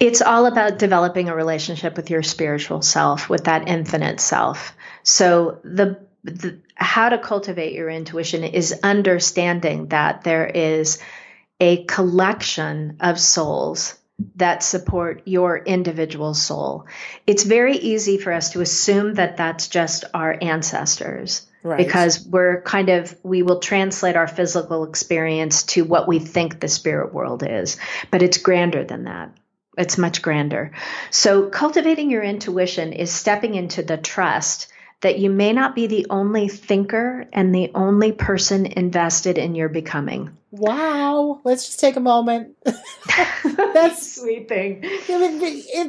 It's 0.01 0.23
all 0.23 0.47
about 0.47 0.79
developing 0.79 1.29
a 1.29 1.37
relationship 1.37 1.97
with 1.97 2.11
your 2.11 2.23
spiritual 2.23 2.83
self, 2.83 3.29
with 3.29 3.45
that 3.45 3.69
infinite 3.69 4.21
self. 4.21 4.75
So 5.03 5.61
the 5.65 6.01
the, 6.25 6.61
how 6.75 7.09
to 7.09 7.19
cultivate 7.19 7.75
your 7.75 7.91
intuition 7.91 8.45
is 8.45 8.79
understanding 8.83 9.89
that 9.89 10.23
there 10.23 10.47
is 10.47 11.03
a 11.61 11.85
collection 11.85 12.97
of 13.01 13.19
souls 13.19 13.97
that 14.37 14.63
support 14.63 15.23
your 15.25 15.59
individual 15.59 16.35
soul. 16.35 16.87
It's 17.27 17.43
very 17.43 17.77
easy 17.77 18.19
for 18.19 18.33
us 18.33 18.51
to 18.51 18.61
assume 18.61 19.15
that 19.15 19.37
that's 19.37 19.69
just 19.69 20.05
our 20.15 20.37
ancestors. 20.41 21.47
Right. 21.63 21.79
Because 21.79 22.27
we're 22.27 22.61
kind 22.63 22.89
of, 22.89 23.17
we 23.23 23.43
will 23.43 23.61
translate 23.61 24.17
our 24.17 24.27
physical 24.27 24.85
experience 24.85 25.63
to 25.65 25.85
what 25.85 26.09
we 26.09 26.19
think 26.19 26.59
the 26.59 26.69
spirit 26.69 27.15
world 27.15 27.45
is. 27.47 27.77
But 28.11 28.23
it's 28.23 28.39
grander 28.39 28.85
than 28.85 29.05
that. 29.05 29.37
It's 29.79 29.97
much 29.97 30.23
grander. 30.23 30.73
So 31.11 31.49
cultivating 31.49 32.11
your 32.11 32.23
intuition 32.23 32.93
is 32.93 33.11
stepping 33.11 33.55
into 33.55 33.83
the 33.83 33.97
trust 33.97 34.72
that 35.03 35.19
you 35.19 35.31
may 35.31 35.53
not 35.53 35.75
be 35.75 35.87
the 35.87 36.07
only 36.11 36.49
thinker 36.49 37.27
and 37.33 37.55
the 37.55 37.71
only 37.75 38.13
person 38.13 38.67
invested 38.67 39.37
in 39.37 39.55
your 39.55 39.69
becoming. 39.69 40.37
Wow. 40.53 41.41
Let's 41.45 41.67
just 41.67 41.81
take 41.81 41.97
a 41.97 42.01
moment. 42.01 42.57
that's 42.65 44.21
sweet 44.21 44.49
thing. 44.49 44.81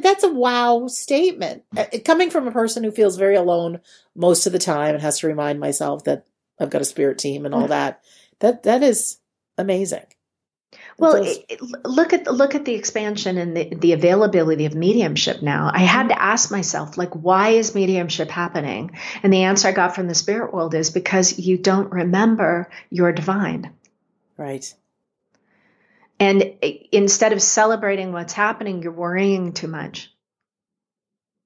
That's 0.02 0.24
a 0.24 0.32
wow 0.32 0.88
statement. 0.88 1.62
Uh, 1.76 1.86
coming 2.04 2.30
from 2.30 2.48
a 2.48 2.52
person 2.52 2.82
who 2.82 2.90
feels 2.90 3.16
very 3.16 3.36
alone 3.36 3.80
most 4.16 4.46
of 4.46 4.52
the 4.52 4.58
time 4.58 4.94
and 4.94 5.02
has 5.02 5.20
to 5.20 5.28
remind 5.28 5.60
myself 5.60 6.04
that 6.04 6.26
I've 6.58 6.70
got 6.70 6.82
a 6.82 6.86
spirit 6.86 7.18
team 7.18 7.46
and 7.46 7.54
all 7.54 7.68
that. 7.68 8.02
That 8.40 8.64
that 8.64 8.82
is 8.82 9.18
amazing. 9.56 10.06
Well, 10.96 11.22
it, 11.24 11.60
look 11.84 12.12
at 12.12 12.32
look 12.32 12.54
at 12.54 12.64
the 12.64 12.74
expansion 12.74 13.36
and 13.36 13.56
the, 13.56 13.74
the 13.74 13.92
availability 13.92 14.66
of 14.66 14.74
mediumship 14.74 15.42
now. 15.42 15.70
I 15.72 15.80
had 15.80 16.08
to 16.08 16.22
ask 16.22 16.50
myself, 16.50 16.96
like, 16.96 17.10
why 17.14 17.50
is 17.50 17.74
mediumship 17.74 18.30
happening? 18.30 18.96
And 19.22 19.32
the 19.32 19.42
answer 19.44 19.68
I 19.68 19.72
got 19.72 19.94
from 19.94 20.06
the 20.06 20.14
spirit 20.14 20.54
world 20.54 20.74
is 20.74 20.90
because 20.90 21.38
you 21.38 21.58
don't 21.58 21.90
remember 21.90 22.70
your 22.90 23.12
divine. 23.12 23.72
Right. 24.36 24.72
And 26.20 26.54
instead 26.92 27.32
of 27.32 27.42
celebrating 27.42 28.12
what's 28.12 28.32
happening, 28.32 28.82
you're 28.82 28.92
worrying 28.92 29.52
too 29.52 29.68
much. 29.68 30.12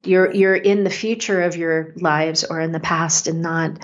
You're 0.04 0.32
you're 0.32 0.56
in 0.56 0.84
the 0.84 0.90
future 0.90 1.42
of 1.42 1.56
your 1.56 1.94
lives 1.96 2.44
or 2.44 2.60
in 2.60 2.72
the 2.72 2.80
past 2.80 3.28
and 3.28 3.40
not 3.40 3.78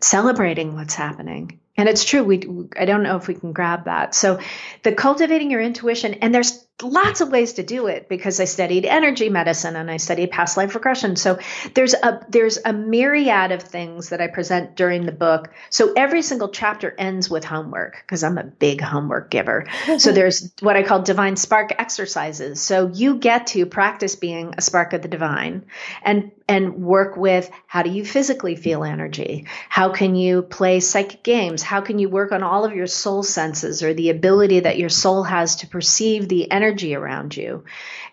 celebrating 0.00 0.74
what's 0.74 0.94
happening. 0.94 1.58
And 1.76 1.88
it's 1.88 2.04
true. 2.04 2.22
We, 2.22 2.42
I 2.78 2.84
don't 2.84 3.02
know 3.02 3.16
if 3.16 3.26
we 3.26 3.34
can 3.34 3.52
grab 3.52 3.86
that. 3.86 4.14
So 4.14 4.40
the 4.82 4.92
cultivating 4.92 5.50
your 5.50 5.60
intuition 5.60 6.14
and 6.14 6.34
there's 6.34 6.64
lots 6.82 7.20
of 7.20 7.30
ways 7.30 7.54
to 7.54 7.62
do 7.62 7.86
it 7.86 8.08
because 8.08 8.40
I 8.40 8.46
studied 8.46 8.84
energy 8.84 9.28
medicine 9.28 9.76
and 9.76 9.88
I 9.88 9.98
studied 9.98 10.32
past 10.32 10.56
life 10.56 10.74
regression. 10.74 11.14
So 11.14 11.38
there's 11.74 11.94
a 11.94 12.26
there's 12.28 12.58
a 12.64 12.72
myriad 12.72 13.52
of 13.52 13.62
things 13.62 14.08
that 14.08 14.20
I 14.20 14.26
present 14.26 14.74
during 14.74 15.06
the 15.06 15.12
book. 15.12 15.52
So 15.70 15.92
every 15.96 16.22
single 16.22 16.48
chapter 16.48 16.92
ends 16.98 17.30
with 17.30 17.44
homework 17.44 18.02
because 18.02 18.24
I'm 18.24 18.38
a 18.38 18.44
big 18.44 18.80
homework 18.80 19.30
giver. 19.30 19.66
so 19.98 20.10
there's 20.12 20.52
what 20.60 20.76
I 20.76 20.82
call 20.82 21.02
divine 21.02 21.36
spark 21.36 21.72
exercises. 21.78 22.60
So 22.60 22.90
you 22.92 23.18
get 23.18 23.48
to 23.48 23.66
practice 23.66 24.16
being 24.16 24.54
a 24.58 24.60
spark 24.60 24.94
of 24.94 25.02
the 25.02 25.08
divine 25.08 25.66
and 26.02 26.32
and 26.48 26.82
work 26.82 27.16
with 27.16 27.50
how 27.66 27.82
do 27.82 27.90
you 27.90 28.04
physically 28.04 28.56
feel 28.56 28.84
energy? 28.84 29.46
How 29.68 29.92
can 29.92 30.14
you 30.14 30.42
play 30.42 30.80
psychic 30.80 31.22
games? 31.22 31.62
How 31.62 31.80
can 31.80 31.98
you 31.98 32.08
work 32.08 32.32
on 32.32 32.42
all 32.42 32.64
of 32.64 32.74
your 32.74 32.86
soul 32.86 33.22
senses 33.22 33.82
or 33.82 33.94
the 33.94 34.10
ability 34.10 34.60
that 34.60 34.76
your 34.76 34.90
soul 34.90 35.22
has 35.22 35.56
to 35.56 35.66
perceive 35.66 36.28
the 36.28 36.50
energy 36.50 36.63
around 36.94 37.36
you? 37.36 37.64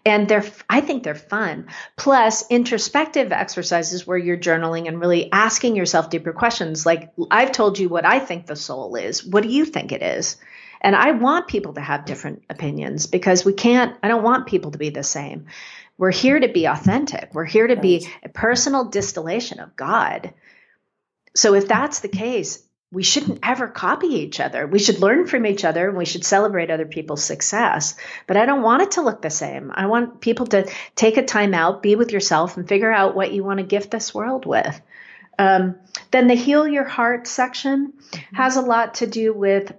And 0.06 0.28
they're, 0.28 0.46
I 0.70 0.82
think 0.82 1.04
they're 1.04 1.16
fun. 1.16 1.68
Plus 1.98 2.46
introspective 2.50 3.32
exercises 3.32 4.06
where 4.06 4.18
you're 4.18 4.38
journaling 4.38 4.88
and 4.88 5.00
really 5.00 5.32
asking 5.32 5.76
yourself 5.76 6.10
deeper 6.10 6.34
questions. 6.34 6.86
Like 6.86 7.12
I've 7.30 7.52
told 7.52 7.80
you 7.80 7.90
what 7.90 8.06
I 8.06 8.20
think 8.20 8.46
the 8.46 8.56
soul 8.56 8.96
is. 8.96 9.26
What 9.26 9.44
do 9.44 9.50
you 9.50 9.66
think 9.66 9.92
it 9.92 10.02
is? 10.02 10.38
And 10.82 10.96
I 10.96 11.12
want 11.12 11.48
people 11.48 11.74
to 11.74 11.82
have 11.82 12.06
different 12.06 12.44
opinions 12.50 13.06
because 13.06 13.46
we 13.46 13.54
can't, 13.54 13.96
I 14.02 14.08
don't 14.08 14.24
want 14.24 14.48
people 14.48 14.72
to 14.72 14.80
be 14.80 14.90
the 14.90 15.04
same. 15.04 15.46
We're 15.98 16.12
here 16.12 16.40
to 16.40 16.48
be 16.48 16.66
authentic. 16.66 17.30
We're 17.34 17.46
here 17.46 17.68
to 17.68 17.76
be 17.76 18.08
a 18.24 18.30
personal 18.30 18.86
distillation 18.86 19.60
of 19.60 19.76
God. 19.76 20.34
So 21.36 21.54
if 21.54 21.68
that's 21.68 22.00
the 22.00 22.08
case, 22.08 22.68
we 22.92 23.04
shouldn't 23.04 23.40
ever 23.42 23.68
copy 23.68 24.08
each 24.08 24.40
other. 24.42 24.68
We 24.68 24.80
should 24.80 25.00
learn 25.00 25.26
from 25.26 25.46
each 25.46 25.64
other 25.64 25.88
and 25.88 25.98
we 25.98 26.06
should 26.06 26.26
celebrate 26.26 26.70
other 26.70 26.86
people's 26.86 27.24
success. 27.24 27.96
But 28.28 28.36
I 28.36 28.46
don't 28.46 28.64
want 28.64 28.82
it 28.82 28.92
to 28.92 29.02
look 29.02 29.22
the 29.22 29.30
same. 29.30 29.72
I 29.74 29.86
want 29.86 30.20
people 30.20 30.48
to 30.48 30.70
take 30.96 31.16
a 31.16 31.26
time 31.26 31.54
out, 31.54 31.82
be 31.82 31.96
with 31.96 32.12
yourself, 32.12 32.58
and 32.58 32.68
figure 32.68 32.92
out 32.92 33.16
what 33.16 33.32
you 33.32 33.44
want 33.46 33.60
to 33.60 33.66
gift 33.66 33.92
this 33.92 34.14
world 34.14 34.46
with. 34.46 34.82
Um, 35.40 35.78
then 36.12 36.28
the 36.28 36.36
Heal 36.36 36.68
Your 36.68 36.84
Heart 36.84 37.28
section 37.28 37.94
has 38.34 38.58
a 38.58 38.62
lot 38.62 38.96
to 38.96 39.08
do 39.08 39.34
with 39.34 39.74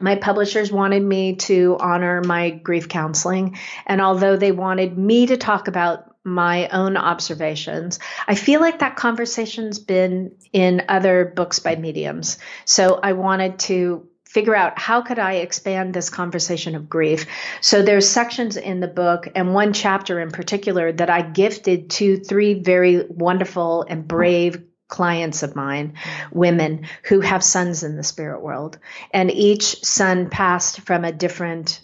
my 0.00 0.16
publishers 0.16 0.72
wanted 0.72 1.02
me 1.02 1.36
to 1.36 1.76
honor 1.78 2.22
my 2.22 2.50
grief 2.50 2.88
counseling. 2.88 3.58
And 3.86 4.00
although 4.00 4.36
they 4.36 4.52
wanted 4.52 4.96
me 4.96 5.26
to 5.26 5.36
talk 5.36 5.68
about 5.68 6.11
my 6.24 6.68
own 6.68 6.96
observations, 6.96 7.98
I 8.28 8.34
feel 8.34 8.60
like 8.60 8.78
that 8.78 8.96
conversation's 8.96 9.78
been 9.78 10.36
in 10.52 10.82
other 10.88 11.32
books 11.36 11.58
by 11.58 11.76
mediums. 11.76 12.38
So 12.64 13.00
I 13.02 13.12
wanted 13.12 13.58
to 13.60 14.08
figure 14.32 14.56
out 14.56 14.78
how 14.78 15.02
could 15.02 15.18
I 15.18 15.34
expand 15.34 15.92
this 15.92 16.08
conversation 16.08 16.74
of 16.74 16.88
grief. 16.88 17.26
So 17.60 17.82
there's 17.82 18.08
sections 18.08 18.56
in 18.56 18.80
the 18.80 18.88
book 18.88 19.28
and 19.34 19.52
one 19.52 19.74
chapter 19.74 20.20
in 20.20 20.30
particular 20.30 20.90
that 20.90 21.10
I 21.10 21.20
gifted 21.20 21.90
to 21.90 22.16
three 22.16 22.54
very 22.54 23.04
wonderful 23.08 23.82
and 23.82 24.08
brave 24.08 24.62
clients 24.88 25.42
of 25.42 25.56
mine, 25.56 25.94
women 26.30 26.86
who 27.02 27.20
have 27.20 27.44
sons 27.44 27.82
in 27.82 27.96
the 27.96 28.02
spirit 28.02 28.42
world. 28.42 28.78
And 29.10 29.30
each 29.30 29.84
son 29.84 30.30
passed 30.30 30.80
from 30.80 31.04
a 31.04 31.12
different 31.12 31.80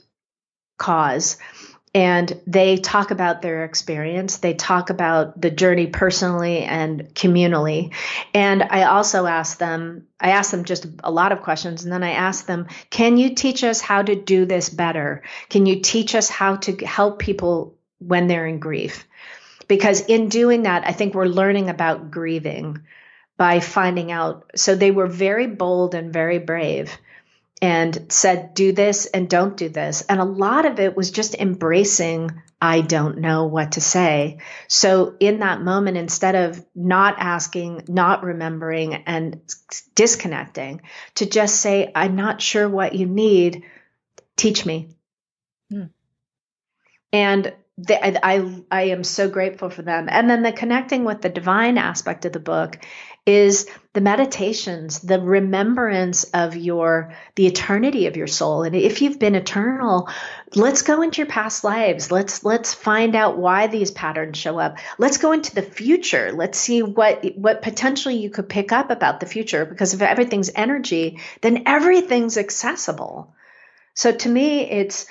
cause. 0.78 1.36
And 1.94 2.40
they 2.46 2.76
talk 2.76 3.10
about 3.10 3.40
their 3.40 3.64
experience. 3.64 4.38
They 4.38 4.54
talk 4.54 4.90
about 4.90 5.40
the 5.40 5.50
journey 5.50 5.86
personally 5.86 6.58
and 6.58 7.14
communally. 7.14 7.94
And 8.34 8.62
I 8.62 8.84
also 8.84 9.26
ask 9.26 9.58
them, 9.58 10.06
I 10.20 10.30
ask 10.30 10.50
them 10.50 10.64
just 10.64 10.86
a 11.02 11.10
lot 11.10 11.32
of 11.32 11.42
questions. 11.42 11.84
And 11.84 11.92
then 11.92 12.04
I 12.04 12.10
ask 12.10 12.46
them, 12.46 12.66
can 12.90 13.16
you 13.16 13.34
teach 13.34 13.64
us 13.64 13.80
how 13.80 14.02
to 14.02 14.14
do 14.14 14.44
this 14.44 14.68
better? 14.68 15.22
Can 15.48 15.64
you 15.64 15.80
teach 15.80 16.14
us 16.14 16.28
how 16.28 16.56
to 16.56 16.76
help 16.84 17.18
people 17.18 17.76
when 17.98 18.26
they're 18.26 18.46
in 18.46 18.58
grief? 18.58 19.06
Because 19.66 20.00
in 20.02 20.28
doing 20.28 20.62
that, 20.62 20.86
I 20.86 20.92
think 20.92 21.14
we're 21.14 21.26
learning 21.26 21.70
about 21.70 22.10
grieving 22.10 22.82
by 23.36 23.60
finding 23.60 24.12
out. 24.12 24.50
So 24.56 24.74
they 24.74 24.90
were 24.90 25.06
very 25.06 25.46
bold 25.46 25.94
and 25.94 26.12
very 26.12 26.38
brave 26.38 26.98
and 27.60 28.06
said, 28.12 28.54
do 28.54 28.72
this 28.72 29.06
and 29.06 29.28
don't 29.28 29.56
do 29.56 29.68
this. 29.68 30.02
And 30.02 30.20
a 30.20 30.24
lot 30.24 30.64
of 30.64 30.78
it 30.78 30.96
was 30.96 31.10
just 31.10 31.34
embracing, 31.34 32.42
I 32.60 32.82
don't 32.82 33.18
know 33.18 33.46
what 33.46 33.72
to 33.72 33.80
say. 33.80 34.38
So 34.68 35.16
in 35.18 35.40
that 35.40 35.60
moment, 35.60 35.96
instead 35.96 36.36
of 36.36 36.64
not 36.74 37.16
asking, 37.18 37.84
not 37.88 38.22
remembering, 38.22 38.94
and 38.94 39.40
disconnecting, 39.94 40.82
to 41.16 41.26
just 41.26 41.56
say, 41.56 41.90
I'm 41.94 42.14
not 42.14 42.40
sure 42.40 42.68
what 42.68 42.94
you 42.94 43.06
need, 43.06 43.64
teach 44.36 44.64
me. 44.64 44.90
Hmm. 45.70 45.84
And 47.12 47.54
the, 47.78 48.26
I, 48.26 48.62
I 48.70 48.82
am 48.84 49.04
so 49.04 49.28
grateful 49.28 49.70
for 49.70 49.82
them. 49.82 50.08
And 50.10 50.28
then 50.28 50.42
the 50.42 50.52
connecting 50.52 51.04
with 51.04 51.22
the 51.22 51.28
divine 51.28 51.78
aspect 51.78 52.24
of 52.24 52.32
the 52.32 52.40
book 52.40 52.78
is 53.28 53.68
the 53.92 54.00
meditations, 54.00 55.00
the 55.00 55.20
remembrance 55.20 56.24
of 56.24 56.56
your, 56.56 57.14
the 57.34 57.46
eternity 57.46 58.06
of 58.06 58.16
your 58.16 58.26
soul. 58.26 58.62
And 58.62 58.74
if 58.74 59.02
you've 59.02 59.18
been 59.18 59.34
eternal, 59.34 60.08
let's 60.54 60.80
go 60.80 61.02
into 61.02 61.18
your 61.18 61.26
past 61.26 61.62
lives. 61.62 62.10
Let's, 62.10 62.42
let's 62.42 62.72
find 62.72 63.14
out 63.14 63.36
why 63.36 63.66
these 63.66 63.90
patterns 63.90 64.38
show 64.38 64.58
up. 64.58 64.78
Let's 64.96 65.18
go 65.18 65.32
into 65.32 65.54
the 65.54 65.60
future. 65.60 66.32
Let's 66.32 66.58
see 66.58 66.82
what, 66.82 67.22
what 67.36 67.60
potentially 67.60 68.16
you 68.16 68.30
could 68.30 68.48
pick 68.48 68.72
up 68.72 68.90
about 68.90 69.20
the 69.20 69.26
future. 69.26 69.66
Because 69.66 69.92
if 69.92 70.00
everything's 70.00 70.50
energy, 70.54 71.20
then 71.42 71.64
everything's 71.66 72.38
accessible. 72.38 73.34
So 73.92 74.10
to 74.12 74.28
me, 74.28 74.60
it's, 74.70 75.04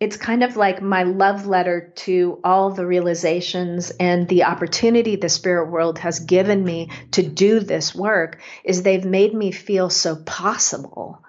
it's 0.00 0.16
kind 0.16 0.42
of 0.42 0.56
like 0.56 0.82
my 0.82 1.04
love 1.04 1.46
letter 1.46 1.92
to 1.94 2.40
all 2.42 2.70
the 2.70 2.86
realizations 2.86 3.90
and 3.92 4.28
the 4.28 4.44
opportunity 4.44 5.16
the 5.16 5.28
spirit 5.28 5.70
world 5.70 5.98
has 6.00 6.20
given 6.20 6.64
me 6.64 6.90
to 7.12 7.22
do 7.22 7.60
this 7.60 7.94
work 7.94 8.40
is 8.64 8.82
they've 8.82 9.04
made 9.04 9.32
me 9.32 9.52
feel 9.52 9.88
so 9.88 10.16
possible. 10.16 11.22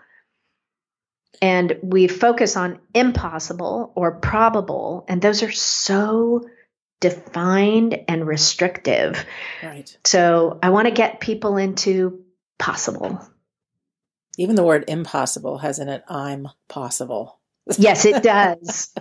And 1.41 1.77
we 1.83 2.07
focus 2.07 2.57
on 2.57 2.79
impossible 2.93 3.93
or 3.95 4.19
probable 4.19 5.05
and 5.07 5.21
those 5.21 5.43
are 5.43 5.51
so 5.51 6.49
defined 7.01 7.99
and 8.07 8.25
restrictive. 8.25 9.25
Right. 9.61 9.95
So 10.05 10.57
i 10.63 10.71
want 10.71 10.87
to 10.87 10.93
get 10.93 11.19
people 11.19 11.57
into 11.57 12.23
possible. 12.57 13.21
Even 14.37 14.55
the 14.55 14.63
word 14.63 14.85
impossible 14.87 15.59
has 15.59 15.77
in 15.77 15.87
it 15.87 16.03
i'm 16.09 16.47
possible 16.67 17.39
yes, 17.77 18.05
it 18.05 18.23
does. 18.23 18.93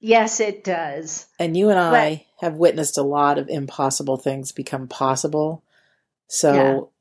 yes, 0.00 0.40
it 0.40 0.64
does. 0.64 1.26
And 1.38 1.56
you 1.56 1.70
and 1.70 1.78
I 1.78 2.26
but, 2.40 2.46
have 2.46 2.56
witnessed 2.56 2.98
a 2.98 3.02
lot 3.02 3.38
of 3.38 3.48
impossible 3.48 4.16
things 4.16 4.52
become 4.52 4.88
possible. 4.88 5.62
So 6.28 6.92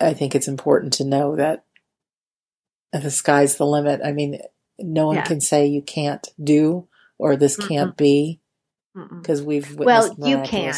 yeah. 0.00 0.08
I 0.08 0.14
think 0.14 0.34
it's 0.34 0.48
important 0.48 0.94
to 0.94 1.04
know 1.04 1.36
that 1.36 1.64
the 2.92 3.10
sky's 3.10 3.56
the 3.56 3.66
limit. 3.66 4.00
I 4.04 4.12
mean, 4.12 4.40
no 4.78 5.06
one 5.06 5.16
yeah. 5.16 5.24
can 5.24 5.40
say 5.40 5.66
you 5.66 5.82
can't 5.82 6.26
do 6.42 6.88
or 7.18 7.36
this 7.36 7.56
Mm-mm. 7.56 7.68
can't 7.68 7.96
be 7.96 8.40
because 8.94 9.42
we've 9.42 9.74
well, 9.76 10.14
you 10.18 10.42
can. 10.42 10.74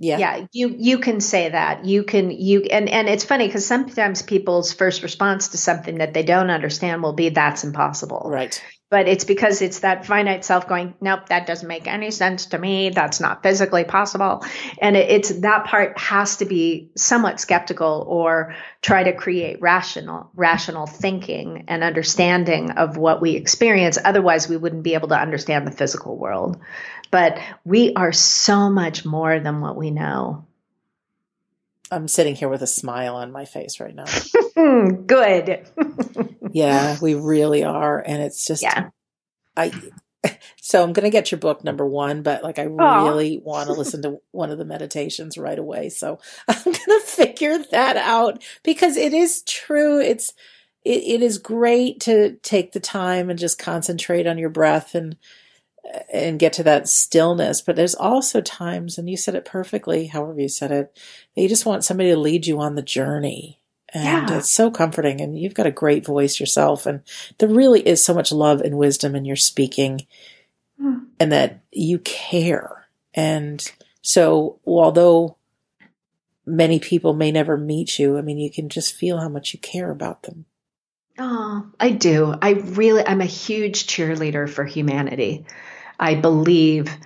Yeah. 0.00 0.18
Yeah, 0.18 0.46
you 0.52 0.76
you 0.78 0.98
can 0.98 1.20
say 1.20 1.48
that. 1.48 1.84
You 1.84 2.04
can 2.04 2.30
you 2.30 2.62
and 2.62 2.88
and 2.88 3.08
it's 3.08 3.24
funny 3.24 3.48
cuz 3.48 3.66
sometimes 3.66 4.22
people's 4.22 4.72
first 4.72 5.02
response 5.02 5.48
to 5.48 5.58
something 5.58 5.98
that 5.98 6.14
they 6.14 6.22
don't 6.22 6.50
understand 6.50 7.02
will 7.02 7.14
be 7.14 7.30
that's 7.30 7.64
impossible. 7.64 8.22
Right 8.26 8.62
but 8.90 9.06
it's 9.06 9.24
because 9.24 9.60
it's 9.60 9.80
that 9.80 10.06
finite 10.06 10.44
self 10.44 10.66
going, 10.66 10.94
nope, 11.00 11.26
that 11.28 11.46
doesn't 11.46 11.68
make 11.68 11.86
any 11.86 12.10
sense 12.10 12.46
to 12.46 12.58
me. 12.58 12.88
That's 12.88 13.20
not 13.20 13.42
physically 13.42 13.84
possible. 13.84 14.44
And 14.80 14.96
it's 14.96 15.28
that 15.40 15.66
part 15.66 15.98
has 15.98 16.38
to 16.38 16.46
be 16.46 16.90
somewhat 16.96 17.38
skeptical 17.38 18.06
or 18.08 18.54
try 18.80 19.04
to 19.04 19.12
create 19.12 19.60
rational, 19.60 20.30
rational 20.34 20.86
thinking 20.86 21.64
and 21.68 21.84
understanding 21.84 22.70
of 22.72 22.96
what 22.96 23.20
we 23.20 23.32
experience. 23.32 23.98
Otherwise, 24.02 24.48
we 24.48 24.56
wouldn't 24.56 24.84
be 24.84 24.94
able 24.94 25.08
to 25.08 25.20
understand 25.20 25.66
the 25.66 25.72
physical 25.72 26.16
world. 26.16 26.58
But 27.10 27.38
we 27.64 27.92
are 27.94 28.12
so 28.12 28.70
much 28.70 29.04
more 29.04 29.38
than 29.38 29.60
what 29.60 29.76
we 29.76 29.90
know. 29.90 30.46
I'm 31.90 32.08
sitting 32.08 32.36
here 32.36 32.48
with 32.48 32.62
a 32.62 32.66
smile 32.66 33.16
on 33.16 33.32
my 33.32 33.44
face 33.44 33.80
right 33.80 33.94
now. 33.94 34.04
Good. 35.06 35.66
yeah, 36.58 36.98
we 37.00 37.14
really 37.14 37.64
are. 37.64 37.98
And 37.98 38.22
it's 38.22 38.44
just, 38.44 38.62
yeah. 38.62 38.90
I, 39.56 39.72
so 40.60 40.82
I'm 40.82 40.92
going 40.92 41.04
to 41.04 41.10
get 41.10 41.30
your 41.30 41.38
book 41.38 41.62
number 41.62 41.86
one, 41.86 42.22
but 42.22 42.42
like 42.42 42.58
I 42.58 42.64
really 42.64 43.38
want 43.38 43.68
to 43.68 43.72
listen 43.78 44.02
to 44.02 44.18
one 44.32 44.50
of 44.50 44.58
the 44.58 44.64
meditations 44.64 45.38
right 45.38 45.58
away. 45.58 45.88
So 45.88 46.18
I'm 46.48 46.64
going 46.64 46.74
to 46.74 47.02
figure 47.04 47.58
that 47.70 47.96
out 47.96 48.42
because 48.62 48.96
it 48.96 49.12
is 49.12 49.42
true. 49.42 50.00
It's, 50.00 50.32
it, 50.84 51.02
it 51.04 51.22
is 51.22 51.38
great 51.38 52.00
to 52.00 52.36
take 52.42 52.72
the 52.72 52.80
time 52.80 53.30
and 53.30 53.38
just 53.38 53.58
concentrate 53.58 54.26
on 54.26 54.38
your 54.38 54.50
breath 54.50 54.94
and, 54.94 55.16
and 56.12 56.38
get 56.38 56.52
to 56.54 56.62
that 56.64 56.88
stillness. 56.88 57.62
But 57.62 57.76
there's 57.76 57.94
also 57.94 58.40
times, 58.40 58.98
and 58.98 59.08
you 59.08 59.16
said 59.16 59.34
it 59.34 59.44
perfectly, 59.44 60.06
however 60.06 60.40
you 60.40 60.48
said 60.48 60.72
it, 60.72 60.98
that 61.34 61.42
you 61.42 61.48
just 61.48 61.66
want 61.66 61.84
somebody 61.84 62.10
to 62.10 62.18
lead 62.18 62.46
you 62.46 62.60
on 62.60 62.74
the 62.74 62.82
journey. 62.82 63.60
And 63.94 64.28
yeah. 64.28 64.38
it's 64.38 64.50
so 64.50 64.70
comforting. 64.70 65.20
And 65.20 65.38
you've 65.38 65.54
got 65.54 65.66
a 65.66 65.70
great 65.70 66.04
voice 66.04 66.38
yourself. 66.38 66.86
And 66.86 67.02
there 67.38 67.48
really 67.48 67.80
is 67.80 68.04
so 68.04 68.12
much 68.14 68.32
love 68.32 68.60
and 68.60 68.76
wisdom 68.76 69.14
in 69.14 69.24
your 69.24 69.36
speaking. 69.36 70.06
mm. 70.80 71.06
and 71.18 71.32
that 71.32 71.60
you 71.72 71.98
care. 72.00 72.86
And 73.14 73.70
so, 74.02 74.60
although 74.66 75.36
many 76.46 76.78
people 76.78 77.14
may 77.14 77.30
never 77.30 77.56
meet 77.56 77.98
you, 77.98 78.18
I 78.18 78.22
mean, 78.22 78.38
you 78.38 78.50
can 78.50 78.68
just 78.68 78.94
feel 78.94 79.18
how 79.18 79.28
much 79.28 79.52
you 79.52 79.60
care 79.60 79.90
about 79.90 80.22
them. 80.22 80.46
Oh, 81.18 81.66
I 81.80 81.90
do. 81.90 82.32
I 82.40 82.50
really, 82.50 83.04
I'm 83.06 83.20
a 83.20 83.26
huge 83.26 83.86
cheerleader 83.86 84.48
for 84.48 84.64
humanity. 84.64 85.46
I 85.98 86.14
believe 86.14 86.96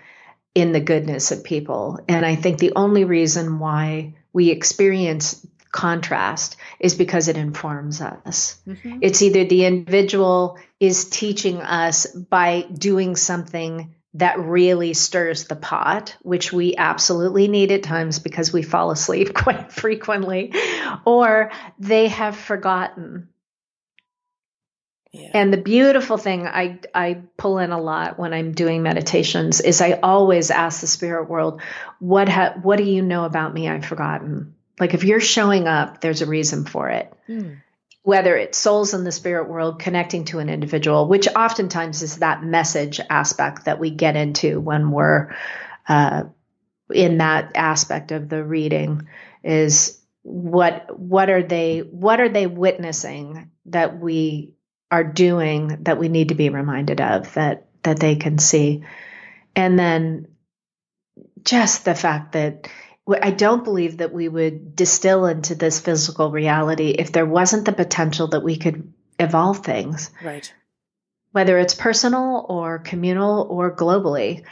in 0.55 0.73
the 0.73 0.81
goodness 0.81 1.33
of 1.33 1.45
people. 1.45 1.99
And 2.09 2.27
I 2.27 2.37
think 2.37 2.59
the 2.59 2.75
only 2.77 3.05
reason 3.05 3.59
why 3.59 4.15
we 4.35 4.51
experience 4.51 5.47
contrast 5.73 6.57
is 6.79 6.95
because 6.95 7.29
it 7.29 7.37
informs 7.37 8.01
us. 8.01 8.61
Mm-hmm. 8.67 8.99
It's 9.01 9.23
either 9.23 9.45
the 9.45 9.65
individual 9.65 10.59
is 10.79 11.09
teaching 11.09 11.61
us 11.61 12.07
by 12.07 12.63
doing 12.63 13.17
something 13.17 13.95
that 14.15 14.39
really 14.39 14.93
stirs 14.93 15.45
the 15.45 15.57
pot, 15.57 16.17
which 16.21 16.53
we 16.53 16.77
absolutely 16.77 17.49
need 17.49 17.73
at 17.73 17.83
times 17.83 18.19
because 18.19 18.53
we 18.53 18.63
fall 18.63 18.91
asleep 18.91 19.33
quite 19.35 19.73
frequently, 19.73 20.53
or 21.07 21.51
they 21.79 22.09
have 22.09 22.37
forgotten 22.37 23.29
yeah. 25.13 25.31
And 25.35 25.53
the 25.53 25.59
beautiful 25.59 26.17
thing 26.17 26.47
I 26.47 26.81
I 26.95 27.21
pull 27.37 27.59
in 27.59 27.71
a 27.71 27.81
lot 27.81 28.19
when 28.19 28.33
I'm 28.33 28.53
doing 28.53 28.83
meditations 28.83 29.61
is 29.61 29.83
I 29.83 30.01
always 30.03 30.51
ask 30.51 30.81
the 30.81 30.87
spirit 30.87 31.29
world, 31.29 31.61
what 31.99 32.31
ha- 32.31 32.55
what 32.63 32.79
do 32.79 32.85
you 32.85 33.03
know 33.03 33.27
about 33.27 33.53
me 33.53 33.69
I've 33.69 33.85
forgotten? 33.85 34.55
Like 34.81 34.95
if 34.95 35.05
you're 35.05 35.21
showing 35.21 35.69
up, 35.69 36.01
there's 36.01 36.23
a 36.23 36.27
reason 36.27 36.65
for 36.65 36.89
it. 36.91 37.13
Hmm. 37.27 37.55
Whether 38.03 38.37
it's 38.37 38.59
souls 38.59 38.95
in 38.95 39.05
the 39.05 39.13
spirit 39.13 39.49
world 39.49 39.79
connecting 39.79 40.25
to 40.27 40.41
an 40.41 40.49
individual, 40.49 41.07
which 41.07 41.29
oftentimes 41.29 42.03
is 42.03 42.17
that 42.17 42.43
message 42.43 43.01
aspect 43.09 43.67
that 43.67 43.79
we 43.79 43.91
get 43.91 44.17
into 44.17 44.61
when 44.61 44.91
we're 44.91 45.37
uh, 45.89 46.25
in 46.93 47.19
that 47.19 47.53
aspect 47.55 48.11
of 48.11 48.29
the 48.29 48.43
reading, 48.43 49.07
is 49.45 50.03
what 50.23 50.99
what 50.99 51.31
are 51.31 51.43
they 51.43 51.81
what 51.81 52.21
are 52.21 52.29
they 52.29 52.47
witnessing 52.47 53.51
that 53.67 53.99
we 53.99 54.55
are 54.91 55.05
doing 55.05 55.79
that 55.83 55.99
we 55.99 56.09
need 56.09 56.29
to 56.29 56.35
be 56.35 56.49
reminded 56.49 57.01
of 57.01 57.33
that 57.35 57.67
that 57.83 57.99
they 57.99 58.15
can 58.15 58.39
see 58.39 58.85
and 59.57 59.79
then 59.79 60.29
just 61.45 61.85
the 61.85 61.95
fact 61.95 62.33
that 62.33 62.69
I 63.09 63.31
don't 63.31 63.65
believe 63.65 63.99
that 63.99 64.13
we 64.13 64.29
would 64.29 64.77
distill 64.77 65.27
into 65.27 65.55
this 65.55 65.81
physical 65.81 66.31
reality 66.31 66.91
if 66.91 67.11
there 67.11 67.27
wasn't 67.27 67.65
the 67.65 67.73
potential 67.73 68.29
that 68.29 68.45
we 68.45 68.57
could 68.57 68.93
evolve 69.19 69.65
things. 69.65 70.11
Right. 70.23 70.53
Whether 71.33 71.59
it's 71.59 71.75
personal 71.75 72.47
or 72.49 72.79
communal 72.79 73.47
or 73.49 73.75
globally, 73.75 74.45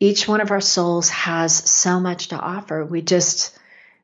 each 0.00 0.28
one 0.28 0.40
of 0.40 0.50
our 0.50 0.60
souls 0.60 1.08
has 1.08 1.54
so 1.54 2.00
much 2.00 2.28
to 2.28 2.38
offer. 2.38 2.84
We 2.84 3.00
just 3.00 3.58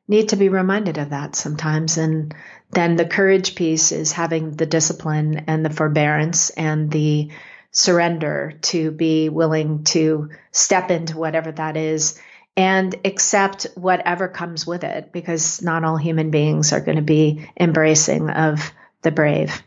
need 0.07 0.29
to 0.29 0.35
be 0.35 0.49
reminded 0.49 0.97
of 0.97 1.11
that 1.11 1.35
sometimes. 1.35 1.97
And 1.97 2.33
then 2.71 2.95
the 2.95 3.05
courage 3.05 3.55
piece 3.55 3.91
is 3.91 4.11
having 4.11 4.51
the 4.51 4.65
discipline 4.65 5.45
and 5.47 5.63
the 5.63 5.69
forbearance 5.69 6.49
and 6.51 6.89
the 6.89 7.29
surrender 7.71 8.53
to 8.61 8.91
be 8.91 9.29
willing 9.29 9.83
to 9.83 10.29
step 10.51 10.91
into 10.91 11.17
whatever 11.17 11.51
that 11.51 11.77
is 11.77 12.19
and 12.57 12.95
accept 13.05 13.67
whatever 13.75 14.27
comes 14.27 14.67
with 14.67 14.83
it 14.83 15.11
because 15.11 15.61
not 15.61 15.83
all 15.83 15.97
human 15.97 16.31
beings 16.31 16.73
are 16.73 16.81
going 16.81 16.97
to 16.97 17.01
be 17.01 17.49
embracing 17.59 18.29
of 18.29 18.71
the 19.01 19.11
brave. 19.11 19.61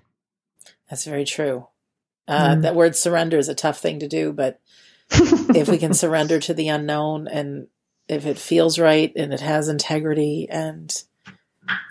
That's 0.91 1.05
very 1.05 1.25
true. 1.25 1.67
Uh, 2.29 2.55
mm. 2.55 2.63
That 2.63 2.75
word 2.75 2.95
surrender 2.97 3.39
is 3.39 3.49
a 3.49 3.55
tough 3.55 3.81
thing 3.81 4.01
to 4.01 4.09
do, 4.09 4.33
but 4.33 4.61
if 5.11 5.69
we 5.69 5.79
can 5.79 5.95
surrender 5.95 6.41
to 6.41 6.55
the 6.55 6.69
unknown 6.69 7.27
and 7.29 7.69
if 8.09 8.27
it 8.27 8.39
feels 8.39 8.79
right 8.79 9.13
and 9.17 9.33
it 9.33 9.41
has 9.41 9.69
integrity 9.69 10.47
and 10.51 11.05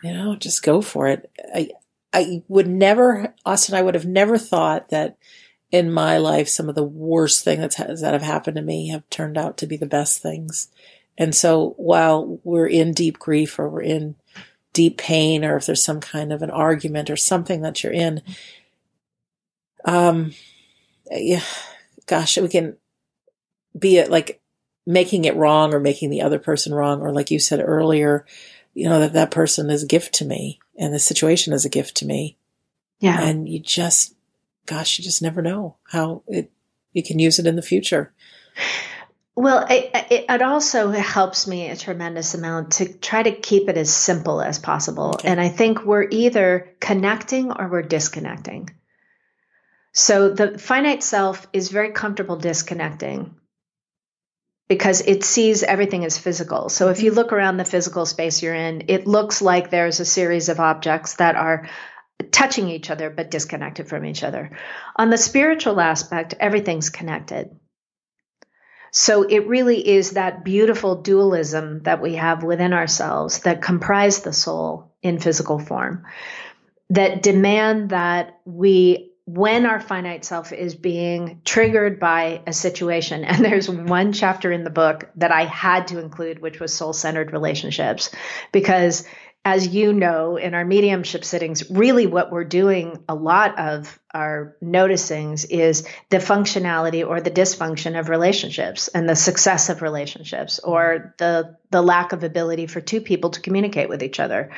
you 0.03 0.13
know, 0.13 0.35
just 0.35 0.63
go 0.63 0.81
for 0.81 1.07
it. 1.07 1.29
I, 1.53 1.69
I 2.13 2.43
would 2.47 2.67
never, 2.67 3.33
Austyn, 3.45 3.73
I 3.73 3.81
would 3.81 3.95
have 3.95 4.05
never 4.05 4.37
thought 4.37 4.89
that 4.89 5.17
in 5.73 5.91
my 5.91 6.19
life, 6.19 6.47
some 6.47 6.69
of 6.69 6.75
the 6.75 6.83
worst 6.83 7.43
things 7.43 7.75
that 7.75 8.13
have 8.13 8.21
happened 8.21 8.55
to 8.57 8.61
me 8.61 8.89
have 8.89 9.09
turned 9.09 9.39
out 9.39 9.57
to 9.57 9.65
be 9.65 9.75
the 9.75 9.87
best 9.87 10.21
things. 10.21 10.67
And 11.17 11.33
so 11.33 11.73
while 11.77 12.39
we're 12.43 12.67
in 12.67 12.93
deep 12.93 13.17
grief 13.17 13.57
or 13.57 13.67
we're 13.67 13.81
in 13.81 14.15
deep 14.71 14.99
pain 14.99 15.43
or 15.43 15.57
if 15.57 15.65
there's 15.65 15.83
some 15.83 15.99
kind 15.99 16.31
of 16.31 16.43
an 16.43 16.51
argument 16.51 17.09
or 17.09 17.17
something 17.17 17.63
that 17.63 17.83
you're 17.83 17.91
in, 17.91 18.21
um, 19.83 20.35
yeah, 21.09 21.41
gosh, 22.05 22.37
we 22.37 22.47
can 22.47 22.77
be 23.77 23.97
it 23.97 24.11
like 24.11 24.39
making 24.85 25.25
it 25.25 25.35
wrong 25.35 25.73
or 25.73 25.79
making 25.79 26.11
the 26.11 26.21
other 26.21 26.37
person 26.37 26.71
wrong, 26.71 27.01
or 27.01 27.11
like 27.11 27.31
you 27.31 27.39
said 27.39 27.59
earlier, 27.59 28.27
you 28.75 28.87
know, 28.87 28.99
that 28.99 29.13
that 29.13 29.31
person 29.31 29.71
is 29.71 29.81
a 29.81 29.87
gift 29.87 30.13
to 30.13 30.25
me 30.25 30.59
and 30.77 30.93
the 30.93 30.99
situation 30.99 31.51
is 31.51 31.65
a 31.65 31.69
gift 31.69 31.97
to 31.97 32.05
me. 32.05 32.37
Yeah. 32.99 33.19
And 33.19 33.49
you 33.49 33.57
just, 33.59 34.13
gosh, 34.65 34.97
you 34.97 35.03
just 35.03 35.21
never 35.21 35.41
know 35.41 35.77
how 35.89 36.23
it, 36.27 36.51
you 36.93 37.03
can 37.03 37.19
use 37.19 37.39
it 37.39 37.47
in 37.47 37.55
the 37.55 37.61
future. 37.61 38.13
Well, 39.35 39.65
it, 39.67 39.89
it, 40.11 40.25
it, 40.29 40.41
also 40.43 40.91
helps 40.91 41.47
me 41.47 41.69
a 41.69 41.75
tremendous 41.75 42.35
amount 42.35 42.73
to 42.73 42.93
try 42.93 43.23
to 43.23 43.31
keep 43.31 43.67
it 43.67 43.77
as 43.77 43.91
simple 43.91 44.39
as 44.41 44.59
possible. 44.59 45.13
Okay. 45.15 45.27
And 45.27 45.41
I 45.41 45.49
think 45.49 45.83
we're 45.83 46.07
either 46.07 46.71
connecting 46.79 47.51
or 47.51 47.67
we're 47.67 47.81
disconnecting. 47.81 48.69
So 49.91 50.29
the 50.29 50.59
finite 50.59 51.01
self 51.01 51.47
is 51.51 51.69
very 51.69 51.91
comfortable 51.91 52.35
disconnecting 52.35 53.35
because 54.67 55.01
it 55.01 55.23
sees 55.23 55.63
everything 55.63 56.05
as 56.05 56.17
physical. 56.17 56.69
So 56.69 56.89
if 56.89 57.01
you 57.01 57.09
mm-hmm. 57.09 57.17
look 57.17 57.33
around 57.33 57.57
the 57.57 57.65
physical 57.65 58.05
space 58.05 58.41
you're 58.43 58.55
in, 58.55 58.85
it 58.87 59.07
looks 59.07 59.41
like 59.41 59.69
there's 59.69 59.99
a 59.99 60.05
series 60.05 60.49
of 60.49 60.59
objects 60.59 61.15
that 61.15 61.35
are 61.35 61.69
touching 62.31 62.69
each 62.69 62.89
other 62.89 63.09
but 63.09 63.31
disconnected 63.31 63.87
from 63.87 64.05
each 64.05 64.23
other. 64.23 64.57
On 64.95 65.09
the 65.09 65.17
spiritual 65.17 65.79
aspect, 65.79 66.35
everything's 66.39 66.89
connected. 66.89 67.49
So 68.91 69.23
it 69.23 69.47
really 69.47 69.87
is 69.87 70.11
that 70.11 70.45
beautiful 70.45 71.01
dualism 71.01 71.81
that 71.83 72.01
we 72.01 72.15
have 72.15 72.43
within 72.43 72.73
ourselves 72.73 73.39
that 73.39 73.61
comprise 73.61 74.21
the 74.21 74.33
soul 74.33 74.91
in 75.01 75.19
physical 75.19 75.57
form 75.57 76.05
that 76.91 77.23
demand 77.23 77.89
that 77.89 78.39
we 78.45 79.09
when 79.25 79.65
our 79.65 79.79
finite 79.79 80.25
self 80.25 80.51
is 80.51 80.75
being 80.75 81.41
triggered 81.45 81.99
by 81.99 82.41
a 82.45 82.53
situation. 82.53 83.23
And 83.33 83.43
there's 83.43 83.69
one 83.69 84.11
chapter 84.13 84.51
in 84.51 84.63
the 84.63 84.69
book 84.69 85.09
that 85.15 85.31
I 85.31 85.45
had 85.45 85.87
to 85.87 85.99
include, 85.99 86.39
which 86.39 86.59
was 86.59 86.73
soul 86.73 86.93
centered 86.93 87.31
relationships, 87.31 88.13
because 88.51 89.05
as 89.45 89.67
you 89.67 89.91
know, 89.91 90.37
in 90.37 90.53
our 90.53 90.63
mediumship 90.63 91.25
sittings, 91.25 91.69
really 91.69 92.07
what 92.07 92.31
we're 92.31 92.45
doing 92.45 93.03
a 93.09 93.15
lot 93.15 93.59
of 93.59 93.99
our 94.13 94.55
noticings 94.63 95.45
is 95.49 95.85
the 96.09 96.17
functionality 96.17 97.05
or 97.05 97.19
the 97.19 97.31
dysfunction 97.31 97.99
of 97.99 98.07
relationships 98.07 98.87
and 98.87 99.09
the 99.09 99.15
success 99.15 99.69
of 99.69 99.81
relationships 99.81 100.59
or 100.59 101.13
the 101.17 101.57
the 101.71 101.81
lack 101.81 102.13
of 102.13 102.23
ability 102.23 102.67
for 102.67 102.79
two 102.79 103.01
people 103.01 103.31
to 103.31 103.41
communicate 103.41 103.89
with 103.89 104.01
each 104.01 104.19
other. 104.19 104.51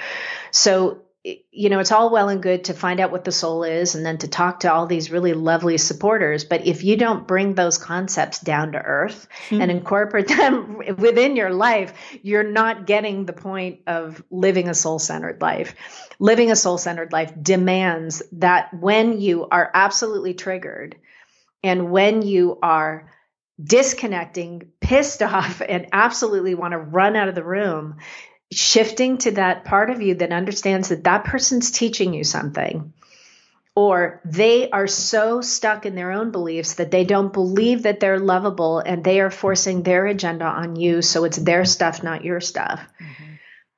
So 0.52 1.05
you 1.52 1.70
know, 1.70 1.80
it's 1.80 1.92
all 1.92 2.12
well 2.12 2.30
and 2.30 2.44
good 2.44 2.66
to 2.66 2.74
find 2.76 3.00
out 3.00 3.12
what 3.12 3.24
the 3.24 3.32
soul 3.32 3.64
is 3.64 3.96
and 3.96 4.06
then 4.06 4.20
to 4.20 4.28
talk 4.28 4.60
to 4.60 4.72
all 4.72 4.86
these 4.86 5.10
really 5.10 5.34
lovely 5.34 5.80
supporters. 5.80 6.44
But 6.44 6.68
if 6.68 6.84
you 6.84 6.98
don't 6.98 7.28
bring 7.28 7.56
those 7.56 7.80
concepts 7.80 8.40
down 8.40 8.74
to 8.74 8.78
earth 8.78 9.28
mm-hmm. 9.50 9.60
and 9.60 9.72
incorporate 9.72 10.28
them 10.28 10.78
within 10.98 11.36
your 11.36 11.50
life, 11.50 11.94
you're 12.22 12.44
not 12.44 12.86
getting 12.86 13.26
the 13.26 13.34
point 13.34 13.80
of 13.88 14.24
living 14.30 14.70
a 14.70 14.76
soul 14.76 15.00
centered 15.00 15.42
life. 15.42 15.74
Living 16.20 16.52
a 16.52 16.56
soul 16.56 16.78
centered 16.78 17.12
life 17.12 17.34
demands 17.42 18.22
that 18.34 18.72
when 18.74 19.20
you 19.20 19.48
are 19.50 19.72
absolutely 19.74 20.36
triggered 20.36 20.96
and 21.64 21.90
when 21.90 22.22
you 22.22 22.60
are 22.62 23.12
disconnecting, 23.64 24.70
pissed 24.80 25.24
off, 25.24 25.60
and 25.68 25.88
absolutely 25.92 26.54
want 26.54 26.74
to 26.74 26.78
run 26.78 27.16
out 27.16 27.30
of 27.30 27.36
the 27.36 27.44
room, 27.44 27.98
shifting 28.52 29.18
to 29.18 29.32
that 29.32 29.66
part 29.66 29.90
of 29.90 30.02
you 30.02 30.16
that 30.16 30.32
understands 30.32 30.90
that 30.90 31.04
that 31.04 31.26
person's 31.26 31.72
teaching 31.72 32.14
you 32.14 32.24
something 32.24 32.94
or 33.76 34.22
they 34.24 34.70
are 34.70 34.88
so 34.88 35.42
stuck 35.42 35.86
in 35.86 35.96
their 35.96 36.12
own 36.12 36.32
beliefs 36.32 36.76
that 36.76 36.92
they 36.92 37.04
don't 37.04 37.34
believe 37.34 37.84
that 37.84 38.00
they're 38.00 38.20
lovable 38.20 38.80
and 38.80 39.04
they 39.04 39.20
are 39.20 39.30
forcing 39.30 39.84
their 39.84 40.06
agenda 40.06 40.46
on 40.46 40.76
you 40.76 41.02
so 41.02 41.26
it's 41.26 41.38
their 41.38 41.66
stuff 41.66 42.04
not 42.04 42.24
your 42.24 42.40
stuff 42.40 42.80
mm-hmm. 43.02 43.34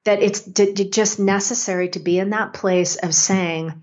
that 0.06 0.22
it's 0.22 0.42
d- 0.42 0.74
d- 0.74 0.90
just 0.90 1.20
necessary 1.20 1.90
to 1.90 2.00
be 2.00 2.20
in 2.20 2.30
that 2.32 2.54
place 2.54 2.96
of 2.98 3.14
saying 3.14 3.82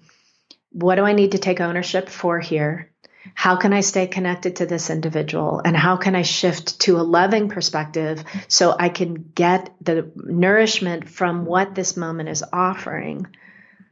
what 0.70 0.96
do 0.96 1.02
i 1.02 1.12
need 1.12 1.32
to 1.32 1.38
take 1.38 1.60
ownership 1.60 2.08
for 2.08 2.38
here 2.38 2.90
how 3.32 3.56
can 3.56 3.72
I 3.72 3.80
stay 3.80 4.06
connected 4.06 4.56
to 4.56 4.66
this 4.66 4.90
individual? 4.90 5.62
And 5.64 5.76
how 5.76 5.96
can 5.96 6.14
I 6.14 6.22
shift 6.22 6.80
to 6.80 6.98
a 6.98 7.02
loving 7.02 7.48
perspective 7.48 8.22
so 8.48 8.74
I 8.78 8.90
can 8.90 9.14
get 9.14 9.74
the 9.80 10.10
nourishment 10.14 11.08
from 11.08 11.46
what 11.46 11.74
this 11.74 11.96
moment 11.96 12.28
is 12.28 12.44
offering? 12.52 13.26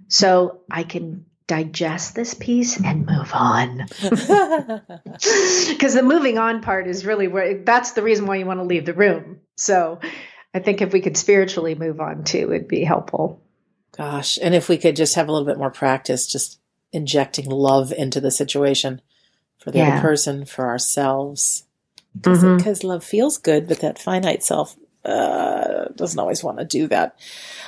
So 0.08 0.60
I 0.70 0.82
can 0.82 1.24
digest 1.46 2.14
this 2.14 2.34
piece 2.34 2.78
and 2.78 3.06
move 3.06 3.30
on. 3.32 3.86
Because 5.68 5.94
the 5.94 6.02
moving 6.02 6.38
on 6.38 6.62
part 6.62 6.86
is 6.86 7.04
really 7.04 7.28
where 7.28 7.62
that's 7.62 7.92
the 7.92 8.02
reason 8.02 8.26
why 8.26 8.36
you 8.36 8.46
want 8.46 8.60
to 8.60 8.64
leave 8.64 8.86
the 8.86 8.94
room. 8.94 9.40
So 9.56 10.00
I 10.54 10.60
think 10.60 10.80
if 10.80 10.92
we 10.92 11.00
could 11.00 11.16
spiritually 11.16 11.74
move 11.74 12.00
on 12.00 12.24
too, 12.24 12.52
it'd 12.52 12.68
be 12.68 12.84
helpful. 12.84 13.42
Gosh. 13.96 14.38
And 14.40 14.54
if 14.54 14.68
we 14.68 14.78
could 14.78 14.96
just 14.96 15.14
have 15.16 15.28
a 15.28 15.32
little 15.32 15.46
bit 15.46 15.58
more 15.58 15.70
practice, 15.70 16.26
just 16.26 16.60
injecting 16.92 17.50
love 17.50 17.92
into 17.92 18.20
the 18.20 18.30
situation 18.30 19.00
for 19.62 19.70
the 19.70 19.78
yeah. 19.78 19.94
other 19.94 20.00
person, 20.00 20.44
for 20.44 20.66
ourselves. 20.68 21.64
Because 22.14 22.42
mm-hmm. 22.42 22.88
love 22.88 23.04
feels 23.04 23.38
good, 23.38 23.68
but 23.68 23.80
that 23.80 23.98
finite 23.98 24.42
self 24.42 24.76
uh, 25.04 25.86
doesn't 25.96 26.18
always 26.18 26.44
want 26.44 26.58
to 26.58 26.64
do 26.64 26.86
that. 26.88 27.18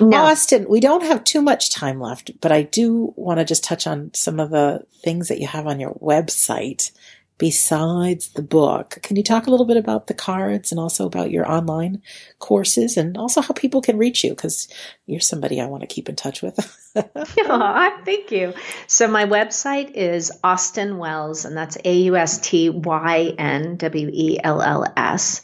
No. 0.00 0.24
Austyn, 0.24 0.68
we 0.68 0.80
don't 0.80 1.02
have 1.02 1.24
too 1.24 1.40
much 1.40 1.70
time 1.70 2.00
left, 2.00 2.30
but 2.40 2.52
I 2.52 2.62
do 2.62 3.12
want 3.16 3.38
to 3.38 3.44
just 3.44 3.64
touch 3.64 3.86
on 3.86 4.10
some 4.12 4.38
of 4.38 4.50
the 4.50 4.84
things 5.02 5.28
that 5.28 5.40
you 5.40 5.46
have 5.46 5.66
on 5.66 5.80
your 5.80 5.94
website 5.94 6.90
besides 7.38 8.28
the 8.30 8.42
book. 8.42 8.98
Can 9.02 9.16
you 9.16 9.22
talk 9.22 9.46
a 9.46 9.50
little 9.50 9.66
bit 9.66 9.76
about 9.76 10.06
the 10.06 10.14
cards 10.14 10.70
and 10.70 10.80
also 10.80 11.06
about 11.06 11.30
your 11.30 11.50
online 11.50 12.00
courses 12.38 12.96
and 12.96 13.16
also 13.16 13.40
how 13.40 13.52
people 13.54 13.80
can 13.80 13.98
reach 13.98 14.22
you? 14.22 14.30
Because 14.30 14.68
you're 15.06 15.20
somebody 15.20 15.60
I 15.60 15.66
want 15.66 15.82
to 15.82 15.86
keep 15.86 16.08
in 16.08 16.16
touch 16.16 16.42
with. 16.42 16.56
Aww, 16.96 18.04
thank 18.04 18.30
you. 18.30 18.54
So 18.86 19.08
my 19.08 19.24
website 19.24 19.92
is 19.92 20.32
Austyn 20.44 20.98
Wells, 20.98 21.44
and 21.44 21.56
that's 21.56 21.76
A 21.84 21.94
U 22.02 22.16
S 22.16 22.38
T 22.38 22.70
Y 22.70 23.34
N 23.36 23.76
W 23.76 24.10
E 24.12 24.38
L 24.42 24.62
L 24.62 24.84
S. 24.96 25.42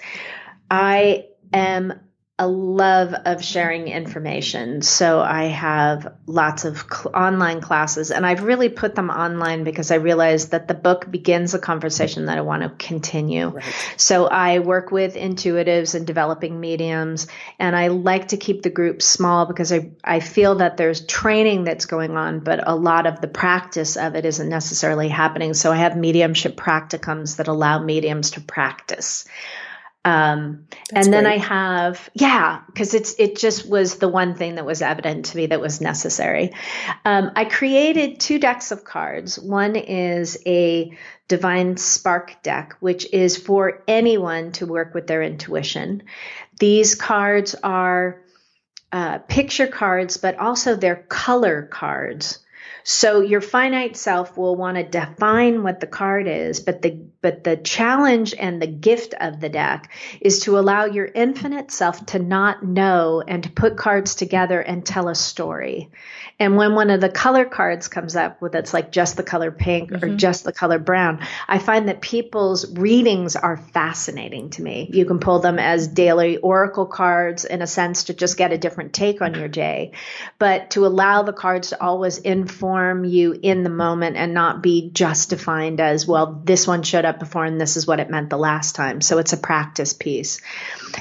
I 0.71 1.27
am 1.53 1.95
a 2.41 2.49
love 2.49 3.13
of 3.27 3.45
sharing 3.45 3.89
information. 3.89 4.81
So 4.81 5.21
I 5.21 5.45
have 5.45 6.15
lots 6.25 6.65
of 6.65 6.79
cl- 6.91 7.15
online 7.15 7.61
classes 7.61 8.11
and 8.11 8.25
I've 8.25 8.43
really 8.43 8.71
put 8.71 8.95
them 8.95 9.11
online 9.11 9.63
because 9.63 9.91
I 9.91 9.97
realized 9.97 10.53
that 10.53 10.67
the 10.67 10.73
book 10.73 11.11
begins 11.11 11.53
a 11.53 11.59
conversation 11.59 12.25
that 12.27 12.39
I 12.39 12.41
want 12.41 12.63
to 12.63 12.71
continue. 12.83 13.49
Right. 13.49 13.95
So 13.99 14.25
I 14.25 14.61
work 14.61 14.91
with 14.91 15.17
intuitives 15.17 15.95
and 15.95 16.07
developing 16.07 16.59
mediums 16.59 17.27
and 17.59 17.77
I 17.77 17.89
like 17.89 18.29
to 18.29 18.39
keep 18.39 18.63
the 18.63 18.71
group 18.71 19.03
small 19.03 19.45
because 19.45 19.71
I, 19.71 19.91
I 20.03 20.21
feel 20.21 20.55
that 20.57 20.79
there's 20.79 21.05
training 21.05 21.65
that's 21.65 21.85
going 21.85 22.17
on, 22.17 22.41
but 22.41 22.67
a 22.67 22.75
lot 22.75 23.05
of 23.07 23.21
the 23.21 23.29
practice 23.29 23.99
of 23.99 24.15
it 24.15 24.25
isn't 24.25 24.49
necessarily 24.49 25.11
happening. 25.11 25.53
So 25.53 25.73
I 25.73 25.77
have 25.77 25.95
mediumship 25.95 26.57
practicums 26.57 27.37
that 27.37 27.49
allow 27.49 27.83
mediums 27.83 28.31
to 28.31 28.41
practice. 28.41 29.27
Um, 30.03 30.67
and 30.95 31.13
then 31.13 31.25
great. 31.25 31.35
I 31.35 31.37
have, 31.39 32.09
yeah, 32.15 32.63
because 32.67 32.95
it's 32.95 33.15
it 33.19 33.37
just 33.37 33.69
was 33.69 33.97
the 33.97 34.09
one 34.09 34.35
thing 34.35 34.55
that 34.55 34.65
was 34.65 34.81
evident 34.81 35.27
to 35.27 35.37
me 35.37 35.47
that 35.47 35.61
was 35.61 35.83
necessary. 35.83 36.55
Um, 37.05 37.33
I 37.37 37.45
created 37.45 38.19
two 38.19 38.39
decks 38.39 38.73
of 38.73 38.83
cards. 38.83 39.39
One 39.39 39.77
is 39.77 40.39
a 40.47 40.97
divine 41.29 41.77
spark 41.77 42.43
deck, 42.43 42.77
which 42.81 43.13
is 43.13 43.37
for 43.37 43.85
anyone 43.87 44.53
to 44.53 44.67
work 44.67 44.95
with 44.95 45.07
their 45.07 45.23
intuition. 45.23 46.05
These 46.59 46.95
cards 46.95 47.55
are 47.63 48.23
uh, 48.93 49.19
picture 49.19 49.67
cards, 49.67 50.17
but 50.17 50.39
also 50.39 50.77
they're 50.77 51.05
color 51.09 51.63
cards. 51.63 52.39
So 52.83 53.21
your 53.21 53.41
finite 53.41 53.97
self 53.97 54.37
will 54.37 54.57
want 54.57 54.77
to 54.77 54.83
define 54.83 55.63
what 55.63 55.81
the 55.81 55.87
card 55.87 56.27
is, 56.27 56.61
but 56.61 56.83
the 56.83 57.07
but 57.23 57.45
the 57.45 57.57
challenge 57.57 58.35
and 58.39 58.61
the 58.61 58.67
gift 58.67 59.15
of 59.21 59.41
the 59.41 59.49
deck 59.49 59.91
is 60.21 60.41
to 60.41 60.59
allow 60.59 60.85
your 60.85 61.09
infinite 61.15 61.71
self 61.71 62.05
to 62.07 62.19
not 62.19 62.65
know 62.65 63.23
and 63.27 63.45
to 63.45 63.51
put 63.51 63.77
cards 63.77 64.15
together 64.15 64.61
and 64.61 64.85
tell 64.85 65.09
a 65.09 65.15
story. 65.15 65.91
And 66.39 66.57
when 66.57 66.75
one 66.75 66.89
of 66.89 67.03
the 67.03 67.11
color 67.11 67.45
cards 67.45 67.89
comes 67.89 68.17
up 68.17 68.41
with 68.41 68.55
it's 68.55 68.73
like 68.73 68.91
just 68.91 69.19
the 69.19 69.23
color 69.23 69.51
pink 69.51 69.91
mm-hmm. 69.91 70.03
or 70.05 70.17
just 70.17 70.45
the 70.45 70.53
color 70.53 70.79
brown, 70.79 71.21
I 71.47 71.59
find 71.59 71.89
that 71.89 72.01
people's 72.01 72.73
readings 72.79 73.37
are 73.37 73.59
fascinating 73.59 74.49
to 74.51 74.63
me. 74.63 74.89
You 74.91 75.05
can 75.05 75.19
pull 75.19 75.41
them 75.41 75.59
as 75.59 75.87
daily 75.89 76.39
oracle 76.39 76.87
cards 76.87 77.45
in 77.45 77.61
a 77.61 77.67
sense 77.67 78.05
to 78.05 78.15
just 78.15 78.39
get 78.39 78.53
a 78.53 78.59
different 78.59 78.95
take 78.95 79.21
on 79.21 79.35
your 79.35 79.49
day, 79.49 79.93
but 80.39 80.71
to 80.71 80.87
allow 80.87 81.23
the 81.23 81.35
cards 81.35 81.71
to 81.71 81.83
always 81.83 82.17
inform 82.17 83.05
you 83.05 83.39
in 83.43 83.63
the 83.63 83.71
moment 83.71 84.17
and 84.17 84.33
not 84.33 84.63
be 84.63 84.91
just 84.91 85.31
defined 85.31 85.81
as, 85.81 86.07
well, 86.07 86.41
this 86.45 86.67
one 86.67 86.83
showed 86.83 87.05
up 87.05 87.10
before 87.19 87.45
and 87.45 87.61
this 87.61 87.77
is 87.77 87.87
what 87.87 88.01
it 88.01 88.11
meant 88.11 88.31
the 88.31 88.39
last 88.39 88.75
time. 88.75 89.01
So 89.01 89.19
it's 89.19 89.33
a 89.33 89.37
practice 89.37 89.93
piece. 89.93 90.41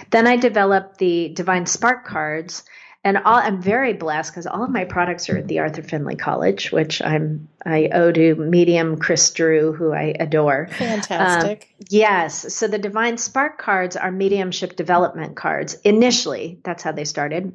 Then 0.09 0.27
I 0.27 0.37
developed 0.37 0.97
the 0.97 1.29
Divine 1.29 1.65
Spark 1.65 2.05
cards 2.05 2.63
and 3.03 3.17
all, 3.17 3.37
I'm 3.37 3.61
very 3.61 3.93
blessed 3.93 4.33
because 4.33 4.45
all 4.45 4.63
of 4.63 4.71
my 4.71 4.83
products 4.83 5.29
are 5.29 5.37
at 5.37 5.47
the 5.47 5.59
Arthur 5.59 5.83
Findlay 5.83 6.15
College, 6.15 6.71
which 6.71 7.01
I'm 7.01 7.47
I 7.65 7.89
owe 7.93 8.11
to 8.11 8.35
medium 8.35 8.97
Chris 8.97 9.31
Drew, 9.31 9.71
who 9.71 9.93
I 9.93 10.13
adore. 10.19 10.67
Fantastic. 10.71 11.69
Um, 11.71 11.85
yes. 11.89 12.53
So 12.53 12.67
the 12.67 12.77
Divine 12.77 13.17
Spark 13.17 13.57
cards 13.57 13.95
are 13.95 14.11
mediumship 14.11 14.75
development 14.75 15.37
cards. 15.37 15.75
Initially, 15.85 16.59
that's 16.63 16.83
how 16.83 16.91
they 16.91 17.05
started. 17.05 17.53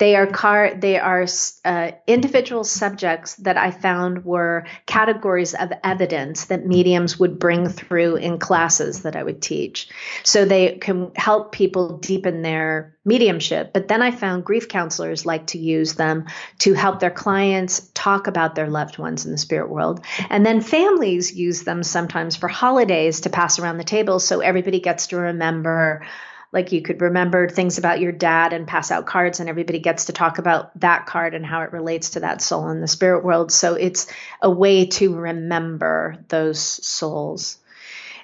They 0.00 0.16
are 0.16 0.26
car 0.26 0.74
they 0.74 0.98
are 0.98 1.26
uh, 1.62 1.90
individual 2.06 2.64
subjects 2.64 3.34
that 3.34 3.58
I 3.58 3.70
found 3.70 4.24
were 4.24 4.64
categories 4.86 5.52
of 5.52 5.70
evidence 5.84 6.46
that 6.46 6.64
mediums 6.64 7.20
would 7.20 7.38
bring 7.38 7.68
through 7.68 8.16
in 8.16 8.38
classes 8.38 9.02
that 9.02 9.14
I 9.14 9.22
would 9.22 9.42
teach. 9.42 9.90
So 10.24 10.46
they 10.46 10.78
can 10.78 11.12
help 11.16 11.52
people 11.52 11.98
deepen 11.98 12.40
their 12.40 12.96
mediumship. 13.04 13.74
But 13.74 13.88
then 13.88 14.00
I 14.00 14.10
found 14.10 14.46
grief 14.46 14.70
counselors 14.70 15.26
like 15.26 15.48
to 15.48 15.58
use 15.58 15.94
them 15.94 16.24
to 16.60 16.72
help 16.72 17.00
their 17.00 17.10
clients 17.10 17.90
talk 17.92 18.26
about 18.26 18.54
their 18.54 18.70
loved 18.70 18.96
ones 18.96 19.26
in 19.26 19.32
the 19.32 19.38
spirit 19.38 19.68
world. 19.68 20.02
And 20.30 20.46
then 20.46 20.62
families 20.62 21.34
use 21.34 21.64
them 21.64 21.82
sometimes 21.82 22.36
for 22.36 22.48
holidays 22.48 23.20
to 23.22 23.30
pass 23.30 23.58
around 23.58 23.76
the 23.76 23.84
table 23.84 24.18
so 24.18 24.40
everybody 24.40 24.80
gets 24.80 25.08
to 25.08 25.18
remember 25.18 26.06
like 26.52 26.72
you 26.72 26.82
could 26.82 27.00
remember 27.00 27.48
things 27.48 27.78
about 27.78 28.00
your 28.00 28.12
dad 28.12 28.52
and 28.52 28.66
pass 28.66 28.90
out 28.90 29.06
cards 29.06 29.40
and 29.40 29.48
everybody 29.48 29.78
gets 29.78 30.06
to 30.06 30.12
talk 30.12 30.38
about 30.38 30.78
that 30.80 31.06
card 31.06 31.34
and 31.34 31.46
how 31.46 31.62
it 31.62 31.72
relates 31.72 32.10
to 32.10 32.20
that 32.20 32.42
soul 32.42 32.68
in 32.70 32.80
the 32.80 32.88
spirit 32.88 33.24
world. 33.24 33.52
So 33.52 33.74
it's 33.74 34.06
a 34.42 34.50
way 34.50 34.86
to 34.86 35.14
remember 35.14 36.16
those 36.28 36.60
souls. 36.60 37.58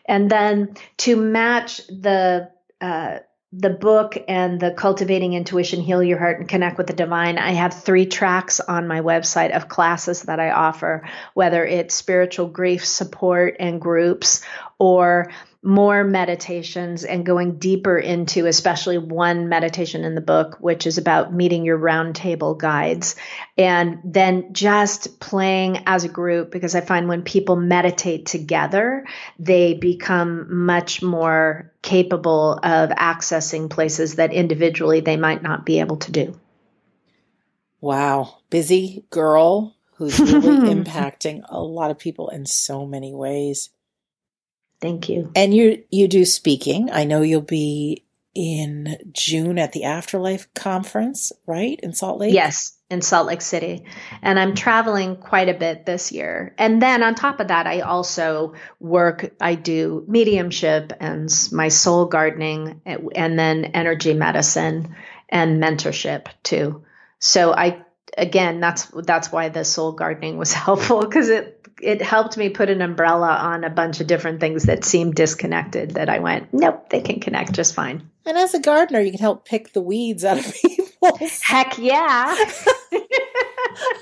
And 0.04 0.30
then 0.30 0.74
to 0.98 1.16
match 1.16 1.86
the 1.86 2.50
uh, 2.80 3.18
the 3.52 3.70
book 3.70 4.16
and 4.28 4.60
the 4.60 4.72
cultivating 4.72 5.32
intuition 5.32 5.80
heal 5.80 6.02
your 6.02 6.18
heart 6.18 6.40
and 6.40 6.48
connect 6.48 6.76
with 6.76 6.88
the 6.88 6.92
divine 6.92 7.38
i 7.38 7.52
have 7.52 7.72
three 7.72 8.04
tracks 8.04 8.58
on 8.58 8.88
my 8.88 9.00
website 9.00 9.54
of 9.54 9.68
classes 9.68 10.22
that 10.22 10.40
i 10.40 10.50
offer 10.50 11.08
whether 11.32 11.64
it's 11.64 11.94
spiritual 11.94 12.48
grief 12.48 12.84
support 12.84 13.56
and 13.60 13.80
groups 13.80 14.44
or 14.78 15.30
more 15.66 16.04
meditations 16.04 17.02
and 17.02 17.26
going 17.26 17.58
deeper 17.58 17.98
into 17.98 18.46
especially 18.46 18.98
one 18.98 19.48
meditation 19.48 20.04
in 20.04 20.14
the 20.14 20.20
book 20.20 20.58
which 20.60 20.86
is 20.86 20.96
about 20.96 21.34
meeting 21.34 21.64
your 21.64 21.76
roundtable 21.78 22.56
guides. 22.56 23.16
And 23.58 23.98
then 24.04 24.52
just 24.52 25.18
playing 25.18 25.82
as 25.86 26.04
a 26.04 26.08
group 26.08 26.52
because 26.52 26.74
i 26.74 26.80
find 26.80 27.08
when 27.08 27.22
people 27.22 27.56
meditate 27.56 28.26
together 28.26 29.06
they 29.38 29.74
become 29.74 30.64
much 30.66 31.02
more 31.02 31.72
capable 31.82 32.52
of 32.62 32.90
accessing 32.90 33.68
places 33.68 34.16
that 34.16 34.32
individually 34.32 35.00
they 35.00 35.16
might 35.16 35.42
not 35.42 35.66
be 35.66 35.80
able 35.80 35.96
to 35.96 36.12
do. 36.12 36.38
Wow. 37.80 38.38
Busy 38.50 39.04
girl 39.10 39.74
who's 39.94 40.18
really 40.20 40.74
impacting 40.74 41.42
a 41.48 41.60
lot 41.60 41.90
of 41.90 41.98
people 41.98 42.28
in 42.28 42.46
so 42.46 42.86
many 42.86 43.14
ways 43.14 43.70
Thank 44.86 45.08
you. 45.08 45.32
And 45.34 45.52
you 45.52 45.82
you 45.90 46.06
do 46.06 46.24
speaking. 46.24 46.92
I 46.92 47.02
know 47.02 47.22
you'll 47.22 47.40
be 47.40 48.04
in 48.36 48.96
June 49.10 49.58
at 49.58 49.72
the 49.72 49.82
Afterlife 49.82 50.52
conference, 50.54 51.32
right? 51.44 51.80
In 51.82 51.92
Salt 51.92 52.20
Lake? 52.20 52.32
Yes, 52.32 52.76
in 52.88 53.02
Salt 53.02 53.26
Lake 53.26 53.42
City. 53.42 53.84
And 54.22 54.38
I'm 54.38 54.54
traveling 54.54 55.16
quite 55.16 55.48
a 55.48 55.54
bit 55.54 55.86
this 55.86 56.12
year. 56.12 56.54
And 56.56 56.80
then 56.80 57.02
on 57.02 57.16
top 57.16 57.40
of 57.40 57.48
that, 57.48 57.66
I 57.66 57.80
also 57.80 58.54
work, 58.78 59.34
I 59.40 59.56
do 59.56 60.04
mediumship 60.06 60.92
and 61.00 61.28
my 61.50 61.66
soul 61.66 62.06
gardening 62.06 62.80
eh, 62.86 62.98
and 63.16 63.36
then 63.36 63.64
energy 63.64 64.14
medicine 64.14 64.94
and 65.28 65.60
mentorship 65.60 66.26
too. 66.44 66.84
So 67.18 67.52
I 67.52 67.84
again, 68.16 68.60
that's 68.60 68.86
that's 69.04 69.30
why 69.30 69.48
the 69.48 69.64
soul 69.64 69.92
gardening 69.92 70.36
was 70.36 70.52
helpful 70.64 71.00
because 71.00 71.28
it 71.28 71.55
it 71.82 72.00
helped 72.00 72.36
me 72.36 72.48
put 72.48 72.70
an 72.70 72.80
umbrella 72.80 73.28
on 73.28 73.64
a 73.64 73.70
bunch 73.70 74.00
of 74.00 74.06
different 74.06 74.40
things 74.40 74.64
that 74.64 74.84
seemed 74.84 75.14
disconnected. 75.14 75.92
That 75.92 76.08
I 76.08 76.18
went, 76.20 76.52
nope, 76.52 76.88
they 76.90 77.00
can 77.00 77.20
connect 77.20 77.52
just 77.52 77.74
fine. 77.74 78.10
And 78.24 78.36
as 78.36 78.54
a 78.54 78.60
gardener, 78.60 79.00
you 79.00 79.10
can 79.10 79.20
help 79.20 79.44
pick 79.44 79.72
the 79.72 79.82
weeds 79.82 80.24
out 80.24 80.38
of 80.38 80.54
people. 80.62 81.18
Heck 81.42 81.78
yeah! 81.78 82.34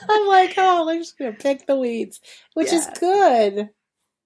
I'm 0.09 0.27
like, 0.29 0.55
oh, 0.57 0.89
I'm 0.89 0.99
just 0.99 1.18
gonna 1.18 1.33
pick 1.33 1.66
the 1.66 1.77
weeds, 1.77 2.20
which 2.55 2.72
yeah. 2.72 2.79
is 2.79 2.89
good. 2.99 3.70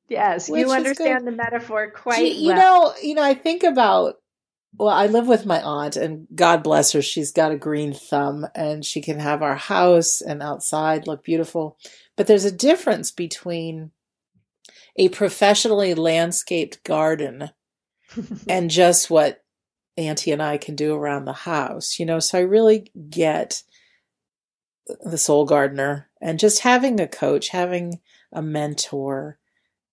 Yes, 0.09 0.49
which 0.49 0.61
you 0.61 0.72
understand 0.72 1.26
the 1.26 1.32
metaphor 1.32 1.90
quite. 1.90 2.32
You, 2.32 2.49
you 2.49 2.55
well. 2.55 2.82
know, 2.82 2.94
you 3.03 3.14
know, 3.14 3.22
I 3.22 3.34
think 3.34 3.62
about 3.62 4.16
Well, 4.76 4.94
I 4.94 5.06
live 5.06 5.26
with 5.26 5.46
my 5.46 5.60
aunt, 5.62 5.96
and 5.96 6.26
God 6.34 6.62
bless 6.62 6.92
her, 6.92 7.02
she's 7.02 7.32
got 7.32 7.52
a 7.52 7.56
green 7.56 7.92
thumb, 7.94 8.46
and 8.54 8.84
she 8.84 9.00
can 9.00 9.18
have 9.18 9.42
our 9.42 9.56
house 9.56 10.20
and 10.20 10.42
outside 10.42 11.06
look 11.06 11.24
beautiful. 11.24 11.78
But 12.16 12.26
there's 12.26 12.44
a 12.44 12.52
difference 12.52 13.10
between 13.10 13.90
a 14.96 15.08
professionally 15.08 15.94
landscaped 15.94 16.84
garden 16.84 17.50
and 18.48 18.70
just 18.70 19.10
what 19.10 19.42
Auntie 19.96 20.30
and 20.30 20.42
I 20.42 20.58
can 20.58 20.76
do 20.76 20.94
around 20.94 21.24
the 21.24 21.32
house, 21.32 21.98
you 21.98 22.06
know. 22.06 22.20
So 22.20 22.38
I 22.38 22.42
really 22.42 22.90
get 23.10 23.62
the 25.00 25.18
soul 25.18 25.44
gardener 25.44 26.08
and 26.20 26.38
just 26.38 26.60
having 26.60 27.00
a 27.00 27.08
coach, 27.08 27.48
having 27.48 28.00
a 28.32 28.40
mentor 28.40 29.38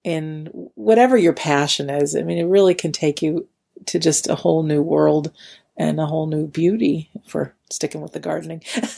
in 0.04 0.50
whatever 0.76 1.18
your 1.18 1.34
passion 1.34 1.90
is. 1.90 2.16
I 2.16 2.22
mean, 2.22 2.38
it 2.38 2.44
really 2.44 2.76
can 2.76 2.92
take 2.92 3.22
you 3.22 3.48
to 3.88 4.00
just 4.00 4.30
a 4.30 4.36
whole 4.36 4.64
new 4.64 4.82
world 4.82 5.32
and 5.78 6.00
a 6.00 6.06
whole 6.06 6.28
new 6.28 6.48
beauty 6.48 7.10
for 7.28 7.54
sticking 7.70 8.02
with 8.02 8.14
the 8.14 8.20
gardening. 8.20 8.64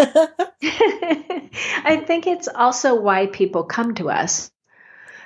I 1.84 2.03
think 2.05 2.28
it's 2.28 2.47
also 2.47 2.95
why 2.95 3.28
people 3.28 3.63
come 3.63 3.95
to 3.95 4.09
us 4.09 4.51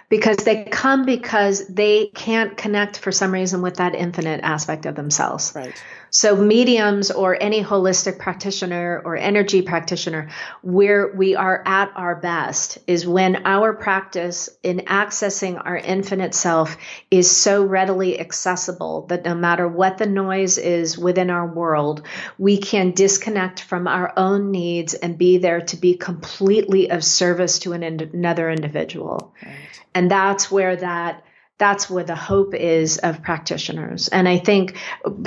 because 0.09 0.37
they 0.37 0.65
come 0.65 1.05
because 1.05 1.65
they 1.67 2.07
can't 2.07 2.57
connect 2.57 2.99
for 2.99 3.11
some 3.11 3.31
reason 3.31 3.61
with 3.61 3.77
that 3.77 3.95
infinite 3.95 4.41
aspect 4.43 4.85
of 4.85 4.95
themselves. 4.95 5.53
Right. 5.55 5.73
So 6.11 6.35
mediums 6.35 7.09
or 7.09 7.41
any 7.41 7.63
holistic 7.63 8.19
practitioner 8.19 9.01
or 9.05 9.15
energy 9.15 9.61
practitioner, 9.61 10.29
where 10.61 11.07
we 11.15 11.35
are 11.35 11.63
at 11.65 11.93
our 11.95 12.17
best 12.17 12.79
is 12.85 13.07
when 13.07 13.45
our 13.45 13.73
practice 13.73 14.49
in 14.61 14.79
accessing 14.79 15.59
our 15.63 15.77
infinite 15.77 16.35
self 16.35 16.75
is 17.09 17.33
so 17.33 17.63
readily 17.63 18.19
accessible 18.19 19.07
that 19.07 19.23
no 19.23 19.33
matter 19.33 19.69
what 19.69 19.97
the 19.97 20.05
noise 20.05 20.57
is 20.57 20.97
within 20.97 21.29
our 21.29 21.47
world, 21.47 22.01
we 22.37 22.57
can 22.57 22.91
disconnect 22.91 23.61
from 23.61 23.87
our 23.87 24.11
own 24.17 24.51
needs 24.51 24.93
and 24.93 25.17
be 25.17 25.37
there 25.37 25.61
to 25.61 25.77
be 25.77 25.95
completely 25.95 26.91
of 26.91 27.05
service 27.05 27.59
to 27.59 27.71
an, 27.71 27.83
another 27.83 28.51
individual. 28.51 29.33
Right. 29.41 29.55
And 29.95 30.11
that's 30.11 30.51
where 30.51 30.75
that 30.75 31.23
that's 31.61 31.87
where 31.87 32.03
the 32.03 32.15
hope 32.15 32.55
is 32.55 32.97
of 32.97 33.21
practitioners. 33.21 34.07
And 34.07 34.27
I 34.27 34.39
think 34.39 34.75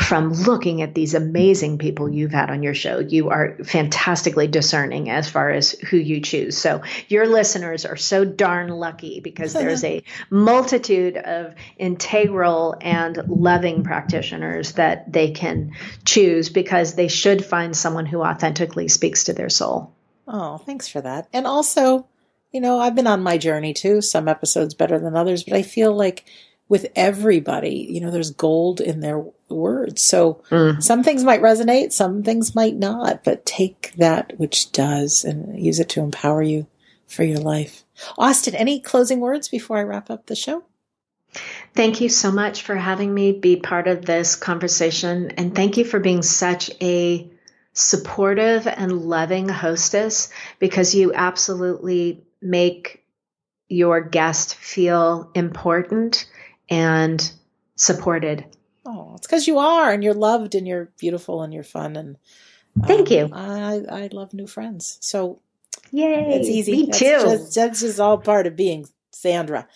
from 0.00 0.32
looking 0.32 0.82
at 0.82 0.92
these 0.92 1.14
amazing 1.14 1.78
people 1.78 2.08
you've 2.08 2.32
had 2.32 2.50
on 2.50 2.64
your 2.64 2.74
show, 2.74 2.98
you 2.98 3.30
are 3.30 3.56
fantastically 3.62 4.48
discerning 4.48 5.08
as 5.10 5.30
far 5.30 5.50
as 5.50 5.70
who 5.70 5.96
you 5.96 6.20
choose. 6.20 6.58
So 6.58 6.82
your 7.06 7.28
listeners 7.28 7.86
are 7.86 7.94
so 7.94 8.24
darn 8.24 8.68
lucky 8.68 9.20
because 9.20 9.52
there's 9.52 9.84
a 9.84 10.02
multitude 10.28 11.18
of 11.18 11.54
integral 11.78 12.74
and 12.80 13.16
loving 13.28 13.84
practitioners 13.84 14.72
that 14.72 15.12
they 15.12 15.30
can 15.30 15.76
choose 16.04 16.48
because 16.48 16.96
they 16.96 17.06
should 17.06 17.44
find 17.44 17.76
someone 17.76 18.06
who 18.06 18.22
authentically 18.22 18.88
speaks 18.88 19.24
to 19.24 19.34
their 19.34 19.50
soul. 19.50 19.94
Oh, 20.26 20.58
thanks 20.58 20.88
for 20.88 21.00
that. 21.00 21.28
And 21.32 21.46
also, 21.46 22.08
you 22.54 22.60
know, 22.60 22.78
I've 22.78 22.94
been 22.94 23.08
on 23.08 23.22
my 23.22 23.36
journey 23.36 23.74
too, 23.74 24.00
some 24.00 24.28
episodes 24.28 24.74
better 24.74 24.98
than 24.98 25.16
others, 25.16 25.42
but 25.42 25.54
I 25.54 25.62
feel 25.62 25.92
like 25.94 26.24
with 26.68 26.86
everybody, 26.94 27.86
you 27.90 28.00
know, 28.00 28.12
there's 28.12 28.30
gold 28.30 28.80
in 28.80 29.00
their 29.00 29.24
words. 29.48 30.02
So 30.02 30.42
mm. 30.50 30.80
some 30.82 31.02
things 31.02 31.24
might 31.24 31.42
resonate, 31.42 31.92
some 31.92 32.22
things 32.22 32.54
might 32.54 32.76
not, 32.76 33.24
but 33.24 33.44
take 33.44 33.92
that 33.96 34.34
which 34.38 34.70
does 34.70 35.24
and 35.24 35.62
use 35.62 35.80
it 35.80 35.88
to 35.90 36.00
empower 36.00 36.42
you 36.42 36.68
for 37.08 37.24
your 37.24 37.40
life. 37.40 37.84
Austyn, 38.16 38.54
any 38.54 38.80
closing 38.80 39.18
words 39.18 39.48
before 39.48 39.78
I 39.78 39.82
wrap 39.82 40.08
up 40.08 40.26
the 40.26 40.36
show? 40.36 40.62
Thank 41.74 42.00
you 42.00 42.08
so 42.08 42.30
much 42.30 42.62
for 42.62 42.76
having 42.76 43.12
me 43.12 43.32
be 43.32 43.56
part 43.56 43.88
of 43.88 44.04
this 44.04 44.36
conversation. 44.36 45.32
And 45.32 45.54
thank 45.54 45.76
you 45.76 45.84
for 45.84 45.98
being 45.98 46.22
such 46.22 46.70
a 46.80 47.28
supportive 47.72 48.68
and 48.68 49.02
loving 49.02 49.48
hostess 49.48 50.30
because 50.60 50.94
you 50.94 51.12
absolutely 51.12 52.22
make 52.44 53.04
your 53.68 54.00
guest 54.00 54.54
feel 54.54 55.30
important 55.34 56.26
and 56.68 57.32
supported. 57.76 58.44
Oh, 58.86 59.14
it's 59.16 59.26
because 59.26 59.46
you 59.46 59.58
are, 59.58 59.92
and 59.92 60.04
you're 60.04 60.14
loved, 60.14 60.54
and 60.54 60.68
you're 60.68 60.92
beautiful, 60.98 61.42
and 61.42 61.52
you're 61.52 61.64
fun, 61.64 61.96
and 61.96 62.16
um, 62.80 62.86
thank 62.86 63.10
you. 63.10 63.30
I 63.32 63.82
I 63.90 64.08
love 64.12 64.34
new 64.34 64.46
friends, 64.46 64.98
so 65.00 65.40
yay, 65.90 66.34
it's 66.34 66.48
easy. 66.48 66.72
Me 66.72 66.86
that's 66.86 66.98
too. 66.98 67.04
Just, 67.06 67.54
that's 67.54 67.80
just 67.80 68.00
all 68.00 68.18
part 68.18 68.46
of 68.46 68.56
being 68.56 68.86
Sandra, 69.10 69.66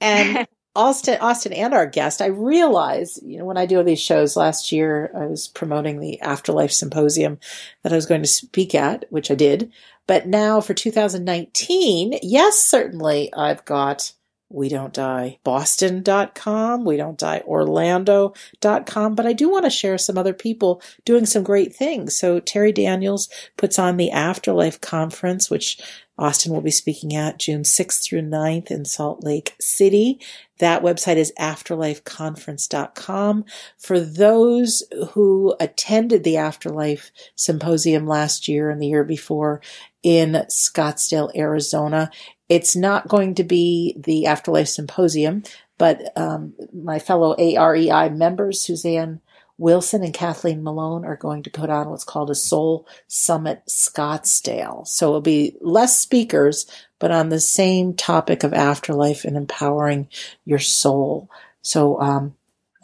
and 0.00 0.48
Austyn, 0.76 1.18
Austyn, 1.18 1.56
and 1.56 1.72
our 1.72 1.86
guest. 1.86 2.20
I 2.20 2.26
realize, 2.26 3.20
you 3.22 3.38
know, 3.38 3.44
when 3.44 3.56
I 3.58 3.66
do 3.66 3.82
these 3.82 4.00
shows 4.00 4.36
last 4.36 4.72
year, 4.72 5.10
I 5.14 5.26
was 5.26 5.46
promoting 5.46 6.00
the 6.00 6.20
Afterlife 6.20 6.72
Symposium 6.72 7.38
that 7.82 7.92
I 7.92 7.96
was 7.96 8.06
going 8.06 8.22
to 8.22 8.28
speak 8.28 8.74
at, 8.74 9.04
which 9.10 9.30
I 9.30 9.34
did. 9.34 9.72
But 10.06 10.26
now 10.26 10.60
for 10.60 10.74
2019, 10.74 12.18
yes, 12.22 12.58
certainly 12.58 13.32
I've 13.34 13.64
got 13.64 14.12
we 14.50 14.68
don't 14.68 14.92
die 14.92 15.38
boston.com 15.42 16.84
we 16.84 16.96
don't 16.96 17.18
die 17.18 17.42
orlando.com 17.46 19.14
but 19.14 19.26
i 19.26 19.32
do 19.32 19.48
want 19.48 19.64
to 19.64 19.70
share 19.70 19.98
some 19.98 20.16
other 20.16 20.34
people 20.34 20.80
doing 21.04 21.26
some 21.26 21.42
great 21.42 21.74
things 21.74 22.16
so 22.16 22.38
terry 22.38 22.70
daniels 22.70 23.28
puts 23.56 23.78
on 23.78 23.96
the 23.96 24.10
afterlife 24.10 24.80
conference 24.80 25.50
which 25.50 25.78
Austyn 26.16 26.52
will 26.52 26.60
be 26.60 26.70
speaking 26.70 27.16
at 27.16 27.38
june 27.38 27.62
6th 27.62 28.04
through 28.04 28.22
9th 28.22 28.70
in 28.70 28.84
salt 28.84 29.24
lake 29.24 29.56
city 29.60 30.20
that 30.58 30.82
website 30.82 31.16
is 31.16 31.32
afterlifeconference.com. 31.38 33.44
For 33.76 33.98
those 33.98 34.84
who 35.10 35.56
attended 35.58 36.22
the 36.22 36.36
Afterlife 36.36 37.10
Symposium 37.34 38.06
last 38.06 38.46
year 38.46 38.70
and 38.70 38.80
the 38.80 38.86
year 38.86 39.02
before 39.02 39.60
in 40.04 40.32
Scottsdale, 40.48 41.34
Arizona, 41.34 42.10
it's 42.48 42.76
not 42.76 43.08
going 43.08 43.34
to 43.36 43.42
be 43.42 43.96
the 43.98 44.26
Afterlife 44.26 44.68
Symposium, 44.68 45.42
but 45.78 46.16
um, 46.16 46.52
my 46.72 47.00
fellow 47.00 47.34
AREI 47.36 48.14
members, 48.14 48.60
Suzanne 48.60 49.20
Wilson 49.56 50.02
and 50.02 50.12
Kathleen 50.12 50.62
Malone, 50.62 51.04
are 51.04 51.16
going 51.16 51.42
to 51.44 51.50
put 51.50 51.70
on 51.70 51.88
what's 51.88 52.04
called 52.04 52.30
a 52.30 52.34
Soul 52.34 52.86
Summit 53.06 53.62
Scottsdale. 53.66 54.86
So 54.86 55.08
it'll 55.08 55.20
be 55.20 55.56
less 55.60 55.98
speakers, 55.98 56.66
but 56.98 57.10
on 57.10 57.30
the 57.30 57.40
same 57.40 57.94
topic 57.94 58.44
of 58.44 58.52
afterlife 58.52 59.24
and 59.24 59.36
empowering 59.36 60.08
your 60.44 60.58
soul. 60.58 61.30
So 61.62 61.98
um, 62.00 62.34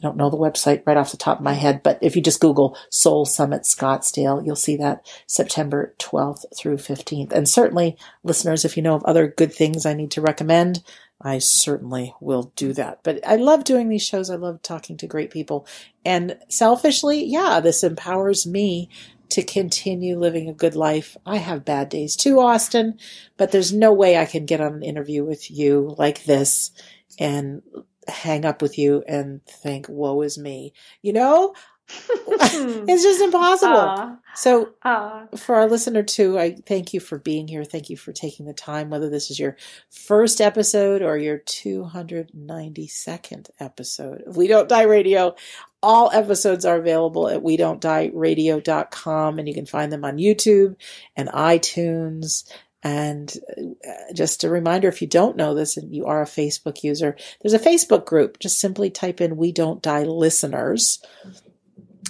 I 0.00 0.06
don't 0.06 0.16
know 0.16 0.30
the 0.30 0.36
website 0.38 0.82
right 0.86 0.96
off 0.96 1.10
the 1.10 1.18
top 1.18 1.38
of 1.38 1.44
my 1.44 1.52
head, 1.52 1.82
but 1.82 1.98
if 2.00 2.16
you 2.16 2.22
just 2.22 2.40
Google 2.40 2.76
Soul 2.88 3.26
Summit 3.26 3.62
Scottsdale, 3.62 4.44
you'll 4.44 4.56
see 4.56 4.76
that 4.76 5.06
September 5.26 5.94
12th 5.98 6.44
through 6.56 6.78
15th. 6.78 7.32
And 7.32 7.46
certainly, 7.46 7.98
listeners, 8.22 8.64
if 8.64 8.76
you 8.76 8.82
know 8.82 8.94
of 8.94 9.04
other 9.04 9.28
good 9.28 9.52
things 9.52 9.84
I 9.84 9.92
need 9.92 10.10
to 10.12 10.22
recommend, 10.22 10.82
I 11.20 11.38
certainly 11.38 12.14
will 12.20 12.52
do 12.56 12.72
that. 12.72 13.00
But 13.02 13.20
I 13.26 13.36
love 13.36 13.64
doing 13.64 13.90
these 13.90 14.02
shows. 14.02 14.30
I 14.30 14.36
love 14.36 14.62
talking 14.62 14.96
to 14.98 15.06
great 15.06 15.30
people. 15.30 15.66
And 16.02 16.38
selfishly, 16.48 17.22
yeah, 17.22 17.60
this 17.60 17.84
empowers 17.84 18.46
me 18.46 18.88
to 19.28 19.42
continue 19.42 20.18
living 20.18 20.48
a 20.48 20.54
good 20.54 20.74
life. 20.74 21.16
I 21.26 21.36
have 21.36 21.64
bad 21.64 21.90
days 21.90 22.16
too, 22.16 22.36
Austyn, 22.36 22.98
but 23.36 23.52
there's 23.52 23.72
no 23.72 23.92
way 23.92 24.16
I 24.16 24.24
can 24.24 24.46
get 24.46 24.60
on 24.60 24.74
an 24.74 24.82
interview 24.82 25.24
with 25.24 25.50
you 25.50 25.94
like 25.98 26.24
this 26.24 26.72
and 27.18 27.62
hang 28.10 28.44
up 28.44 28.62
with 28.62 28.78
you 28.78 29.04
and 29.06 29.44
think, 29.46 29.86
woe 29.88 30.22
is 30.22 30.38
me. 30.38 30.72
You 31.02 31.12
know? 31.12 31.54
it's 32.12 33.02
just 33.02 33.20
impossible. 33.20 33.74
Aww. 33.74 34.16
So, 34.34 34.70
Aww. 34.84 35.36
for 35.38 35.56
our 35.56 35.68
listener 35.68 36.04
too, 36.04 36.38
I 36.38 36.54
thank 36.54 36.94
you 36.94 37.00
for 37.00 37.18
being 37.18 37.48
here. 37.48 37.64
Thank 37.64 37.90
you 37.90 37.96
for 37.96 38.12
taking 38.12 38.46
the 38.46 38.52
time, 38.52 38.90
whether 38.90 39.10
this 39.10 39.28
is 39.30 39.40
your 39.40 39.56
first 39.90 40.40
episode 40.40 41.02
or 41.02 41.18
your 41.18 41.40
292nd 41.40 43.50
episode 43.58 44.22
of 44.26 44.36
We 44.36 44.46
Don't 44.46 44.68
Die 44.68 44.82
Radio. 44.82 45.34
All 45.82 46.12
episodes 46.12 46.64
are 46.64 46.76
available 46.76 47.28
at 47.28 47.42
we 47.42 47.56
don't 47.56 47.80
die 47.80 48.10
radio.com 48.12 49.38
and 49.38 49.48
you 49.48 49.54
can 49.54 49.66
find 49.66 49.90
them 49.90 50.04
on 50.04 50.18
YouTube 50.18 50.76
and 51.16 51.28
iTunes 51.30 52.44
and 52.82 53.32
uh, 53.58 54.12
just 54.14 54.44
a 54.44 54.50
reminder, 54.50 54.88
if 54.88 55.02
you 55.02 55.08
don't 55.08 55.36
know 55.36 55.54
this 55.54 55.76
and 55.76 55.94
you 55.94 56.06
are 56.06 56.22
a 56.22 56.26
Facebook 56.26 56.82
user, 56.82 57.16
there's 57.40 57.52
a 57.52 57.58
Facebook 57.58 58.06
group. 58.06 58.38
Just 58.38 58.58
simply 58.58 58.90
type 58.90 59.20
in 59.20 59.36
We 59.36 59.52
Don't 59.52 59.82
Die 59.82 60.04
Listeners 60.04 61.02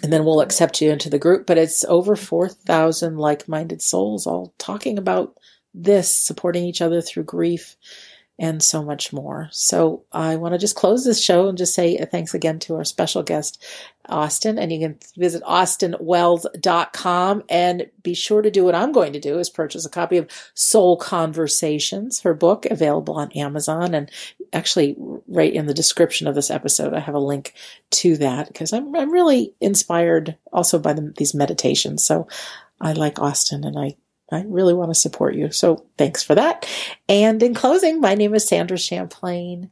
and 0.03 0.13
then 0.13 0.25
we'll 0.25 0.41
accept 0.41 0.81
you 0.81 0.91
into 0.91 1.11
the 1.11 1.19
group. 1.19 1.47
But 1.47 1.59
it's 1.59 1.85
over 1.85 2.17
4,000 2.17 3.17
like 3.17 3.49
minded 3.49 3.83
souls 3.83 4.27
all 4.27 4.55
talking 4.59 4.99
about 4.99 5.37
this, 5.75 6.15
supporting 6.15 6.65
each 6.65 6.83
other 6.83 7.01
through 7.01 7.25
grief. 7.25 7.77
And 8.43 8.63
so 8.63 8.83
much 8.83 9.13
more. 9.13 9.51
So 9.53 10.05
I 10.13 10.37
want 10.37 10.55
to 10.55 10.59
just 10.59 10.75
close 10.75 11.05
this 11.05 11.23
show 11.23 11.49
and 11.49 11.59
just 11.59 11.75
say 11.75 12.03
thanks 12.07 12.33
again 12.33 12.59
to 12.61 12.77
our 12.77 12.85
special 12.85 13.23
guest, 13.23 13.63
Austyn. 14.09 14.59
And 14.59 14.73
you 14.73 14.79
can 14.79 14.99
visit 15.15 15.43
austynwells.com 15.43 17.43
and 17.51 17.91
be 18.03 18.15
sure 18.15 18.41
to 18.41 18.51
do 18.51 18.65
what 18.65 18.75
I'm 18.75 18.93
going 18.93 19.13
to 19.13 19.21
do 19.21 19.39
is 19.39 19.51
purchase 19.51 19.85
a 19.85 19.91
copy 19.91 20.17
of 20.17 20.27
Soul 20.55 20.97
Conversations, 20.97 22.21
her 22.21 22.33
book 22.33 22.65
available 22.65 23.17
on 23.17 23.31
Amazon. 23.33 23.95
And 23.95 24.11
actually 24.55 24.97
right 25.29 25.53
in 25.53 25.67
the 25.67 25.75
description 25.75 26.27
of 26.27 26.35
this 26.35 26.51
episode, 26.51 26.95
I 26.95 27.01
have 27.01 27.15
a 27.15 27.19
link 27.19 27.53
to 27.91 28.17
that 28.17 28.49
because 28.49 28.73
I'm, 28.73 28.97
I'm 28.97 29.13
really 29.13 29.53
inspired 29.61 30.39
also 30.51 30.79
by 30.79 30.95
the, 30.95 31.13
these 31.19 31.35
meditations. 31.35 32.03
So 32.03 32.27
I 32.81 32.95
like 32.95 33.17
Austyn 33.17 33.67
and 33.67 33.79
I 33.79 33.97
I 34.31 34.45
really 34.47 34.75
want 34.75 34.91
to 34.91 35.01
support 35.01 35.35
you. 35.35 35.51
So 35.51 35.87
thanks 35.99 36.23
for 36.23 36.35
that. 36.35 36.69
And 37.09 37.43
in 37.43 37.55
closing, 37.55 38.01
my 38.01 38.15
name 38.15 38.35
is 38.35 38.47
Sandra 38.47 38.79
Champlain 38.79 39.71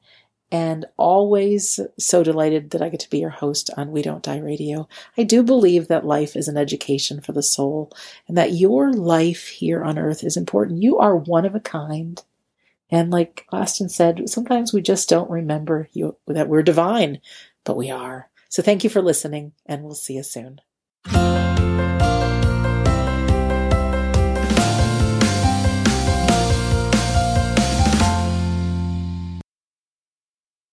and 0.50 0.86
always 0.96 1.78
so 1.98 2.22
delighted 2.22 2.70
that 2.70 2.80
I 2.80 2.88
get 2.88 3.00
to 3.00 3.10
be 3.10 3.18
your 3.18 3.30
host 3.30 3.70
on 3.76 3.92
We 3.92 4.02
Don't 4.02 4.22
Die 4.22 4.38
Radio. 4.38 4.88
I 5.16 5.24
do 5.24 5.42
believe 5.42 5.88
that 5.88 6.06
life 6.06 6.36
is 6.36 6.48
an 6.48 6.56
education 6.56 7.20
for 7.20 7.32
the 7.32 7.42
soul 7.42 7.92
and 8.26 8.36
that 8.38 8.52
your 8.52 8.92
life 8.92 9.48
here 9.48 9.84
on 9.84 9.98
earth 9.98 10.24
is 10.24 10.36
important. 10.36 10.82
You 10.82 10.98
are 10.98 11.16
one 11.16 11.44
of 11.44 11.54
a 11.54 11.60
kind. 11.60 12.22
And 12.90 13.10
like 13.10 13.46
Austyn 13.52 13.90
said, 13.90 14.30
sometimes 14.30 14.72
we 14.72 14.80
just 14.80 15.08
don't 15.08 15.30
remember 15.30 15.88
you, 15.92 16.16
that 16.26 16.48
we're 16.48 16.62
divine, 16.62 17.20
but 17.64 17.76
we 17.76 17.90
are. 17.90 18.30
So 18.48 18.62
thank 18.62 18.82
you 18.82 18.88
for 18.88 19.02
listening 19.02 19.52
and 19.66 19.82
we'll 19.82 19.94
see 19.94 20.14
you 20.14 20.22
soon. 20.22 20.62